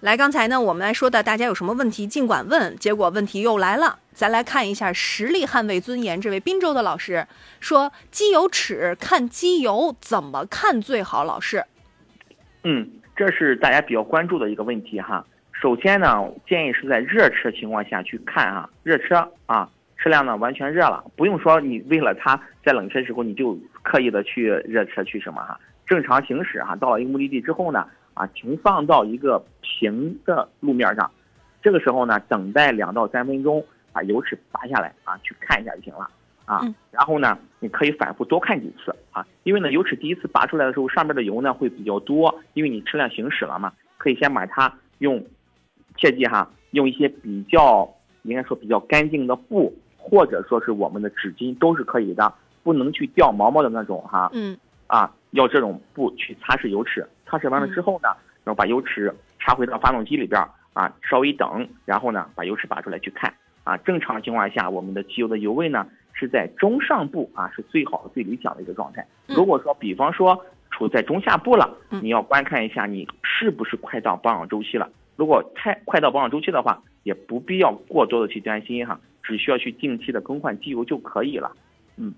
[0.00, 2.76] 来，刚才呢，我们来说的，大家有什么问题尽管问。
[2.76, 6.20] 结果问题又来了，咱来看一下实力捍卫尊严。
[6.20, 7.28] 这位滨州的老师
[7.60, 11.64] 说：“机油尺看机油怎么看最好？”老师，
[12.64, 15.24] 嗯，这是大家比较关注的一个问题哈。
[15.66, 27.84] 首先呢，建议是在热车情况下去看啊，热车啊，车辆呢完全热了，不用说你为了它在冷车时候你就刻意的去热车去什么哈，正常行驶哈，到了一个目的地之后呢，
[28.14, 31.10] 啊，停放到一个平的路面上，
[31.60, 36.08] 这个时候呢，等待两到三分钟，把油尺拔下来啊，去看一下就行了
[36.44, 36.62] 啊，
[36.92, 45.20] 然后呢，你可以反复多看几次啊，因为呢，油尺第一次拔出来的时候，上面的油呢会比较多，因为你车辆行驶了嘛，可以先把它用。
[45.96, 47.88] 切记哈，用一些比较
[48.22, 52.32] 应该说比较干净的布，或者说是我们的纸巾都是可以的，
[52.62, 54.30] 不能去掉毛毛的那种哈。
[54.32, 54.56] 嗯。
[54.88, 58.08] 啊，要这种布去擦拭油尺，擦拭完了之后呢，
[58.44, 60.40] 然后把油尺插回到发动机里边
[60.74, 63.76] 啊，稍微等，然后呢把油尺拔出来去看啊。
[63.78, 69.04] 正常情况下，我们的机油的油位呢是在中上部啊，是最好最理想的一个状态。
[69.26, 70.40] 如果说比方说
[70.70, 74.88] 处在中下部了，你要观看一下你是不是快到保养周期了。
[75.16, 81.50] 如果太快到保养周期的话，也不必要过多的去担心哈，只需要去定期的更换机油就可以了。
[81.96, 82.14] 嗯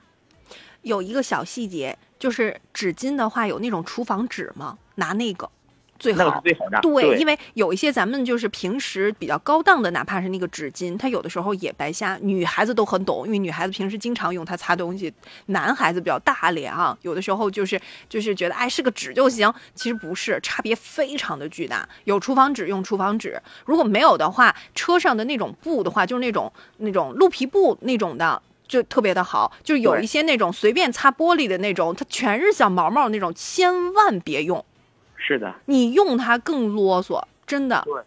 [0.82, 4.78] 有一个小细节，就是纸巾的话，有那种厨房纸吗？
[4.94, 5.50] 拿那个
[5.98, 6.40] 最那个是好。
[6.40, 6.80] 最好的。
[6.80, 12.18] 对，因为有一些咱们就是平时比较高档的，哪怕是那个纸巾，它有的时候也白瞎。
[12.22, 15.12] 女孩子都很懂，因为女孩子平时经常用它擦东西。
[15.46, 21.88] 男孩子比较大咧啊，有的时候就是就是觉得哎是个纸就行，其实不是，差别非常的巨大。
[22.04, 28.42] 有厨房纸用厨房纸，如果没有的话，车上的那种布的话，就是那种那种鹿皮布那种的。
[28.68, 34.62] 就特别的好，就是有一些那种随便擦玻璃的那种，它全是小毛毛那种，千万别用。
[35.18, 37.82] 是的，你用它更啰嗦，真的。
[37.84, 38.02] 对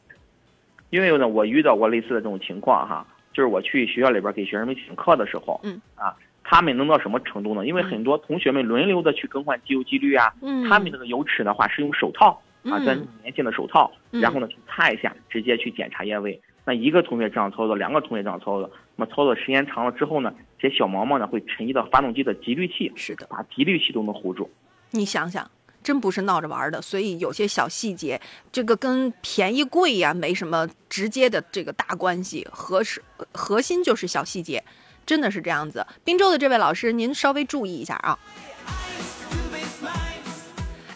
[0.90, 6.14] 因为呢，我遇到过类似的这种情况哈，就是我去学校里边给学生们请课的时候，嗯啊，
[6.44, 7.66] 他们能到什么程度呢？
[7.66, 16.42] 因为嗯很多同学们轮流的去更换机油机滤啊，嗯，他们那个油尺的话是用手套啊，嗯在粘性的手套，嗯然后呢去擦一下，直接去检查液位。
[16.66, 24.50] 那一个同学这样操作，两个同学这样操作，那么操作时间长了之后呢，这些小毛毛呢会沉积到发动机的集滤器，是的，把集滤器都能糊住。
[24.92, 25.50] 你想想，
[25.84, 26.82] 真不是闹着玩的。
[26.82, 28.20] 所以有些小细节，
[28.52, 34.64] 这个跟便宜贵呀没什么直接的这个大关系，核是核心就是小细节，
[35.06, 35.86] 真的是这样子。
[36.04, 38.18] 滨州的这位老师，您稍微注意一下啊。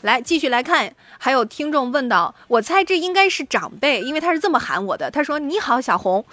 [0.01, 5.09] 来，继续来看，还有听众问到，我猜这应该是长辈，因为他是这么喊我的。
[5.09, 6.23] 他说：“你好，小红。”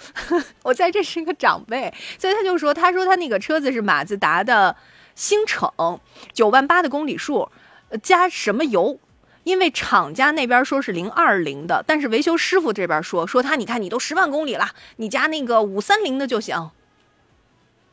[0.61, 4.75] 我猜这是一个长辈，所以他就说：“他说他那个车子是马自达的
[5.15, 5.99] 星骋，
[6.33, 7.49] 九万八的公里数，
[8.01, 8.99] 加什么油？
[9.43, 14.63] 因为厂家那边说是零二零的，但是维修师傅这边说说他，你看你都十万公里了，
[14.95, 16.55] 你加那个五三零的就行。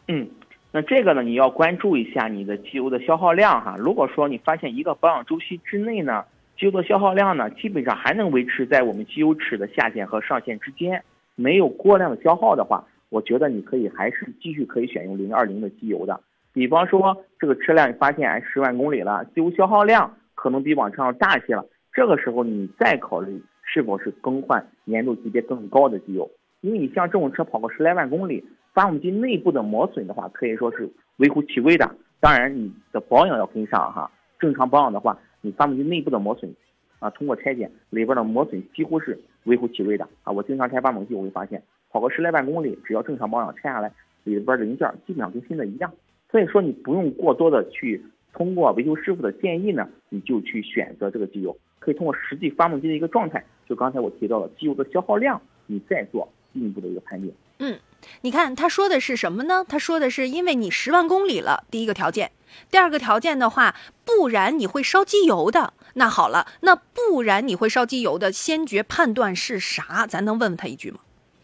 [0.06, 0.30] 嗯，
[0.70, 3.76] 那这个呢，你要关注一下你的机油的消耗量哈。
[3.76, 6.24] 如果说你发现一个保养周期之内呢，
[6.56, 11.02] 机油的消耗量呢，基本上还能维持在我们机油尺的下限和上限之间，
[11.34, 16.20] 没有过量的消耗的话，我觉得你可以还是继续可以选用零二零的机油的。
[16.52, 28.44] 比方说这个车辆你发现哎十万公里了，机油消耗量可能比往常要大一些了，这个时候你再考虑是否是更换粘度级别更高的机油，因为你像这种车跑个十来万公里。
[28.72, 31.90] 发动机内部的磨损的话，可以说是微乎其微的。
[32.20, 34.08] 当然，你的保养要跟上哈。
[34.38, 36.54] 正常保养的话，你发动机内部的磨损，
[37.00, 40.30] 啊，通过拆检里边的磨损几乎是微乎其微的啊。
[40.32, 41.60] 我经常拆发动机，我会发现
[41.90, 45.92] 跑个十来万公里，只要正常保养拆下来，里边零件基本上跟新的一样。
[46.30, 48.02] 所以说，你不用过多的去
[48.32, 57.32] 通过维修师傅的建议呢，你就去选择这个机油，可以通过实际发动机的一个状态，就刚才我提到的机油的消耗量，你再做进一步的一个判定。
[57.58, 57.78] 嗯
[58.22, 59.64] 你看他说的是什么呢？
[59.68, 62.30] 他说的是因为你十万公里了，第一个条件，
[62.70, 63.74] 第二个条件的话，
[64.06, 65.74] 不然你会烧机油的。
[65.94, 70.06] 那好了，那不然你会烧机油的先决判断是啥？
[70.06, 71.00] 咱能问问他一句吗？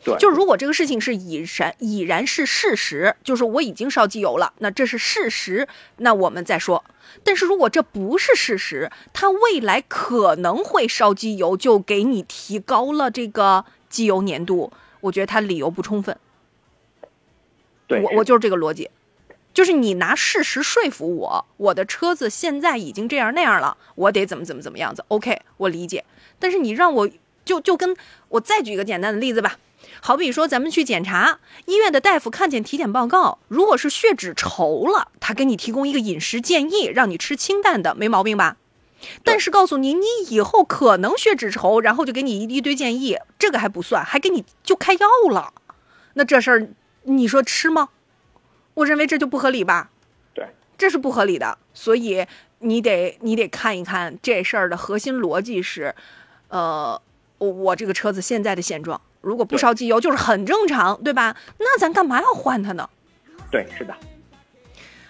[0.06, 5.66] 对，就如果这个事情是已然已然是事实，就是我已经烧机油了，那这是事实，
[5.96, 6.84] 那我们再说。
[7.24, 16.16] 但是如果这不是事实，它未来可能会烧机油，就给你提高了这个机油粘度，我觉得他理由不充分。
[17.88, 18.90] 对，我我就是这个逻辑，
[19.54, 25.04] 就是你拿事实说服我，我的车子现在已经这样那样了，我得怎么怎么怎么样子。
[25.08, 26.04] OK，我理解。
[26.38, 27.08] 但是你让我
[27.44, 27.96] 就就跟
[28.28, 29.56] 我再举一个简单的例子吧，
[30.00, 38.56] 好比说咱们去检查，医院的大夫看见体检报告，如果是血脂稠了，他给你提供一个饮食建议，让你吃清淡的，没毛病吧？
[39.22, 45.52] 但是告诉你，你以后可能血脂稠，然后就给你一一堆建议，这个还不算，还给你就开药了，
[46.14, 46.68] 那这事儿
[47.02, 47.90] 你说吃吗？
[48.74, 49.90] 我认为这就不合理吧。
[50.34, 50.48] 对，
[50.78, 52.26] 这是不合理的，所以
[52.60, 55.94] 你得你得看一看这事儿的核心逻辑是，
[56.48, 57.00] 呃，
[57.38, 61.36] 我我这个车子现在的现状，如果不烧机油就是很正常，对吧？
[61.58, 62.88] 那咱干嘛要换它呢？
[63.50, 63.92] 对，是的，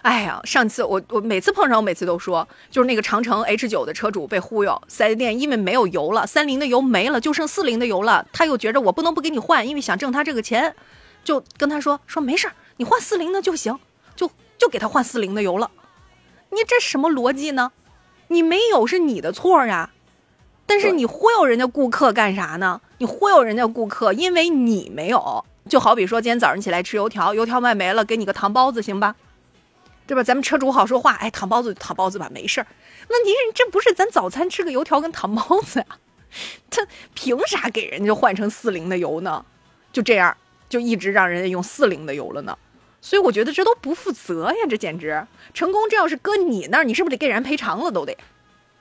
[0.00, 10.74] 哎呀，上次我我每次碰上，我每次都说，就是那个长城 H 九的车主被忽悠，四 S 店因为没有油了，三菱的油没了，就剩四菱的油了，他又觉着我不能不给你换，因为想挣他这个钱，
[11.22, 13.78] 就跟他说说没事儿，你换四菱的就行，
[14.14, 15.70] 就就给他换四菱的油了。
[16.50, 17.72] 你这什么逻辑呢？
[18.28, 19.90] 你没有是你的错呀，
[20.64, 22.80] 但是你忽悠人家顾客干啥呢？
[22.98, 29.14] 你忽悠人家顾客，因为你没有，就好比说今天早上起来吃油条，油条卖没了，给你个糖包子行吧？
[30.06, 30.22] 对吧？
[30.22, 32.66] 咱们车主好说话，哎，糖包子糖包子吧，没事儿。
[33.08, 35.86] 问题是这不是咱早餐吃个油条跟糖包子呀、
[36.70, 39.44] 他凭啥给人家换成四零的油呢？
[39.92, 40.36] 就这样，
[40.68, 42.56] 就一直让人家用四零的油了呢。
[43.02, 45.88] 所以我觉得这都不负责呀，这简直成功。
[45.90, 48.16] 这要是搁你那儿，你是不是得给人赔偿了都得？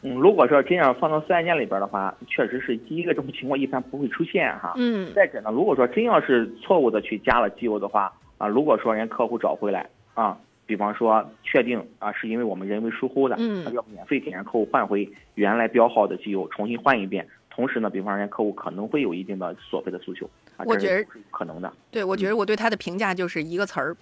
[0.05, 4.73] 嗯，如果说真要放到四 S 店里边的话，确实是第一个这种情况一般不会出现哈。
[4.77, 10.37] 嗯再者呢，如果说真要是错误的去加了机油的话啊，如果说人家客户找回来啊，
[10.67, 17.27] 比方说确定啊是因为我们人为疏忽的，嗯那要免费给人客户换回原来标号的机油，重新换一遍。
[17.49, 21.73] 同时呢，比方人家客户可能会有一定的索赔的诉求啊，我觉得可能的。
[21.89, 23.95] 对，我觉得我对他的评价就是一个词儿，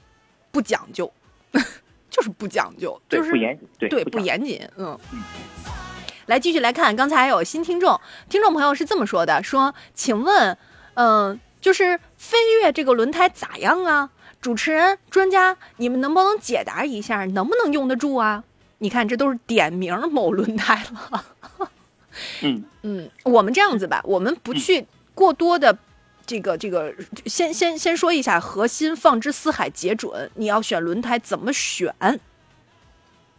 [0.52, 1.10] 不讲究，
[2.10, 4.98] 就是不讲究，对，就是不严谨，对，对，不讲不严谨，嗯。
[6.26, 10.58] 来继续来看，刚才还有新听众，听众朋友是这么说的：说，请问，
[10.96, 14.10] 嗯、就是飞跃这个轮胎咋样啊？
[14.42, 18.44] 主持人、专家，你们能不能解答一下，能不能用得住啊？
[18.80, 21.26] 你看，这都是点名某轮胎了。
[22.42, 24.86] 嗯，嗯，我们这样子吧，我们不去
[25.16, 25.78] 过多的
[26.26, 26.94] 这个这个，
[27.26, 30.30] 先先先说一下核心，放之四海皆准。
[30.36, 31.96] 你要选轮胎怎么选？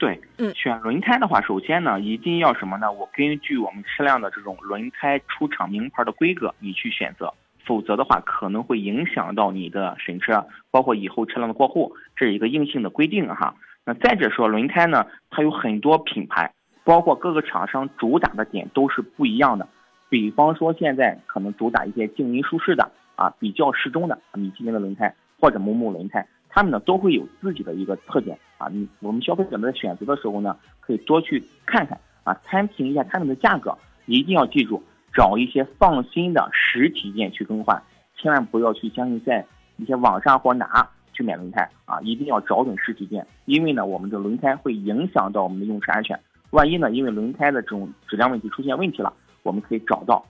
[0.04, 2.92] 对，嗯选轮胎的话，首先呢，一定要什么呢？
[2.92, 7.32] 我根据我们车辆的这种轮胎出厂名牌的规格，你去选择，
[7.64, 13.54] 否则的话可能会影响到你的审车，包括以后车辆的过户，这是一个硬性的规定哈。
[13.86, 16.52] 那再者说，轮胎呢，它有很多品牌，
[16.84, 19.66] 包括各个厂商主打的点都是不一样的。
[20.10, 28.68] 比方说，现在可能主打一些静音舒适的啊，比较适中的米其林的轮胎或者某某轮胎，他们呢都会有自己的一个特点啊。
[28.68, 33.76] 你我们消费者在选择的时候呢，可以多去看看啊，参评一下他们的价格，
[34.06, 34.80] 一定要记住
[35.12, 37.82] 找一些放心的实体店去更换，
[38.16, 39.44] 千万不要去相信在
[39.78, 46.18] 一些网上或哪去买轮胎啊，一定要找准实体店，因为呢，我们的轮胎会影响到我们的用车安全。
[46.50, 49.12] 万一呢，因为轮胎的这种质量问题出现问题了，
[49.42, 50.24] 我们可以找到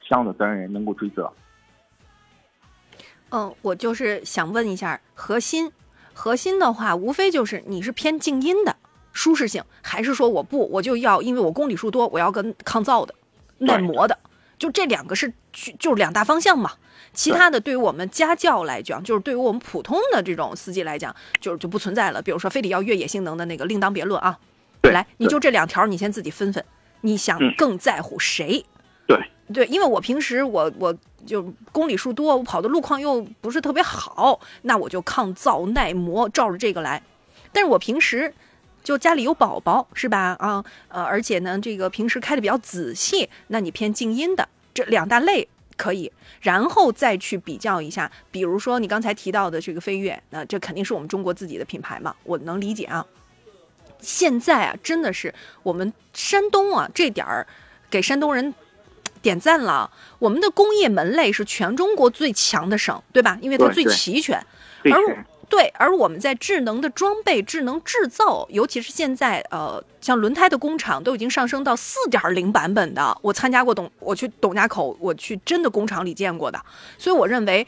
[0.00, 1.32] 相应的责任人能够追责。
[3.30, 5.70] 嗯，我就是想问一下核心，
[6.12, 8.76] 核心的话，无非就是你是偏静音的
[9.12, 13.14] 舒适性，还是说我不我就要因为我公里数多，我要跟抗噪的、
[13.58, 14.18] 耐磨的，
[14.58, 16.72] 就这两个是就就是两大方向嘛。
[17.12, 22.22] 其他的对于我们家教来讲，就是对于我们普通的这种司机来讲，就是就不存在了。
[22.22, 24.38] 比如说非得要越野性能的那个，另当别论啊。
[24.82, 26.64] 来，你就这两条，你先自己分分，
[27.00, 28.46] 你想嗯更在乎谁？
[28.48, 28.64] 对
[29.52, 30.94] 对，因为我平时我我
[31.26, 31.42] 就
[31.72, 37.02] 公里数多，我跑的路况又不是特别好，那我就抗噪耐磨，照着这个来。
[37.52, 38.32] 但是我平时
[38.84, 40.36] 就家里有宝宝是吧？
[40.38, 46.12] 啊呃，而且呢，这个平时开的比较仔细，那你偏静音的这两大类可以，
[46.42, 53.06] 然后再去比较一下，比如说你刚才提到的这个飞跃，那这肯定是我们中国自己的品牌嘛，我能理解啊。
[54.00, 57.46] 现在啊，真的是我们山东啊，这点儿
[57.90, 58.54] 给山东人
[59.22, 59.90] 点赞了。
[60.18, 63.38] 我们的工业门类是全中国最强的省，对吧？
[63.40, 64.44] 因为它最齐全。
[64.84, 73.16] 而对，而我们在智能的装备、智能制造，尤其是现在，呃，像轮胎的工厂都已经上升到四点零版本的。
[73.22, 76.62] 我参加过董，我去董家口，我去真的工厂里见过的。
[76.98, 77.66] 所以我认为，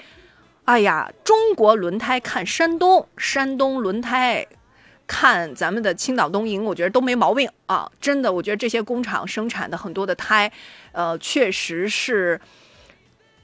[0.67, 4.47] 哎呀，中国轮胎看山东，山东轮胎
[5.11, 7.91] 看咱们的青岛东营，我觉得都没毛病啊！
[8.01, 10.51] 真的，我觉得这些工厂生产的很多的胎，
[10.93, 12.41] 呃，确实是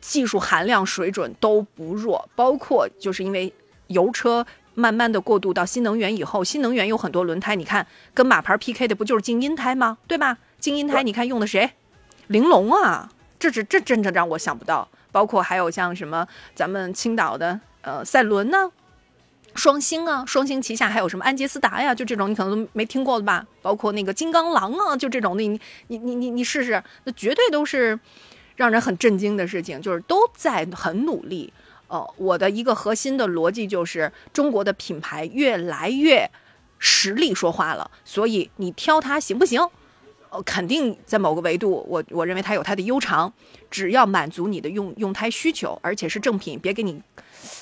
[0.01, 3.53] 技术含量水准都不弱，包括就是因为
[3.89, 7.85] 油车慢慢的过渡到新能源以后，新能源有很多轮胎，你看
[8.15, 9.99] 跟马牌 PK 的不就是静音胎吗？
[10.07, 10.39] 对吧？
[10.61, 11.73] 静音胎你看用的谁？
[12.29, 13.11] 玲珑啊，
[13.41, 14.89] 这是这真的让我想不到。
[15.11, 18.71] 包括还有像什么咱们青岛的呃赛轮呢、
[19.57, 23.47] 双星啊，双星旗下还有什么安杰斯达呀，就这种你可能都没听过的吧？
[23.63, 27.99] 包括那个金刚狼啊，就这种的，你你你你你试试，那绝对都是
[28.57, 31.53] 让人很震惊的事情，就是都在很努力。
[31.89, 36.29] 呃，我的一个核心的逻辑就是，中国的品牌越来越
[36.79, 39.61] 实力说话了，所以你挑它行不行？
[40.31, 43.33] 呃，肯定在某个维度，我我认为它有它的悠长，
[43.71, 47.01] 只要满足你的用用胎需求，而且是正品，别给你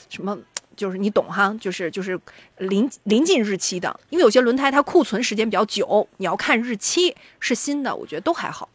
[0.08, 0.38] 什么，
[0.76, 2.18] 就是你懂哈，就是就是
[2.58, 8.68] 临临近日期的，因为有些轮胎它库存时间比较久，你要看日期是新的，我觉得都还好。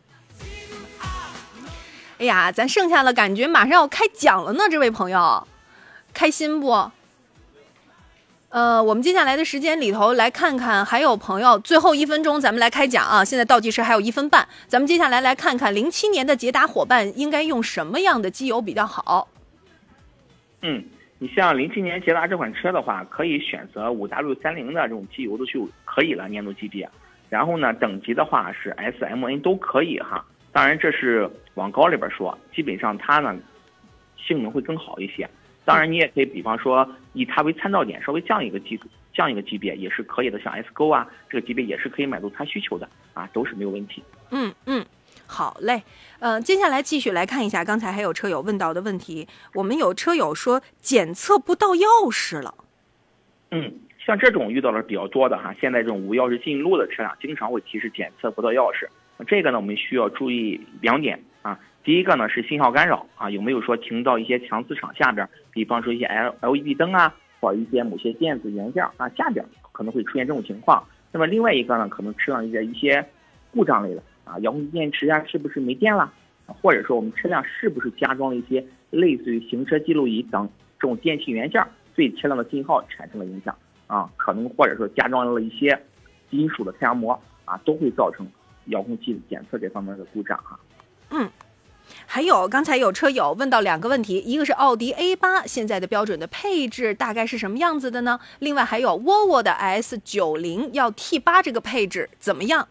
[2.17, 5.47] 哎呀，咱剩下的，感觉马上要开奖了呢，这位朋友，
[6.13, 6.91] 开心不？
[8.49, 13.23] 呃，我们接下来的时间里头来看看，还有朋友最后一分钟，咱们来开奖啊！
[13.23, 19.27] 现在倒计时还有一分半，咱们接下来来看看零七年的捷达伙伴应该用什么样的机油比较好？
[20.63, 20.83] 嗯，
[21.21, 26.89] 你像零七年捷达这款车的话，可以选择五 W 三零的这种机油都就可以了，粘度级别。
[27.29, 30.25] 然后呢，等级的话是 S、M、N 都可以哈。
[30.53, 33.37] 当然这是往高里边说，基本上它呢
[34.17, 35.29] 性能会更好一些。
[35.65, 38.79] 当然，你也可以比方说以它为参照点，稍微降一个级
[39.13, 40.39] 降一个级别也是可以的。
[40.39, 44.01] 像 S 勾啊，这个级别也是可以满足它需求的啊，都是没有问题。
[44.31, 44.83] 嗯嗯，
[45.27, 45.83] 好嘞。
[46.19, 49.25] 呃，接下来继续来看一下刚才还有车友问到的问题。
[49.53, 52.53] 我们有车友说检测不到钥匙了。
[53.51, 53.73] 嗯，
[54.05, 58.85] 像这种遇到的比较多的哈，现在这种无钥匙进入的车辆经常会提示检测不到钥匙。
[59.27, 61.57] 这个呢，我们需要注意两点啊。
[61.85, 65.27] 第一个呢是信号干扰啊，有没有说停到一些强磁场下边？
[65.51, 70.83] 比方说一些 L LED 灯啊，或一些某些电子元件啊下边可能会出现这种情况。
[71.13, 73.03] 那么另外一个呢，可能车上一些一些
[73.51, 76.13] 故障类的啊，遥控器电池啊是不是没电了？
[76.61, 80.47] 或者说我们车辆是不是加装了一些类似于行车记录仪等
[80.79, 81.65] 这种电器元件，
[81.95, 83.55] 对车辆的信号产生了影响
[83.87, 84.09] 啊？
[84.17, 85.81] 可能或者说加装了一些
[86.29, 88.27] 金属的太阳膜啊，都会造成。
[88.65, 90.59] 遥控器检测这方面的故障哈，
[91.09, 91.27] 嗯，
[92.05, 98.19] 还有刚才有车友问到两个问题，一个是奥迪 A 八现在的标准的配置大概是什么样子的呢？
[98.37, 102.67] 另外还有沃尔沃的 S 九零要 T 八这个配置怎么样？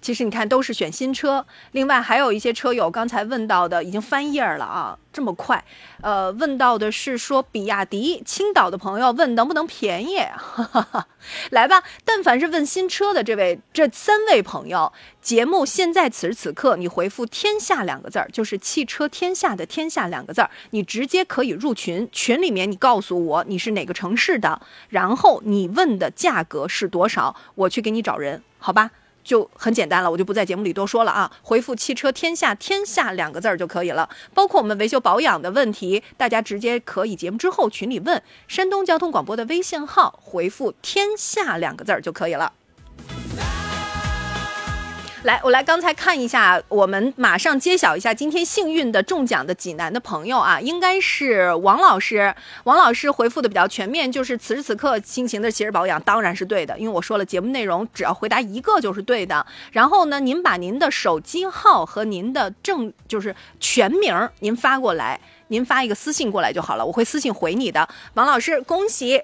[0.00, 5.62] 其实你看都是选新车，另外还有一些车友刚才问到的已经翻页了啊，这么快，
[6.00, 10.18] 呃，问到的是说比亚迪青岛的朋友问能不能便宜，
[11.50, 14.90] 来吧，但凡是问新车的这位这三位朋友，
[15.20, 28.90] 节目现在此时此刻你回复“天下”两个字儿，就是汽车天下的“天下”两个字儿，你直接可以入群，群里面你告诉我你是哪个城市的，然后你问的价格是多少，我去给你找人，好吧？
[29.22, 31.30] 就很简单了，我就不在节目里多说了啊。
[31.42, 34.08] 回复“汽车天下”“天下”两个字儿就可以了。
[34.34, 38.22] 包括我们维修保养的问题，大家直接可以节目之后群里问。
[38.48, 42.52] 山东交通广播的微信号，回复“天下”两个字儿就可以了。
[45.22, 52.34] 来，我来刚才看一下，我们马上揭晓一下今天幸运的中奖的济南的朋友啊，应该是王老师。
[52.64, 59.44] 王老师回复的比较全面，就是此时此刻心情的其实保养当然是对的，因为我说了节目内容只要回答一个就是对的。
[59.72, 67.86] 然后呢，您把您的手机号和您的正就是全名您发过来，您发一个私信过来就好了，我会私信回你的。
[68.14, 69.20] 王老师，恭喜！